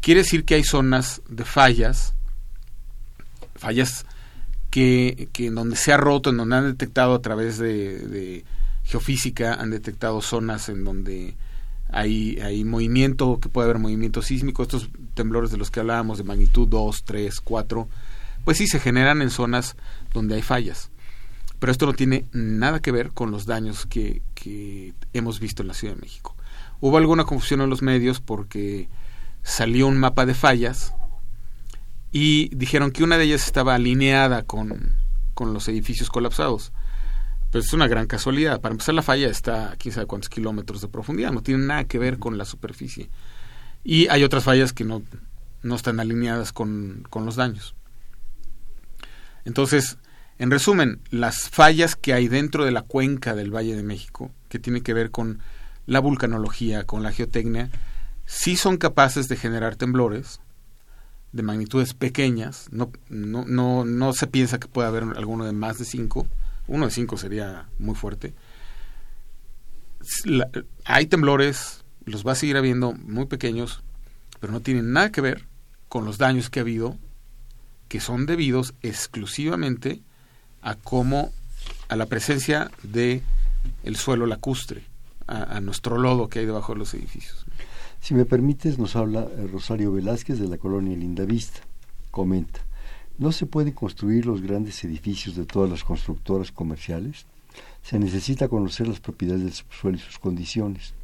Quiere 0.00 0.20
decir 0.20 0.44
que 0.44 0.54
hay 0.54 0.62
zonas 0.62 1.20
de 1.28 1.44
fallas, 1.44 2.14
fallas 3.56 4.06
que, 4.70 5.28
que 5.32 5.46
en 5.46 5.56
donde 5.56 5.74
se 5.74 5.92
ha 5.92 5.96
roto, 5.96 6.30
en 6.30 6.36
donde 6.36 6.54
han 6.54 6.70
detectado 6.70 7.14
a 7.14 7.22
través 7.22 7.58
de, 7.58 8.44
geofísica, 8.84 9.54
han 9.54 9.70
detectado 9.70 10.22
zonas 10.22 10.68
en 10.68 10.84
donde 10.84 11.34
hay, 11.88 12.38
hay 12.38 12.62
movimiento, 12.62 13.40
que 13.40 13.48
puede 13.48 13.68
haber 13.68 13.80
movimiento 13.80 14.22
sísmico, 14.22 14.62
estos 14.62 14.90
temblores 15.14 15.50
de 15.50 15.56
los 15.56 15.72
que 15.72 15.80
hablábamos 15.80 16.18
de 16.18 16.24
magnitud 16.24 16.68
2, 16.68 17.02
3, 17.02 17.40
4, 17.40 17.88
pues 18.44 18.58
sí 18.58 18.66
se 18.66 18.80
generan 18.80 19.22
en 19.22 19.30
zonas 19.30 19.76
donde 20.12 20.34
hay 20.34 20.42
fallas. 20.42 20.90
Pero 21.60 21.72
esto 21.72 21.86
no 21.86 21.92
tiene 21.92 22.24
nada 22.32 22.80
que 22.80 22.90
ver 22.90 23.12
con 23.12 23.30
los 23.30 23.44
daños 23.44 23.86
que, 23.86 24.22
hemos 25.12 25.40
visto 25.40 25.62
en 25.62 25.68
la 25.68 25.74
Ciudad 25.74 25.94
de 25.94 26.00
México. 26.00 26.34
Hubo 26.80 26.96
alguna 26.96 27.24
confusión 27.24 27.60
en 27.60 27.68
los 27.68 27.82
medios 27.82 28.20
porque 28.20 28.88
salió 29.42 29.86
un 29.86 29.98
mapa 29.98 30.24
de 30.24 30.32
fallas 30.32 30.94
y 32.12 32.48
dijeron 32.54 32.90
que 32.90 33.04
una 33.04 33.18
de 33.18 33.24
ellas 33.24 33.44
estaba 33.44 33.74
alineada 33.74 34.42
con, 34.42 34.96
los 35.38 35.68
edificios 35.68 36.08
colapsados. 36.08 36.72
Pues 37.50 37.66
es 37.66 37.72
una 37.74 37.88
gran 37.88 38.06
casualidad. 38.06 38.60
Para 38.60 38.72
empezar, 38.72 38.94
la 38.94 39.02
falla 39.02 39.28
está 39.28 39.72
a 39.72 39.76
quién 39.76 39.92
sabe 39.92 40.06
cuántos 40.06 40.30
kilómetros 40.30 40.80
de 40.80 40.88
profundidad, 40.88 41.32
no 41.32 41.42
tiene 41.42 41.66
nada 41.66 41.84
que 41.84 41.98
ver 41.98 42.18
con 42.18 42.38
la 42.38 42.44
superficie. 42.46 43.10
Y 43.84 44.08
hay 44.08 44.24
otras 44.24 44.44
fallas 44.44 44.72
que 44.72 44.84
no, 44.84 45.02
no 45.62 45.74
están 45.74 46.00
alineadas 46.00 46.52
con, 46.52 47.06
con 47.10 47.26
los 47.26 47.36
daños. 47.36 47.74
Entonces, 49.50 49.98
en 50.38 50.52
resumen, 50.52 51.00
las 51.10 51.50
fallas 51.50 51.96
que 51.96 52.14
hay 52.14 52.28
dentro 52.28 52.64
de 52.64 52.70
la 52.70 52.82
cuenca 52.82 53.34
del 53.34 53.52
Valle 53.52 53.74
de 53.74 53.82
México, 53.82 54.30
que 54.48 54.60
tienen 54.60 54.84
que 54.84 54.94
ver 54.94 55.10
con 55.10 55.40
la 55.86 55.98
vulcanología, 55.98 56.86
con 56.86 57.02
la 57.02 57.10
geotecnia, 57.10 57.68
sí 58.26 58.54
son 58.54 58.76
capaces 58.76 59.26
de 59.26 59.34
generar 59.34 59.74
temblores 59.74 60.38
de 61.32 61.42
magnitudes 61.42 61.94
pequeñas, 61.94 62.68
no, 62.70 62.92
no, 63.08 63.44
no, 63.44 63.84
no 63.84 64.12
se 64.12 64.28
piensa 64.28 64.60
que 64.60 64.68
pueda 64.68 64.86
haber 64.86 65.02
alguno 65.02 65.44
de 65.44 65.52
más 65.52 65.80
de 65.80 65.84
5, 65.84 66.28
uno 66.68 66.86
de 66.86 66.92
5 66.92 67.16
sería 67.16 67.66
muy 67.80 67.96
fuerte. 67.96 68.32
hay 70.84 71.06
temblores, 71.06 71.82
los 72.04 72.24
va 72.24 72.32
a 72.32 72.36
seguir 72.36 72.56
habiendo 72.56 72.92
muy 72.92 73.26
pequeños, 73.26 73.82
pero 74.38 74.52
no 74.52 74.60
tienen 74.60 74.92
nada 74.92 75.10
que 75.10 75.20
ver 75.20 75.48
con 75.88 76.04
los 76.04 76.18
daños 76.18 76.50
que 76.50 76.60
ha 76.60 76.62
habido, 76.62 76.96
que 77.90 78.00
son 78.00 78.24
debidos 78.24 78.72
exclusivamente 78.80 80.00
a 80.62 80.76
cómo, 80.76 81.32
a 81.88 81.96
la 81.96 82.06
presencia 82.06 82.70
de 82.82 83.20
el 83.82 83.96
suelo 83.96 84.24
lacustre, 84.24 84.84
a 85.26 85.60
nuestro 85.60 85.98
lodo 85.98 86.28
que 86.28 86.38
hay 86.38 86.46
debajo 86.46 86.72
de 86.72 86.78
los 86.78 86.94
edificios. 86.94 87.44
Si 88.00 88.14
me 88.14 88.24
permites, 88.24 88.78
nos 88.78 88.96
habla 88.96 89.20
eh, 89.20 89.48
Rosario 89.52 89.92
Velázquez 89.92 90.38
de 90.38 90.48
la 90.48 90.56
colonia 90.56 90.96
Lindavista. 90.96 91.60
Comenta, 92.10 92.60
¿no 93.18 93.30
se 93.30 93.46
pueden 93.46 93.74
construir 93.74 94.24
los 94.24 94.40
grandes 94.40 94.82
edificios 94.84 95.36
de 95.36 95.44
todas 95.44 95.68
las 95.68 95.84
constructoras 95.84 96.50
comerciales? 96.50 97.26
Se 97.82 97.98
necesita 97.98 98.48
conocer 98.48 98.88
las 98.88 99.00
propiedades 99.00 99.42
del 99.42 99.52
subsuelo 99.52 99.98
y 99.98 100.00
sus 100.00 100.18
condiciones. 100.18 100.94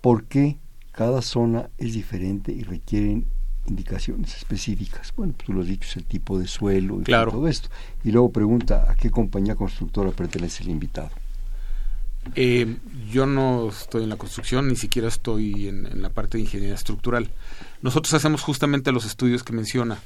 ¿Por 0.00 0.24
qué 0.24 0.58
cada 0.92 1.22
zona 1.22 1.70
es 1.78 1.94
diferente 1.94 2.52
y 2.52 2.62
requieren 2.62 3.26
indicaciones 3.68 4.36
específicas? 4.36 5.12
Bueno, 5.16 5.34
pues 5.36 5.46
tú 5.46 5.52
lo 5.52 5.60
has 5.60 5.66
dicho, 5.66 5.88
es 5.88 5.96
el 5.96 6.04
tipo 6.04 6.38
de 6.38 6.46
suelo 6.46 7.00
y 7.00 7.04
todo 7.04 7.48
esto. 7.48 7.68
Y 8.04 8.10
luego 8.10 8.30
pregunta, 8.30 8.86
¿a 8.90 8.94
qué 8.94 9.10
compañía 9.10 9.54
constructora 9.54 10.10
pertenece 10.10 10.64
el 10.64 10.70
invitado? 10.70 11.10
Eh, 12.34 12.76
yo 13.10 13.26
no 13.26 13.68
estoy 13.68 14.02
en 14.02 14.10
la 14.10 14.16
construcción, 14.16 14.68
ni 14.68 14.76
siquiera 14.76 15.08
estoy 15.08 15.68
en, 15.68 16.02
la 16.02 16.10
parte 16.10 16.38
de 16.38 16.44
ingeniería 16.44 16.74
estructural. 16.74 17.30
Nosotros 17.82 18.12
hacemos 18.14 18.42
justamente 18.42 18.92
los 18.92 19.04
estudios 19.04 19.42
que 19.42 19.52
menciona. 19.52 19.98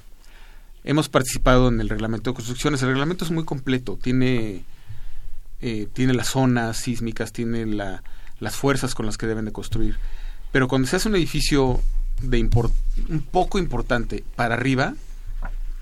Hemos 0.84 1.08
participado 1.08 1.68
en 1.68 1.80
el 1.80 1.88
reglamento 1.88 2.30
de 2.30 2.34
construcciones. 2.34 2.82
El 2.82 2.90
reglamento 2.90 3.24
es 3.24 3.30
muy 3.30 3.44
completo. 3.44 3.98
Tiene, 4.00 4.64
eh, 5.60 5.88
tiene 5.92 6.12
las 6.12 6.28
zonas 6.28 6.76
sísmicas, 6.76 7.32
tiene 7.32 7.66
la, 7.66 8.02
las 8.40 8.56
fuerzas 8.56 8.94
con 8.94 9.06
las 9.06 9.16
que 9.16 9.26
deben 9.26 9.44
de 9.44 9.52
construir. 9.52 9.96
Pero 10.50 10.68
cuando 10.68 10.86
se 10.88 10.96
hace 10.96 11.08
un 11.08 11.16
edificio 11.16 11.80
de 12.22 12.40
un 12.40 13.22
poco 13.30 13.58
importante 13.58 14.24
para 14.36 14.54
arriba, 14.54 14.94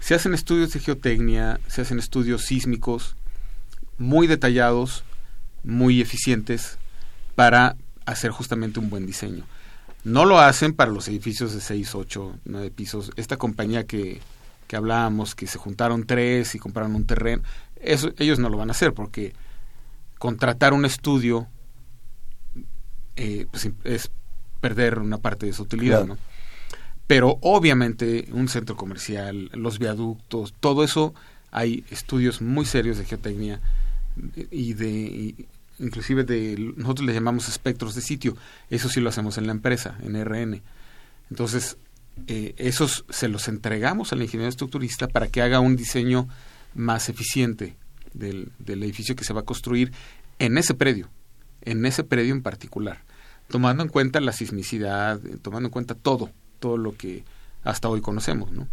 se 0.00 0.14
hacen 0.14 0.34
estudios 0.34 0.72
de 0.72 0.80
geotecnia, 0.80 1.60
se 1.68 1.82
hacen 1.82 1.98
estudios 1.98 2.42
sísmicos 2.42 3.16
muy 3.98 4.26
detallados 4.26 5.04
muy 5.62 6.00
eficientes 6.00 6.78
para 7.34 7.76
hacer 8.06 8.30
justamente 8.30 8.80
un 8.80 8.90
buen 8.90 9.06
diseño. 9.06 9.44
No 10.04 10.24
lo 10.24 10.38
hacen 10.38 10.72
para 10.72 10.90
los 10.90 11.06
edificios 11.08 11.52
de 11.52 11.60
6, 11.60 11.94
8, 11.94 12.38
9 12.46 12.70
pisos. 12.70 13.10
Esta 13.16 13.36
compañía 13.36 13.86
que, 13.86 14.20
que 14.66 14.76
hablábamos, 14.76 15.34
que 15.34 15.46
se 15.46 15.58
juntaron 15.58 16.06
tres 16.06 16.54
y 16.54 16.58
compraron 16.58 16.94
un 16.94 17.04
terreno, 17.04 17.42
eso, 17.76 18.12
ellos 18.18 18.38
no 18.38 18.48
lo 18.48 18.56
van 18.56 18.70
a 18.70 18.72
hacer 18.72 18.94
porque 18.94 19.34
contratar 20.18 20.72
un 20.72 20.84
estudio 20.84 21.46
eh, 23.16 23.46
pues, 23.50 23.68
es 23.84 24.10
perder 24.60 24.98
una 24.98 25.18
parte 25.18 25.46
de 25.46 25.52
su 25.52 25.62
utilidad, 25.62 26.06
¿no? 26.06 26.18
Pero 27.10 27.38
obviamente 27.40 28.28
un 28.30 28.46
centro 28.46 28.76
comercial, 28.76 29.50
los 29.52 29.80
viaductos, 29.80 30.54
todo 30.60 30.84
eso, 30.84 31.12
hay 31.50 31.82
estudios 31.90 32.40
muy 32.40 32.64
serios 32.64 32.98
de 32.98 33.04
geotecnia 33.04 33.60
y 34.52 34.74
de 34.74 35.34
inclusive 35.80 36.22
de 36.22 36.72
nosotros 36.76 37.04
le 37.04 37.12
llamamos 37.12 37.48
espectros 37.48 37.96
de 37.96 38.00
sitio. 38.00 38.36
Eso 38.68 38.88
sí 38.88 39.00
lo 39.00 39.08
hacemos 39.08 39.38
en 39.38 39.46
la 39.46 39.50
empresa 39.50 39.98
en 40.04 40.24
RN 40.24 40.62
entonces 41.30 41.78
eh, 42.28 42.54
esos 42.58 43.04
se 43.08 43.26
los 43.26 43.48
entregamos 43.48 44.12
al 44.12 44.22
ingeniero 44.22 44.48
estructurista 44.48 45.08
para 45.08 45.26
que 45.26 45.42
haga 45.42 45.58
un 45.58 45.74
diseño 45.74 46.28
más 46.76 47.08
eficiente 47.08 47.74
del, 48.14 48.52
del 48.60 48.84
edificio 48.84 49.16
que 49.16 49.24
se 49.24 49.32
va 49.32 49.40
a 49.40 49.44
construir 49.44 49.90
en 50.38 50.58
ese 50.58 50.74
predio 50.74 51.10
en 51.62 51.84
ese 51.86 52.04
predio 52.04 52.34
en 52.34 52.42
particular 52.42 53.02
tomando 53.48 53.82
en 53.82 53.88
cuenta 53.88 54.20
la 54.20 54.30
sismicidad 54.30 55.18
tomando 55.42 55.66
en 55.66 55.72
cuenta 55.72 55.96
todo 55.96 56.30
todo 56.60 56.76
lo 56.76 56.96
que 56.96 57.24
hasta 57.64 57.88
hoy 57.88 58.00
conocemos 58.00 58.52
no 58.52 58.68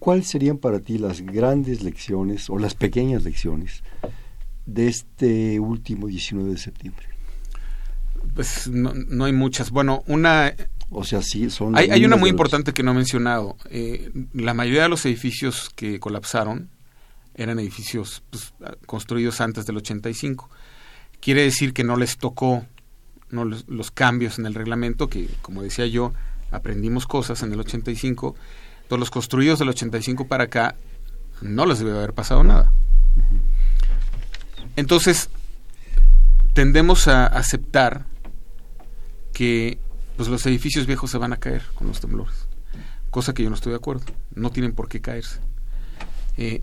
¿Cuáles 0.00 0.28
serían 0.28 0.56
para 0.56 0.80
ti 0.80 0.96
las 0.96 1.20
grandes 1.20 1.82
lecciones 1.82 2.48
o 2.48 2.58
las 2.58 2.74
pequeñas 2.74 3.22
lecciones 3.22 3.84
de 4.64 4.88
este 4.88 5.60
último 5.60 6.06
19 6.06 6.52
de 6.52 6.56
septiembre? 6.56 7.06
Pues 8.34 8.66
no, 8.68 9.24
hay 9.26 9.32
muchas. 9.34 9.70
Bueno, 9.70 10.02
una... 10.06 10.54
O 10.88 11.04
sea, 11.04 11.20
sí, 11.20 11.50
son... 11.50 11.76
Hay, 11.76 11.90
hay 11.90 12.06
una 12.06 12.16
muy 12.16 12.30
importante 12.30 12.72
que 12.72 12.82
no 12.82 12.92
he 12.92 12.94
mencionado. 12.94 13.56
Eh, 13.68 14.10
la 14.32 14.54
mayoría 14.54 14.84
de 14.84 14.88
los 14.88 15.04
edificios 15.04 15.68
que 15.76 16.00
colapsaron 16.00 16.70
eran 17.34 17.58
edificios 17.58 18.22
pues, 18.30 18.54
construidos 18.86 19.42
antes 19.42 19.66
del 19.66 19.76
85. 19.76 20.48
Quiere 21.20 21.42
decir 21.42 21.74
que 21.74 21.84
no 21.84 21.96
les 21.96 22.16
tocó 22.16 22.64
no 23.28 23.44
los, 23.44 23.68
los, 23.68 23.90
cambios 23.90 24.38
en 24.38 24.46
el 24.46 24.54
reglamento, 24.54 25.08
que 25.08 25.28
como 25.42 25.62
decía 25.62 25.86
yo, 25.86 26.14
aprendimos 26.50 27.06
cosas 27.06 27.42
en 27.42 27.52
el 27.52 27.60
85. 27.60 28.34
Todos 28.88 29.00
los 29.00 29.10
construidos 29.10 29.58
del 29.58 29.68
85 29.68 30.26
para 30.26 30.44
acá 30.44 30.74
no 31.40 31.66
les 31.66 31.78
debe 31.78 31.96
haber 31.96 32.12
pasado 32.12 32.44
nada. 32.44 32.72
Entonces, 34.76 35.30
tendemos 36.54 37.08
a 37.08 37.26
aceptar 37.26 38.06
que 39.32 39.78
pues, 40.16 40.28
los 40.28 40.44
edificios 40.46 40.86
viejos 40.86 41.10
se 41.10 41.18
van 41.18 41.32
a 41.32 41.38
caer 41.38 41.62
con 41.74 41.86
los 41.86 42.00
temblores, 42.00 42.46
cosa 43.10 43.32
que 43.32 43.42
yo 43.42 43.48
no 43.48 43.56
estoy 43.56 43.70
de 43.70 43.76
acuerdo, 43.76 44.04
no 44.34 44.50
tienen 44.50 44.72
por 44.72 44.88
qué 44.88 45.00
caerse. 45.00 45.40
Eh, 46.36 46.62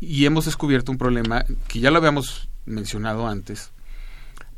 y 0.00 0.24
hemos 0.24 0.44
descubierto 0.44 0.92
un 0.92 0.98
problema 0.98 1.44
que 1.68 1.80
ya 1.80 1.90
lo 1.90 1.98
habíamos 1.98 2.48
mencionado 2.64 3.26
antes, 3.26 3.72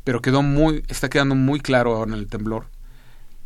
pero 0.03 0.21
quedó 0.21 0.41
muy, 0.41 0.83
está 0.87 1.09
quedando 1.09 1.35
muy 1.35 1.59
claro 1.59 1.95
ahora 1.95 2.13
en 2.13 2.19
el 2.19 2.27
temblor 2.27 2.67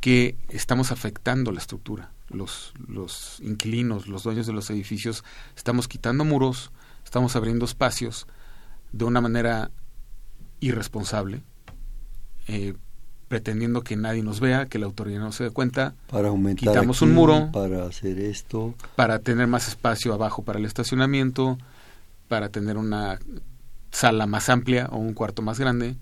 que 0.02 0.36
estamos 0.50 0.92
afectando 0.92 1.52
la 1.52 1.60
estructura. 1.60 2.12
Los, 2.30 2.74
los 2.88 3.40
inquilinos, 3.42 4.08
los 4.08 4.24
dueños 4.24 4.48
de 4.48 4.54
los 4.54 4.70
edificios, 4.70 5.24
estamos 5.56 5.88
quitando 5.88 6.26
muros, 6.26 6.72
estamos 7.06 7.36
abriendo 7.36 7.66
espacios, 7.66 8.28
de 8.92 9.06
una 9.06 9.22
manera 9.22 9.72
irresponsable, 10.60 11.44
eh, 12.48 12.74
pretendiendo 13.28 13.84
que 13.84 13.96
nadie 13.96 14.24
nos 14.24 14.40
vea, 14.40 14.66
que 14.66 14.80
la 14.80 14.88
autoridad 14.88 15.20
no 15.20 15.32
se 15.32 15.46
dé 15.46 15.52
cuenta. 15.52 15.94
Para 16.10 16.30
aumentar 16.30 16.74
quitamos 16.74 17.02
un 17.02 17.14
muro. 17.14 17.50
Para 17.54 17.86
hacer 17.86 18.20
esto. 18.20 18.76
Para 18.96 19.20
tener 19.20 19.48
más 19.48 19.68
espacio 19.68 20.14
abajo 20.14 20.44
para 20.44 20.60
el 20.60 20.66
estacionamiento, 20.66 21.58
para 22.28 22.50
tener 22.50 22.78
una 22.78 23.20
sala 23.92 24.26
más 24.26 24.50
amplia 24.50 24.88
o 24.92 24.98
un 24.98 25.14
cuarto 25.14 25.42
más 25.42 25.60
grande, 25.60 25.96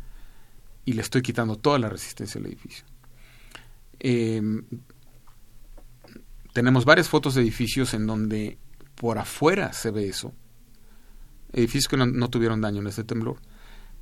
y 0.85 0.93
le 0.93 1.01
estoy 1.01 1.21
quitando 1.21 1.55
toda 1.55 1.77
la 1.79 1.89
resistencia 1.89 2.39
al 2.39 2.47
edificio. 2.47 2.85
Em, 3.99 4.63
tenemos 6.53 6.85
varias 6.85 7.09
fotos 7.09 7.35
de 7.35 7.41
edificios 7.41 7.93
en 7.93 8.07
donde 8.07 8.57
por 8.95 9.17
afuera 9.17 9.73
se 9.73 9.91
ve 9.91 10.07
eso, 10.07 10.33
edificios 11.53 11.87
que 11.87 11.97
no, 11.97 12.29
tuvieron 12.29 12.61
daño 12.61 12.81
en 12.81 12.87
este 12.87 13.03
temblor, 13.03 13.37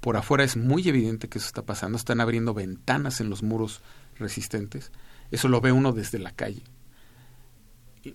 por 0.02 0.18
afuera 0.18 0.44
es 0.44 0.56
muy 0.56 0.88
evidente 0.88 1.28
que 1.28 1.40
eso 1.40 1.48
está 1.48 1.64
pasando, 1.64 1.98
están 1.98 2.22
abriendo 2.22 2.54
ventanas 2.54 3.22
en 3.22 3.30
los 3.30 3.44
muros 3.44 3.82
resistentes, 4.18 4.92
eso 5.32 5.48
lo 5.48 5.62
ve 5.62 5.72
uno 5.72 5.92
desde 5.92 6.20
la 6.20 6.32
calle. 6.32 6.64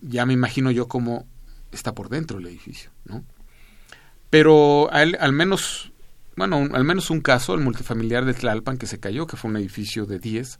Ya 0.01 0.25
me 0.25 0.33
imagino 0.33 0.71
yo 0.71 0.89
cómo 0.89 1.27
está 1.71 1.95
por 1.95 2.09
dentro 2.09 2.39
el 2.39 2.47
edificio, 2.47 2.91
¿no? 3.05 3.25
Pero 4.31 4.91
al, 4.91 5.19
al 5.21 5.33
menos, 5.33 5.93
bueno, 6.37 6.69
al 6.73 6.85
menos 6.85 7.11
un 7.11 7.21
caso, 7.21 7.55
el 7.55 7.61
multifamiliar 7.61 8.25
de 8.25 8.33
Tlalpan 8.33 8.79
que 8.79 8.87
se 8.87 8.99
cayó, 8.99 9.27
que 9.27 9.37
fue 9.37 9.51
un 9.51 9.57
edificio 9.59 10.07
de 10.07 10.19
10 10.19 10.59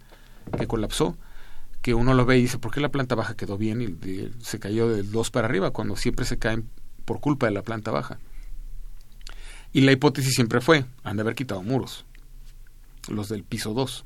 que 0.59 0.67
colapsó, 0.67 1.17
que 1.83 1.95
uno 1.95 2.15
lo 2.15 2.25
ve 2.25 2.39
y 2.39 2.43
dice, 2.43 2.59
¿por 2.59 2.73
qué 2.73 2.81
la 2.81 2.91
planta 2.91 3.15
baja 3.15 3.37
quedó 3.37 3.59
bien 3.59 3.83
y, 3.83 4.31
se 4.45 4.59
cayó 4.59 4.89
del 4.89 5.11
2 5.11 5.31
para 5.31 5.49
arriba 5.49 5.71
cuando 5.71 5.97
siempre 5.97 6.25
se 6.25 6.39
caen 6.39 6.69
por 7.05 7.21
culpa 7.21 7.47
de 7.47 7.53
la 7.53 7.63
planta 7.63 7.91
baja? 7.91 8.19
Y 9.73 9.81
la 9.83 9.93
hipótesis 9.93 10.35
siempre 10.35 10.61
fue, 10.61 10.85
han 11.03 11.17
de 11.17 11.23
haber 11.23 11.35
quitado 11.35 11.63
muros, 11.63 12.05
los 13.09 13.29
del 13.29 13.43
piso 13.43 13.75
2. 13.75 14.05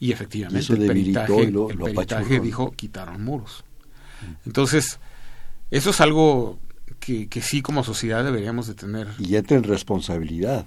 Y 0.00 0.12
efectivamente 0.12 0.72
el 0.72 0.86
peritaje, 0.86 1.42
el 1.42 1.78
peritaje 1.78 2.40
dijo, 2.40 2.72
quitaron 2.72 3.22
muros. 3.22 3.64
Entonces, 4.46 4.98
eso 5.70 5.90
es 5.90 6.00
algo 6.00 6.58
que, 6.98 7.28
que, 7.28 7.42
sí 7.42 7.62
como 7.62 7.84
sociedad 7.84 8.24
deberíamos 8.24 8.66
de 8.66 8.74
tener. 8.74 9.08
Y 9.18 9.36
entra 9.36 9.56
en 9.56 9.64
responsabilidad. 9.64 10.66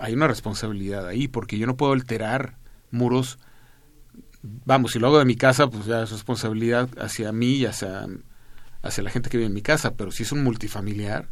Hay 0.00 0.14
una 0.14 0.28
responsabilidad 0.28 1.06
ahí, 1.06 1.28
porque 1.28 1.58
yo 1.58 1.66
no 1.66 1.76
puedo 1.76 1.92
alterar 1.92 2.56
muros. 2.90 3.38
Vamos, 4.64 4.92
si 4.92 4.98
lo 4.98 5.08
hago 5.08 5.18
de 5.18 5.24
mi 5.24 5.36
casa, 5.36 5.68
pues 5.68 5.86
ya 5.86 6.02
es 6.02 6.10
responsabilidad 6.10 6.88
hacia 6.98 7.32
mí 7.32 7.56
y 7.56 7.66
hacia, 7.66 8.06
hacia 8.82 9.02
la 9.02 9.10
gente 9.10 9.30
que 9.30 9.36
vive 9.36 9.48
en 9.48 9.54
mi 9.54 9.62
casa, 9.62 9.94
pero 9.94 10.10
si 10.10 10.22
es 10.22 10.32
un 10.32 10.42
multifamiliar, 10.42 11.28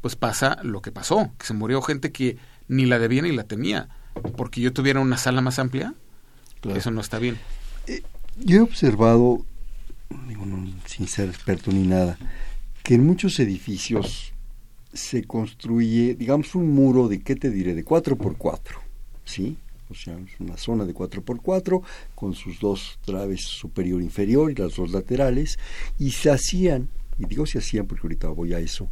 pues 0.00 0.16
pasa 0.16 0.58
lo 0.62 0.82
que 0.82 0.92
pasó, 0.92 1.32
que 1.38 1.46
se 1.46 1.54
murió 1.54 1.82
gente 1.82 2.12
que 2.12 2.36
ni 2.68 2.86
la 2.86 2.98
debía 2.98 3.22
ni 3.22 3.32
la 3.32 3.44
temía, 3.44 3.88
porque 4.36 4.60
yo 4.60 4.72
tuviera 4.72 5.00
una 5.00 5.16
sala 5.16 5.40
más 5.40 5.58
amplia, 5.58 5.94
eso 6.74 6.90
no 6.90 7.00
está 7.00 7.18
bien. 7.18 7.38
Eh, 7.86 8.02
yo 8.38 8.58
he 8.58 8.60
observado, 8.60 9.44
sin 10.86 11.08
ser 11.08 11.28
experto 11.28 11.70
ni 11.72 11.86
nada, 11.86 12.18
que 12.82 12.94
en 12.94 13.06
muchos 13.06 13.38
edificios 13.40 14.32
se 14.92 15.24
construye, 15.24 16.14
digamos, 16.14 16.54
un 16.54 16.70
muro 16.70 17.08
de, 17.08 17.20
¿qué 17.20 17.34
te 17.34 17.50
diré?, 17.50 17.74
de 17.74 17.84
4 17.84 18.16
por 18.16 18.36
4 18.36 18.84
¿sí? 19.24 19.56
O 19.90 19.94
sea, 19.94 20.18
es 20.18 20.40
una 20.40 20.56
zona 20.56 20.84
de 20.84 20.94
4 20.94 21.22
por 21.22 21.40
4 21.40 21.82
con 22.14 22.34
sus 22.34 22.58
dos 22.58 22.98
traves 23.04 23.42
superior 23.42 24.00
e 24.00 24.04
inferior 24.04 24.50
y 24.50 24.54
las 24.54 24.76
dos 24.76 24.90
laterales, 24.90 25.58
y 25.98 26.12
se 26.12 26.30
hacían, 26.30 26.88
y 27.18 27.26
digo 27.26 27.46
se 27.46 27.58
hacían 27.58 27.86
porque 27.86 28.06
ahorita 28.06 28.28
voy 28.28 28.54
a 28.54 28.58
eso, 28.58 28.88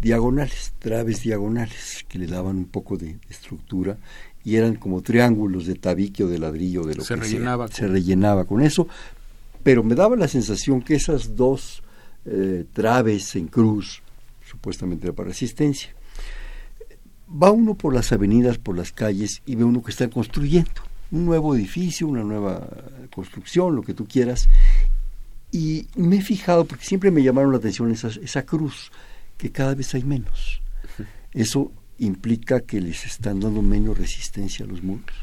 diagonales, 0.00 0.74
traves 0.78 1.22
diagonales, 1.22 2.04
que 2.08 2.18
le 2.18 2.26
daban 2.26 2.56
un 2.56 2.66
poco 2.66 2.96
de 2.96 3.18
estructura 3.28 3.98
y 4.44 4.56
eran 4.56 4.76
como 4.76 5.02
triángulos 5.02 5.66
de 5.66 5.74
tabique 5.74 6.24
o 6.24 6.28
de 6.28 6.38
ladrillo 6.38 6.84
de 6.84 6.96
lo 6.96 7.04
se 7.04 7.14
que 7.14 7.20
rellenaba 7.20 7.68
se 7.68 7.86
rellenaba 7.86 8.44
con 8.44 8.60
eso, 8.60 8.88
pero 9.62 9.82
me 9.82 9.94
daba 9.94 10.16
la 10.16 10.28
sensación 10.28 10.82
que 10.82 10.94
esas 10.94 11.36
dos 11.36 11.82
eh, 12.26 12.64
traves 12.72 13.36
en 13.36 13.48
cruz, 13.48 14.02
supuestamente 14.42 15.12
para 15.12 15.28
resistencia. 15.28 15.94
Va 17.30 17.50
uno 17.50 17.74
por 17.74 17.94
las 17.94 18.12
avenidas, 18.12 18.58
por 18.58 18.76
las 18.76 18.92
calles 18.92 19.42
y 19.46 19.56
ve 19.56 19.64
uno 19.64 19.82
que 19.82 19.90
están 19.90 20.10
construyendo 20.10 20.82
un 21.10 21.24
nuevo 21.26 21.54
edificio, 21.54 22.08
una 22.08 22.24
nueva 22.24 22.66
construcción, 23.14 23.76
lo 23.76 23.82
que 23.82 23.94
tú 23.94 24.06
quieras. 24.06 24.48
Y 25.52 25.86
me 25.94 26.16
he 26.16 26.22
fijado, 26.22 26.64
porque 26.64 26.84
siempre 26.84 27.10
me 27.10 27.22
llamaron 27.22 27.52
la 27.52 27.58
atención 27.58 27.90
esa, 27.92 28.08
esa 28.08 28.44
cruz, 28.44 28.90
que 29.38 29.50
cada 29.50 29.74
vez 29.74 29.94
hay 29.94 30.02
menos. 30.02 30.60
Eso 31.32 31.70
implica 31.98 32.60
que 32.60 32.80
les 32.80 33.04
están 33.06 33.40
dando 33.40 33.62
menos 33.62 33.96
resistencia 33.96 34.64
a 34.64 34.68
los 34.68 34.82
muros. 34.82 35.14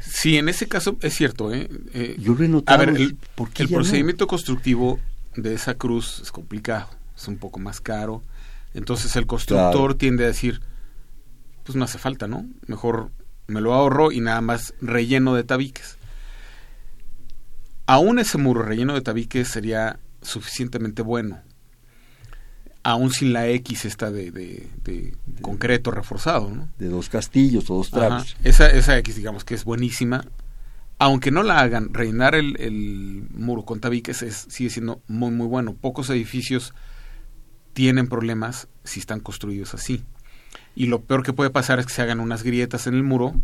Sí, 0.00 0.36
en 0.36 0.48
ese 0.48 0.66
caso 0.66 0.96
es 1.00 1.14
cierto. 1.14 1.52
¿eh? 1.52 1.68
eh 1.94 2.16
Yo 2.18 2.34
lo 2.34 2.62
A 2.66 2.76
ver, 2.76 2.90
el, 2.90 3.16
el 3.58 3.68
procedimiento 3.68 4.26
constructivo 4.26 4.98
de 5.36 5.54
esa 5.54 5.74
cruz 5.74 6.20
es 6.22 6.32
complicado, 6.32 6.88
es 7.16 7.28
un 7.28 7.36
poco 7.36 7.60
más 7.60 7.80
caro. 7.80 8.22
Entonces 8.74 9.14
el 9.16 9.26
constructor 9.26 9.94
tiende 9.94 10.24
a 10.24 10.28
decir, 10.28 10.60
pues 11.66 11.76
no 11.76 11.84
hace 11.84 11.98
falta, 11.98 12.28
¿no? 12.28 12.46
Mejor 12.66 13.10
me 13.48 13.60
lo 13.60 13.74
ahorro 13.74 14.12
y 14.12 14.20
nada 14.20 14.40
más 14.40 14.72
relleno 14.80 15.34
de 15.34 15.42
tabiques. 15.44 15.98
Aún 17.86 18.18
ese 18.18 18.38
muro 18.38 18.62
relleno 18.62 18.94
de 18.94 19.00
tabiques 19.00 19.48
sería 19.48 19.98
suficientemente 20.22 21.02
bueno. 21.02 21.40
Aún 22.84 23.10
sin 23.10 23.32
la 23.32 23.48
X 23.48 23.84
esta 23.84 24.12
de, 24.12 24.30
de, 24.30 25.16
concreto 25.42 25.90
reforzado, 25.90 26.50
¿no? 26.50 26.68
De 26.78 26.88
dos 26.88 27.08
castillos 27.08 27.68
o 27.68 27.74
dos 27.74 27.90
tramos. 27.90 28.36
Esa, 28.44 28.70
esa 28.70 28.96
X, 28.98 29.16
digamos 29.16 29.44
que 29.44 29.54
es 29.54 29.64
buenísima, 29.64 30.24
aunque 31.00 31.32
no 31.32 31.42
la 31.42 31.58
hagan, 31.58 31.92
reinar 31.92 32.36
el, 32.36 32.60
el 32.60 33.26
muro 33.32 33.64
con 33.64 33.80
tabiques 33.80 34.22
es, 34.22 34.46
sigue 34.48 34.70
siendo 34.70 35.02
muy, 35.08 35.32
muy 35.32 35.48
bueno. 35.48 35.74
Pocos 35.74 36.10
edificios 36.10 36.74
tienen 37.72 38.06
problemas 38.06 38.68
si 38.84 39.00
están 39.00 39.18
construidos 39.18 39.74
así. 39.74 40.04
Y 40.76 40.86
lo 40.86 41.00
peor 41.00 41.24
que 41.24 41.32
puede 41.32 41.50
pasar 41.50 41.80
es 41.80 41.86
que 41.86 41.92
se 41.92 42.02
hagan 42.02 42.20
unas 42.20 42.42
grietas 42.42 42.86
en 42.86 42.94
el 42.94 43.02
muro 43.02 43.34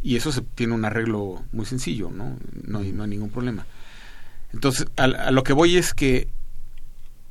y 0.00 0.14
eso 0.16 0.30
se, 0.30 0.42
tiene 0.42 0.74
un 0.74 0.84
arreglo 0.84 1.42
muy 1.52 1.66
sencillo, 1.66 2.10
¿no? 2.10 2.38
No 2.64 2.78
hay, 2.78 2.92
ningún 2.92 3.30
problema. 3.30 3.66
Entonces, 4.52 4.86
a, 4.96 5.32
lo 5.32 5.42
que 5.42 5.52
voy 5.52 5.76
es 5.76 5.92
que 5.92 6.28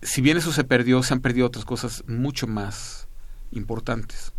si 0.01 0.21
bien 0.21 0.37
eso 0.37 0.51
se 0.51 0.65
perdió, 0.65 1.01
se 1.01 1.13
han 1.13 1.21
perdido 1.21 1.47
otras 1.47 1.63
cosas 1.63 2.03
mucho 2.07 2.45
más 2.45 3.07
importantes. 3.51 4.33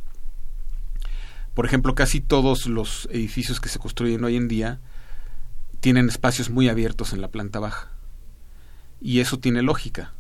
Por 1.55 1.65
ejemplo, 1.65 1.95
casi 1.95 2.21
todos 2.21 2.67
los 2.67 3.09
edificios 3.11 3.61
que 3.61 3.71
se 3.71 3.79
construyen 3.79 4.23
hoy 4.23 4.37
en 4.37 4.47
día 4.47 4.79
tienen 5.81 6.09
espacios 6.09 6.51
muy 6.51 6.69
abiertos 6.69 7.15
en 7.15 7.23
la 7.23 7.29
planta 7.29 7.61
baja. 7.61 7.91
Y 9.01 9.21
eso 9.21 9.39
tiene 9.39 9.63
lógica. 9.63 10.13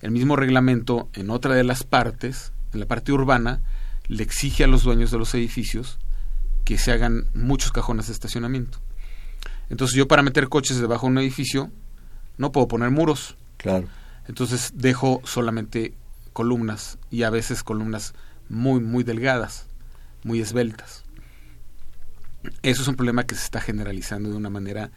El 0.00 0.10
mismo 0.10 0.36
reglamento 0.36 1.10
en 1.12 1.28
otra 1.30 1.54
de 1.54 1.64
las 1.64 1.84
partes, 1.84 2.52
en 2.72 2.80
la 2.80 2.86
parte 2.86 3.12
urbana, 3.12 3.60
le 4.08 4.22
exige 4.22 4.64
a 4.64 4.66
los 4.66 4.82
dueños 4.82 5.10
de 5.10 5.18
los 5.18 5.34
edificios 5.34 5.98
que 6.64 6.78
se 6.78 6.92
hagan 6.92 7.28
muchos 7.34 7.72
cajones 7.72 8.06
de 8.06 8.12
estacionamiento. 8.12 8.78
Entonces 9.70 9.96
yo 9.96 10.08
para 10.08 10.22
meter 10.22 10.48
coches 10.48 10.80
debajo 10.80 11.06
de 11.06 11.12
un 11.12 11.18
edificio 11.18 11.70
no 12.38 12.52
puedo 12.52 12.68
poner 12.68 12.90
muros. 12.90 13.36
Claro. 13.56 13.88
Entonces 14.28 14.72
dejo 14.74 15.22
solamente 15.24 15.94
columnas 16.32 16.98
y 17.10 17.22
a 17.22 17.30
veces 17.30 17.62
columnas 17.62 18.14
muy 18.48 18.80
muy 18.80 19.04
delgadas, 19.04 19.66
muy 20.24 20.40
esbeltas. 20.40 21.04
Eso 22.62 22.82
es 22.82 22.88
un 22.88 22.96
problema 22.96 23.24
que 23.24 23.34
se 23.34 23.44
está 23.44 23.60
generalizando 23.60 24.30
de 24.30 24.36
una 24.36 24.50
manera 24.50 24.90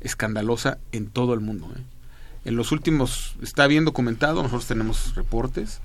escandalosa 0.00 0.78
en 0.92 1.08
todo 1.08 1.34
el 1.34 1.40
mundo. 1.40 1.72
¿eh? 1.76 1.82
En 2.44 2.56
los 2.56 2.72
últimos, 2.72 3.36
está 3.42 3.66
bien 3.66 3.84
documentado, 3.84 4.42
nosotros 4.42 4.66
tenemos 4.66 5.14
reportes 5.14 5.80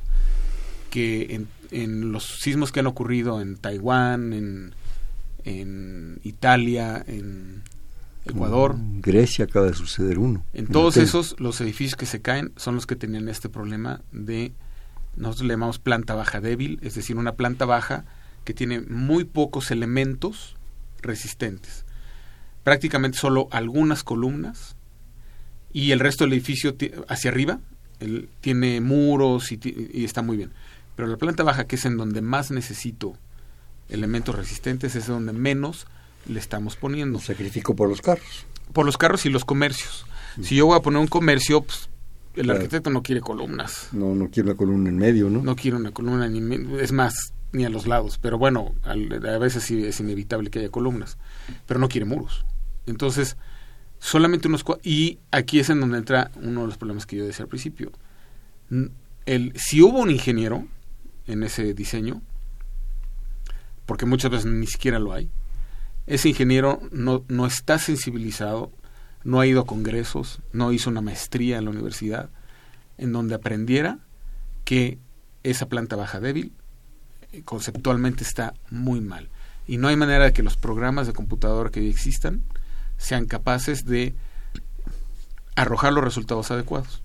que 0.90 1.36
en, 1.36 1.48
en 1.72 2.12
los 2.12 2.40
sismos 2.40 2.72
que 2.72 2.80
han 2.80 2.88
ocurrido 2.88 3.42
en 3.42 3.58
Taiwán, 3.58 4.34
en, 4.34 4.74
en 5.44 6.20
Italia, 6.24 7.04
en 7.08 7.64
Ecuador. 8.26 8.76
Grecia 8.78 9.46
acaba 9.46 9.68
de 9.68 9.74
suceder 9.74 10.20
uno. 10.20 10.44
En 10.54 10.68
todos 10.68 10.98
esos, 10.98 11.40
los 11.40 11.60
edificios 11.62 11.96
que 11.96 12.06
se 12.06 12.22
caen 12.22 12.52
son 12.58 12.76
los 12.76 12.86
que 12.86 12.96
tenían 12.96 13.30
este 13.30 13.50
problema 13.50 14.02
de, 14.12 14.54
nosotros 15.16 15.48
le 15.48 15.54
llamamos 15.54 15.80
planta 15.80 16.16
baja 16.16 16.42
débil, 16.42 16.80
es 16.82 16.96
decir, 16.96 17.16
una 17.18 17.34
planta 17.34 17.66
baja 17.66 18.06
que 18.44 18.54
tiene 18.54 18.82
muy 18.82 19.24
pocos 19.24 19.72
elementos 19.72 20.56
resistentes. 21.02 21.86
Prácticamente 22.64 23.18
solo 23.18 23.48
algunas 23.52 24.04
columnas 24.04 24.76
y 25.72 25.92
el 25.92 26.00
resto 26.00 26.24
del 26.24 26.34
edificio 26.34 26.76
hacia 27.08 27.32
arriba 27.32 27.60
tiene 28.42 28.82
muros 28.82 29.52
y, 29.52 29.60
y, 29.64 30.06
está 30.06 30.22
muy 30.22 30.38
bien. 30.38 30.52
Pero 30.98 31.08
la 31.08 31.18
planta 31.18 31.44
baja, 31.44 31.68
que 31.68 31.76
es 31.76 31.86
en 31.86 31.96
donde 31.96 32.22
más 32.22 32.50
necesito 32.50 33.14
elementos 33.88 34.36
resistentes, 34.36 34.96
es 34.96 35.06
donde 35.06 35.32
menos 35.32 35.86
le 36.26 36.40
estamos 36.40 36.76
poniendo. 36.76 37.20
Sacrifico 37.20 37.76
por 37.76 37.88
los 37.88 38.02
carros. 38.02 38.48
Por 38.74 38.84
los 38.84 38.98
carros 38.98 39.24
y 39.28 39.30
los 39.30 39.46
comercios. 39.46 40.08
Si 40.42 40.56
yo 40.56 40.66
voy 40.66 40.76
a 40.76 40.82
poner 40.82 41.00
un 41.00 41.08
comercio, 41.08 41.62
pues, 41.62 41.90
el 42.34 42.46
claro. 42.46 42.60
arquitecto 42.60 42.90
no 42.90 43.04
quiere 43.04 43.22
columnas. 43.22 43.90
No, 43.92 44.16
no 44.16 44.30
quiere 44.32 44.50
una 44.50 44.58
columna 44.58 44.90
en 44.90 44.98
medio, 44.98 45.30
¿no? 45.30 45.44
No 45.44 45.56
quiere 45.56 45.78
una 45.78 45.92
columna 45.92 46.28
ni 46.28 46.82
es 46.82 46.92
más, 46.92 47.32
ni 47.52 47.64
a 47.64 47.70
los 47.70 47.86
lados, 47.86 48.18
pero 48.20 48.40
bueno, 48.40 48.74
a 48.84 49.38
veces 49.38 49.64
sí 49.64 49.86
es 49.86 50.00
inevitable 50.00 50.50
que 50.50 50.60
haya 50.60 50.70
columnas, 50.70 51.20
pero 51.68 51.80
no 51.80 51.90
quiere 51.90 52.06
muros. 52.06 52.44
Entonces, 52.88 53.38
solamente 54.00 54.48
unos 54.48 54.66
y 54.82 55.20
aquí 55.30 55.60
es 55.60 55.70
en 55.70 55.80
donde 55.80 56.00
entra 56.00 56.32
uno 56.42 56.62
de 56.62 56.68
los 56.68 56.78
problemas 56.78 57.06
que 57.06 57.18
yo 57.18 57.26
decía 57.26 57.44
al 57.44 57.50
principio. 57.50 57.92
El, 59.28 59.54
si 59.56 59.84
hubo 59.84 60.00
un 60.00 60.10
ingeniero 60.10 60.66
en 61.28 61.44
ese 61.44 61.74
diseño, 61.74 62.22
porque 63.86 64.06
muchas 64.06 64.32
veces 64.32 64.46
ni 64.48 64.68
siquiera 64.68 65.00
lo 65.00 65.14
hay, 65.14 65.30
ese 66.08 66.30
ingeniero 66.30 66.80
no, 66.92 67.24
no 67.28 67.46
está 67.46 67.80
sensibilizado, 67.80 68.72
no 69.24 69.40
ha 69.40 69.48
ido 69.48 69.62
a 69.62 69.66
congresos, 69.66 70.40
no 70.54 70.72
hizo 70.72 70.90
una 70.90 71.02
maestría 71.02 71.58
en 71.58 71.66
la 71.66 71.72
universidad, 71.72 72.30
en 72.98 73.12
donde 73.12 73.36
aprendiera 73.36 74.00
que 74.64 75.00
esa 75.44 75.68
planta 75.68 75.96
baja 75.96 76.20
débil 76.20 76.54
conceptualmente 77.44 78.24
está 78.24 78.54
muy 78.70 79.02
mal. 79.02 79.30
Y 79.68 79.78
no 79.78 79.90
hay 79.90 79.96
manera 79.96 80.26
de 80.26 80.34
que 80.34 80.44
los 80.44 80.56
programas 80.56 81.08
de 81.08 81.14
computadora 81.14 81.70
que 81.70 81.88
existan 81.90 82.42
sean 82.98 83.26
capaces 83.26 83.86
de 83.86 84.16
arrojar 85.56 85.94
los 85.94 86.04
resultados 86.04 86.52
adecuados. 86.52 87.04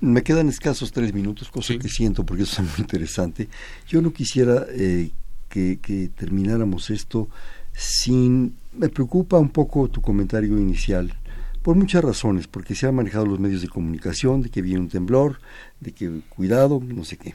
Me 0.00 0.22
quedan 0.22 0.48
escasos 0.48 0.92
tres 0.92 1.14
minutos, 1.14 1.50
cosa 1.50 1.76
que 1.78 1.88
siento 1.88 2.24
porque 2.24 2.42
eso 2.42 2.62
es 2.62 2.68
muy 2.68 2.80
interesante. 2.80 3.48
Yo 3.88 4.02
no 4.02 4.12
quisiera 4.12 4.66
eh, 4.70 5.10
que, 5.48 5.78
que, 5.80 6.08
termináramos 6.08 6.90
esto 6.90 7.28
sin... 7.72 8.56
Me 8.72 8.90
preocupa 8.90 9.38
un 9.38 9.48
poco 9.48 9.88
tu 9.88 10.02
comentario 10.02 10.58
inicial, 10.58 11.14
por 11.62 11.76
muchas 11.76 12.04
razones, 12.04 12.46
porque 12.46 12.74
se 12.74 12.86
han 12.86 12.94
manejado 12.94 13.26
los 13.26 13.40
medios 13.40 13.62
de 13.62 13.68
comunicación, 13.68 14.42
de 14.42 14.50
que 14.50 14.62
viene 14.62 14.80
un 14.80 14.88
temblor, 14.88 15.40
de 15.80 15.92
que 15.92 16.20
cuidado, 16.28 16.80
no 16.80 17.04
sé 17.04 17.16
qué. 17.16 17.34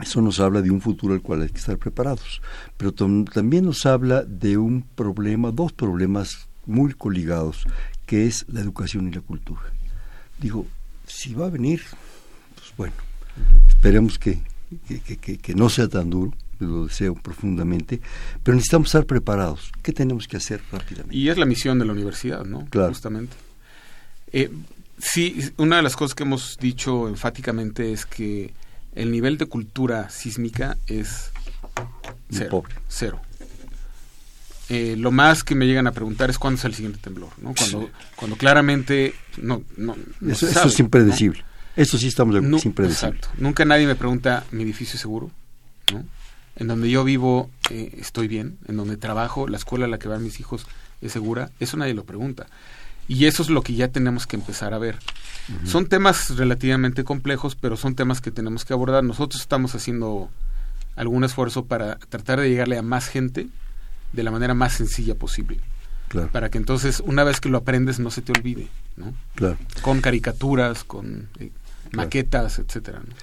Eso 0.00 0.20
nos 0.20 0.40
habla 0.40 0.62
de 0.62 0.70
un 0.70 0.80
futuro 0.80 1.14
al 1.14 1.22
cual 1.22 1.42
hay 1.42 1.50
que 1.50 1.58
estar 1.58 1.78
preparados, 1.78 2.42
pero 2.76 2.92
también 2.92 3.64
nos 3.64 3.86
habla 3.86 4.24
de 4.24 4.56
un 4.56 4.82
problema, 4.82 5.52
dos 5.52 5.72
problemas 5.72 6.48
muy 6.66 6.94
coligados, 6.94 7.64
que 8.04 8.26
es 8.26 8.44
la 8.48 8.60
educación 8.60 9.06
y 9.06 9.12
la 9.12 9.20
cultura. 9.20 9.62
Digo, 10.40 10.66
si 11.06 11.34
va 11.34 11.46
a 11.46 11.50
venir, 11.50 11.82
pues 12.54 12.72
bueno, 12.76 12.94
esperemos 13.68 14.18
que, 14.18 14.40
que, 14.86 15.54
no 15.54 15.68
sea 15.68 15.88
tan 15.88 16.10
duro, 16.10 16.32
lo 16.58 16.86
deseo 16.86 17.14
profundamente, 17.14 18.00
pero 18.42 18.54
necesitamos 18.54 18.88
estar 18.88 19.06
preparados. 19.06 19.72
¿Qué 19.82 19.92
tenemos 19.92 20.28
que 20.28 20.36
hacer 20.36 20.62
rápidamente? 20.72 21.16
Y 21.16 21.28
es 21.28 21.38
la 21.38 21.46
misión 21.46 21.78
de 21.78 21.84
la 21.84 21.92
universidad, 21.92 22.44
¿no? 22.44 22.66
Claro. 22.66 22.88
Justamente. 22.88 23.36
Eh, 24.32 24.50
sí, 24.98 25.52
una 25.56 25.76
de 25.76 25.82
las 25.82 25.96
cosas 25.96 26.14
que 26.14 26.24
hemos 26.24 26.56
dicho 26.58 27.08
enfáticamente 27.08 27.92
es 27.92 28.06
que 28.06 28.52
el 28.94 29.10
nivel 29.10 29.38
de 29.38 29.46
cultura 29.46 30.10
sísmica 30.10 30.76
es 30.86 31.30
cero. 32.30 32.64
Cero. 32.88 33.20
Eh, 34.70 34.96
lo 34.98 35.10
más 35.10 35.44
que 35.44 35.54
me 35.54 35.66
llegan 35.66 35.86
a 35.86 35.92
preguntar 35.92 36.30
es 36.30 36.38
cuándo 36.38 36.58
es 36.58 36.64
el 36.64 36.74
siguiente 36.74 36.98
temblor, 36.98 37.30
¿no? 37.38 37.54
Cuando, 37.54 37.90
cuando 38.16 38.36
claramente 38.36 39.14
no, 39.36 39.62
no, 39.76 39.94
eso, 40.26 40.46
es 40.46 40.80
impredecible. 40.80 41.44
Eso 41.76 41.98
sí 41.98 42.06
estamos 42.06 42.34
de 42.34 42.40
no, 42.40 42.58
impredecible. 42.64 43.18
Exacto. 43.18 43.28
Nunca 43.36 43.64
nadie 43.64 43.86
me 43.86 43.94
pregunta 43.94 44.44
mi 44.52 44.62
edificio 44.62 44.98
seguro, 44.98 45.30
¿no? 45.92 46.04
En 46.56 46.68
donde 46.68 46.88
yo 46.88 47.04
vivo 47.04 47.50
eh, 47.70 47.94
estoy 48.00 48.26
bien, 48.26 48.58
en 48.66 48.76
donde 48.76 48.96
trabajo, 48.96 49.48
la 49.48 49.58
escuela 49.58 49.84
a 49.84 49.88
la 49.88 49.98
que 49.98 50.08
van 50.08 50.22
mis 50.22 50.40
hijos 50.40 50.66
es 51.02 51.12
segura, 51.12 51.50
eso 51.60 51.76
nadie 51.76 51.92
lo 51.92 52.04
pregunta. 52.04 52.46
Y 53.06 53.26
eso 53.26 53.42
es 53.42 53.50
lo 53.50 53.62
que 53.62 53.74
ya 53.74 53.88
tenemos 53.88 54.26
que 54.26 54.36
empezar 54.36 54.72
a 54.72 54.78
ver. 54.78 54.98
Son 55.64 55.86
temas 55.86 56.38
relativamente 56.38 57.04
complejos, 57.04 57.54
pero 57.54 57.76
son 57.76 57.94
temas 57.94 58.22
que 58.22 58.30
tenemos 58.30 58.64
que 58.64 58.72
abordar. 58.72 59.04
Nosotros 59.04 59.42
estamos 59.42 59.74
haciendo 59.74 60.30
algún 60.96 61.22
esfuerzo 61.22 61.66
para 61.66 61.96
tratar 61.96 62.40
de 62.40 62.48
llegarle 62.48 62.78
a 62.78 62.82
más 62.82 63.08
gente 63.08 63.48
de 64.14 64.22
la 64.22 64.30
manera 64.30 64.54
más 64.54 64.74
sencilla 64.74 65.14
posible. 65.14 65.58
Claro. 66.08 66.30
Para 66.30 66.50
que 66.50 66.58
entonces, 66.58 67.00
una 67.04 67.24
vez 67.24 67.40
que 67.40 67.48
lo 67.48 67.58
aprendes, 67.58 67.98
no 67.98 68.10
se 68.10 68.22
te 68.22 68.32
olvide, 68.32 68.68
¿no? 68.96 69.12
Claro. 69.34 69.58
Con 69.82 70.00
caricaturas, 70.00 70.84
con 70.84 71.28
eh, 71.40 71.50
maquetas, 71.92 72.58
etcétera. 72.58 73.00
¿no? 73.00 73.14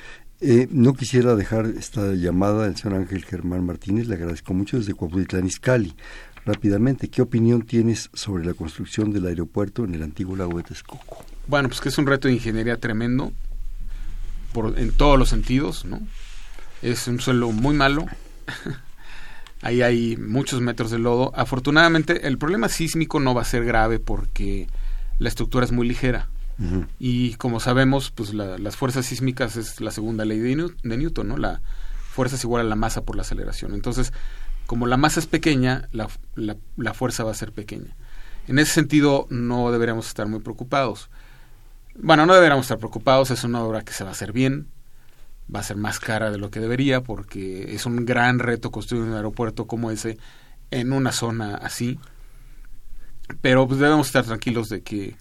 Eh, 0.44 0.68
no 0.72 0.96
quisiera 0.96 1.36
dejar 1.36 1.68
esta 1.68 2.14
llamada 2.14 2.64
del 2.66 2.76
señor 2.76 2.98
Ángel 3.00 3.24
Germán 3.24 3.64
Martínez, 3.64 4.08
le 4.08 4.16
agradezco 4.16 4.56
mucho 4.56 4.78
desde 4.78 4.96
Coahuila, 4.96 5.40
Izcalli. 5.46 5.96
Rápidamente, 6.46 7.10
¿qué 7.10 7.22
opinión 7.22 7.62
tienes 7.62 8.10
sobre 8.14 8.44
la 8.44 8.56
construcción 8.56 9.12
del 9.12 9.28
aeropuerto 9.28 9.86
en 9.86 9.94
el 9.94 10.02
antiguo 10.02 10.36
lago 10.36 10.58
de 10.58 10.64
Texcoco? 10.64 11.24
Bueno, 11.46 11.70
pues 11.70 11.80
que 11.80 11.90
es 11.90 11.98
un 12.00 12.08
reto 12.08 12.28
de 12.28 12.34
ingeniería 12.34 12.78
tremendo, 12.78 13.32
por, 14.52 14.80
en 14.80 14.92
todos 14.92 15.20
los 15.20 15.30
sentidos, 15.30 15.86
¿no? 15.86 16.02
Es 16.82 17.08
un 17.08 17.20
suelo 17.20 17.52
muy 17.52 17.76
malo, 17.76 18.08
ahí 19.62 19.82
hay 19.82 20.18
muchos 20.18 20.62
metros 20.62 20.92
de 20.92 21.00
lodo. 21.00 21.32
Afortunadamente, 21.36 22.28
el 22.28 22.38
problema 22.38 22.70
sísmico 22.70 23.20
no 23.20 23.34
va 23.34 23.42
a 23.42 23.46
ser 23.46 23.66
grave 23.66 24.00
porque 24.00 24.68
la 25.20 25.30
estructura 25.30 25.66
es 25.66 25.72
muy 25.72 25.88
ligera. 25.88 26.30
Y 27.00 27.34
como 27.36 27.60
sabemos, 27.60 28.12
pues 28.12 28.36
las 28.36 28.76
fuerzas 28.76 29.08
sísmicas 29.08 29.56
es 29.56 29.82
la 29.82 29.90
segunda 29.90 30.26
ley 30.26 30.38
de, 30.38 30.56
Newton, 30.84 31.28
¿no? 31.28 31.38
La 31.38 31.60
fuerza 32.12 32.36
es 32.36 32.44
igual 32.44 32.64
a 32.64 32.70
la 32.70 32.76
masa 32.76 33.02
por 33.02 33.16
la 33.16 33.24
aceleración. 33.24 33.74
Entonces, 33.74 34.14
como 34.68 34.86
la 34.86 34.96
masa 34.96 35.20
es 35.20 35.26
pequeña, 35.26 35.90
la, 35.92 36.08
la, 36.36 36.94
fuerza 36.94 37.24
va 37.24 37.32
a 37.32 37.36
ser 37.36 37.52
pequeña. 37.52 37.96
En 38.48 38.60
ese 38.60 38.74
sentido, 38.74 39.26
no 39.32 39.72
deberíamos 39.72 40.08
estar 40.08 40.28
muy 40.28 40.40
preocupados. 40.40 41.10
Bueno, 41.96 42.28
no 42.28 42.36
deberíamos 42.36 42.66
estar 42.66 42.78
preocupados, 42.78 43.32
es 43.32 43.44
una 43.44 43.64
obra 43.64 43.82
que 43.82 43.94
se 43.94 44.04
va 44.04 44.12
a 44.12 44.14
hacer 44.14 44.32
bien, 44.32 44.68
va 45.54 45.60
a 45.60 45.64
ser 45.64 45.78
más 45.78 46.00
cara 46.00 46.32
de 46.32 46.38
lo 46.38 46.50
que 46.50 46.60
debería 46.60 47.02
porque 47.02 47.74
es 47.74 47.86
un 47.86 48.06
gran 48.06 48.40
reto 48.40 48.72
construir 48.72 49.04
un 49.04 49.14
aeropuerto 49.14 49.68
como 49.68 49.92
ese 49.92 50.18
en 50.72 50.94
una 50.94 51.12
zona 51.12 51.56
así. 51.56 52.00
Pero 53.42 53.68
pues 53.68 53.80
debemos 53.80 54.08
estar 54.08 54.26
tranquilos 54.26 54.70
de 54.70 54.82
que 54.82 55.16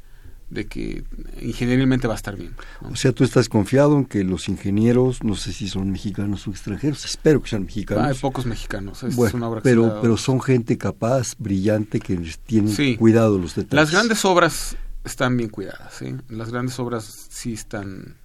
de 0.51 0.67
que 0.67 1.05
ingenierilmente 1.41 2.09
va 2.09 2.15
a 2.15 2.17
estar 2.17 2.37
bien. 2.37 2.55
O 2.83 2.97
sea, 2.97 3.13
tú 3.13 3.23
estás 3.23 3.49
confiado 3.49 3.97
en 3.97 4.05
que 4.05 4.25
los 4.25 4.49
ingenieros, 4.49 5.23
no 5.23 5.37
sé 5.37 5.53
si 5.53 5.69
son 5.69 5.91
mexicanos 5.93 6.47
o 6.49 6.51
extranjeros, 6.51 7.05
espero 7.05 7.41
que 7.41 7.51
sean 7.51 7.65
mexicanos. 7.65 8.05
hay 8.05 8.15
pocos 8.15 8.47
mexicanos, 8.47 9.03
es 9.05 9.17
una 9.17 9.49
obra 9.49 9.61
pero, 9.63 10.01
pero 10.03 10.17
son 10.17 10.41
gente 10.41 10.77
capaz, 10.77 11.35
brillante, 11.39 12.01
que 12.01 12.17
tienen 12.45 12.97
cuidado 12.97 13.39
los 13.39 13.55
detalles. 13.55 13.75
Las 13.75 13.93
grandes 13.93 14.25
obras 14.25 14.77
están 15.05 15.37
bien 15.37 15.51
cuidadas, 15.51 15.95
¿sí? 15.95 16.17
Las 16.29 16.51
grandes 16.51 16.79
obras 16.81 17.29
sí 17.31 17.53
están 17.53 18.17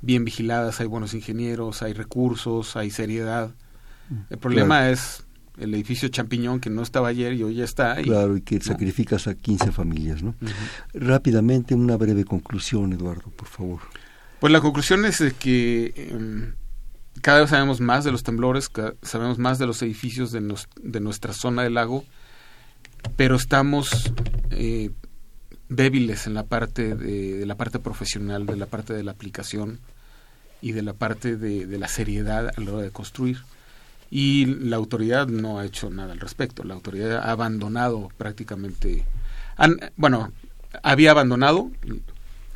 bien 0.00 0.24
vigiladas, 0.24 0.80
hay 0.80 0.86
buenos 0.86 1.14
ingenieros, 1.14 1.82
hay 1.82 1.92
recursos, 1.92 2.76
hay 2.76 2.90
seriedad. 2.90 3.54
Mm, 4.08 4.14
el 4.30 4.38
problema 4.38 4.90
es 4.90 5.24
el 5.58 5.74
edificio 5.74 6.08
Champiñón 6.08 6.60
que 6.60 6.70
no 6.70 6.82
estaba 6.82 7.08
ayer 7.08 7.32
y 7.32 7.42
hoy 7.42 7.56
ya 7.56 7.64
está. 7.64 7.96
claro, 8.02 8.36
y 8.36 8.42
que 8.42 8.60
sacrificas 8.60 9.26
a 9.26 9.34
15 9.34 9.72
familias, 9.72 10.22
¿no? 10.22 10.34
Rápidamente, 10.94 11.74
una 11.74 11.96
breve 11.96 12.24
conclusión, 12.24 12.92
Eduardo, 12.92 13.30
por 13.30 13.48
favor. 13.48 13.80
Pues 14.40 14.52
la 14.52 14.60
conclusión 14.60 15.04
es 15.04 15.20
que 15.38 15.92
em, 15.96 16.54
cada 17.20 17.40
vez 17.40 17.50
sabemos 17.50 17.80
más 17.80 18.04
de 18.04 18.12
los 18.12 18.22
temblores, 18.22 18.70
sabemos 19.02 19.38
más 19.38 19.58
de 19.58 19.66
los 19.66 19.82
edificios 19.82 20.30
de, 20.30 20.54
de 20.80 21.00
nuestra 21.00 21.32
zona 21.32 21.64
del 21.64 21.74
lago, 21.74 22.04
pero 23.16 23.36
estamos 23.36 24.12
eh, 24.50 24.90
débiles 25.68 26.26
en 26.26 26.34
la 26.34 26.44
parte 26.44 26.94
de, 26.94 27.44
la 27.46 27.56
parte 27.56 27.78
profesional, 27.78 28.46
de 28.46 28.56
la 28.56 28.66
parte 28.66 28.94
de 28.94 29.02
la 29.02 29.12
aplicación 29.12 29.78
y 30.60 30.72
de 30.72 30.82
la 30.82 30.92
parte 30.92 31.36
de, 31.36 31.66
la 31.78 31.88
seriedad 31.88 32.50
a 32.56 32.60
la 32.60 32.72
hora 32.72 32.82
de 32.82 32.90
construir. 32.90 33.42
Y 34.10 34.46
la 34.46 34.76
autoridad 34.76 35.28
no 35.28 35.58
ha 35.58 35.66
hecho 35.66 35.90
nada 35.90 36.12
al 36.12 36.20
respecto. 36.20 36.64
La 36.64 36.74
autoridad 36.74 37.18
ha 37.18 37.30
abandonado 37.30 38.08
prácticamente, 38.16 39.04
bueno, 39.96 40.32
había 40.82 41.10
abandonado, 41.10 41.70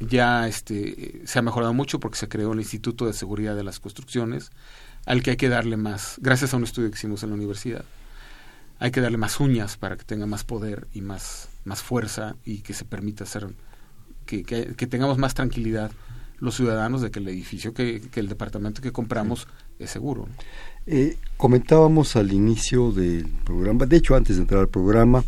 ya 0.00 0.48
este, 0.48 1.20
se 1.24 1.38
ha 1.38 1.42
mejorado 1.42 1.74
mucho 1.74 2.00
porque 2.00 2.18
se 2.18 2.28
creó 2.28 2.54
el 2.54 2.60
Instituto 2.60 3.06
de 3.06 3.12
Seguridad 3.12 3.54
de 3.54 3.64
las 3.64 3.80
Construcciones, 3.80 4.50
al 5.04 5.22
que 5.22 5.32
hay 5.32 5.36
que 5.36 5.48
darle 5.48 5.76
más, 5.76 6.16
gracias 6.20 6.54
a 6.54 6.56
un 6.56 6.64
estudio 6.64 6.90
que 6.90 6.96
hicimos 6.96 7.22
en 7.22 7.30
la 7.30 7.36
universidad, 7.36 7.84
hay 8.78 8.90
que 8.90 9.00
darle 9.00 9.18
más 9.18 9.38
uñas 9.38 9.76
para 9.76 9.96
que 9.96 10.04
tenga 10.04 10.26
más 10.26 10.44
poder 10.44 10.86
y 10.94 11.02
más 11.02 11.48
más 11.64 11.82
fuerza 11.82 12.36
y 12.44 12.58
que 12.58 12.74
se 12.74 12.84
permita 12.84 13.24
hacer, 13.24 13.48
que, 14.26 14.42
que, 14.42 14.86
tengamos 14.86 15.18
más 15.18 15.34
tranquilidad 15.34 15.92
los 16.38 16.56
ciudadanos 16.56 17.02
de 17.02 17.10
que 17.10 17.20
el 17.20 17.28
edificio, 17.28 17.72
que, 17.72 18.00
que 18.00 18.20
el 18.20 18.28
departamento 18.28 18.82
que 18.82 18.92
compramos 18.92 19.46
es 19.78 19.90
seguro. 19.90 20.28
Eh, 20.86 21.16
comentábamos 21.36 22.16
al 22.16 22.32
inicio 22.32 22.90
del 22.90 23.26
programa, 23.44 23.86
de 23.86 23.96
hecho 23.96 24.16
antes 24.16 24.36
de 24.36 24.42
entrar 24.42 24.60
al 24.60 24.68
programa, 24.68 25.24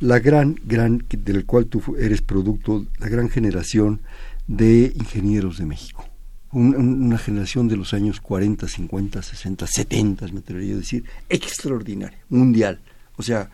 la 0.00 0.18
gran, 0.18 0.56
gran, 0.64 1.04
del 1.08 1.44
cual 1.44 1.66
tú 1.66 1.82
eres 1.98 2.22
producto, 2.22 2.86
la 2.98 3.08
gran 3.08 3.28
generación 3.28 4.00
de 4.46 4.92
ingenieros 4.94 5.58
de 5.58 5.66
México. 5.66 6.08
una 6.52 7.18
generación 7.18 7.66
de 7.66 7.76
los 7.76 7.94
años 7.94 8.20
40, 8.20 8.68
50, 8.68 9.22
60, 9.22 9.66
70, 9.66 10.28
me 10.28 10.38
atrevería 10.38 10.74
a 10.74 10.78
decir, 10.78 11.04
extraordinaria, 11.28 12.18
mundial, 12.28 12.80
o 13.16 13.22
sea, 13.22 13.50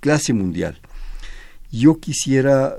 clase 0.00 0.32
mundial. 0.32 0.80
Yo 1.76 2.00
quisiera, 2.00 2.76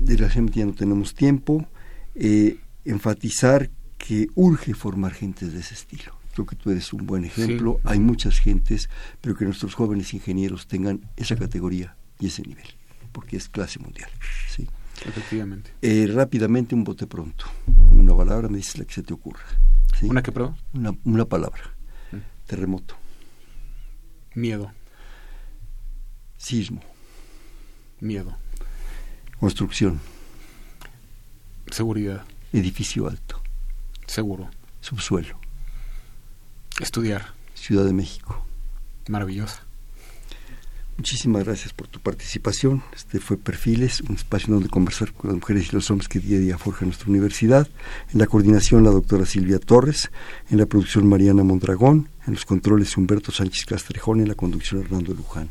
desgraciadamente 0.00 0.58
ya 0.58 0.66
no 0.66 0.72
tenemos 0.72 1.14
tiempo, 1.14 1.66
eh, 2.14 2.58
enfatizar 2.84 3.70
que 3.96 4.28
urge 4.34 4.74
formar 4.74 5.12
gente 5.12 5.46
de 5.46 5.60
ese 5.60 5.74
estilo. 5.74 6.16
Creo 6.34 6.46
que 6.46 6.56
tú 6.56 6.70
eres 6.70 6.92
un 6.92 7.06
buen 7.06 7.24
ejemplo. 7.24 7.80
Hay 7.84 7.98
muchas 7.98 8.38
gentes, 8.38 8.90
pero 9.20 9.36
que 9.36 9.44
nuestros 9.44 9.74
jóvenes 9.74 10.12
ingenieros 10.14 10.66
tengan 10.66 11.00
esa 11.16 11.36
categoría 11.36 11.96
y 12.18 12.26
ese 12.26 12.42
nivel, 12.42 12.66
porque 13.12 13.36
es 13.36 13.48
clase 13.48 13.78
mundial. 13.78 14.10
¿sí? 14.48 14.66
Efectivamente. 15.04 15.70
Eh, 15.80 16.08
rápidamente, 16.12 16.74
un 16.74 16.84
bote 16.84 17.06
pronto. 17.06 17.46
Una 17.92 18.16
palabra 18.16 18.48
me 18.48 18.58
dices 18.58 18.78
la 18.78 18.84
que 18.84 18.94
se 18.94 19.02
te 19.02 19.14
ocurra. 19.14 19.44
¿Una 20.02 20.22
que? 20.22 20.32
Una, 20.74 20.92
una 21.04 21.24
palabra. 21.24 21.62
Mm. 22.12 22.16
Terremoto. 22.46 22.96
Miedo. 24.34 24.72
Sismo. 26.36 26.82
Miedo. 28.00 28.36
Construcción. 29.40 30.00
Seguridad. 31.70 32.24
Edificio 32.52 33.08
alto. 33.08 33.40
Seguro. 34.06 34.50
Subsuelo. 34.80 35.38
Estudiar. 36.80 37.34
Ciudad 37.54 37.84
de 37.84 37.92
México. 37.92 38.46
Maravillosa. 39.08 39.62
Muchísimas 40.96 41.44
gracias 41.44 41.74
por 41.74 41.88
tu 41.88 42.00
participación. 42.00 42.82
Este 42.94 43.20
fue 43.20 43.36
Perfiles, 43.36 44.00
un 44.00 44.14
espacio 44.14 44.54
donde 44.54 44.70
conversar 44.70 45.12
con 45.12 45.28
las 45.28 45.38
mujeres 45.38 45.68
y 45.68 45.72
los 45.72 45.90
hombres 45.90 46.08
que 46.08 46.20
día 46.20 46.38
a 46.38 46.40
día 46.40 46.58
forjan 46.58 46.88
nuestra 46.88 47.10
universidad. 47.10 47.68
En 48.12 48.18
la 48.18 48.26
coordinación 48.26 48.82
la 48.82 48.90
doctora 48.90 49.26
Silvia 49.26 49.58
Torres, 49.58 50.10
en 50.48 50.56
la 50.56 50.64
producción 50.64 51.06
Mariana 51.06 51.44
Mondragón, 51.44 52.08
en 52.26 52.34
los 52.34 52.46
controles 52.46 52.96
Humberto 52.96 53.30
Sánchez 53.30 53.66
Castrejón 53.66 54.20
y 54.20 54.22
en 54.22 54.28
la 54.28 54.34
conducción 54.34 54.80
Hernando 54.80 55.12
Luján. 55.12 55.50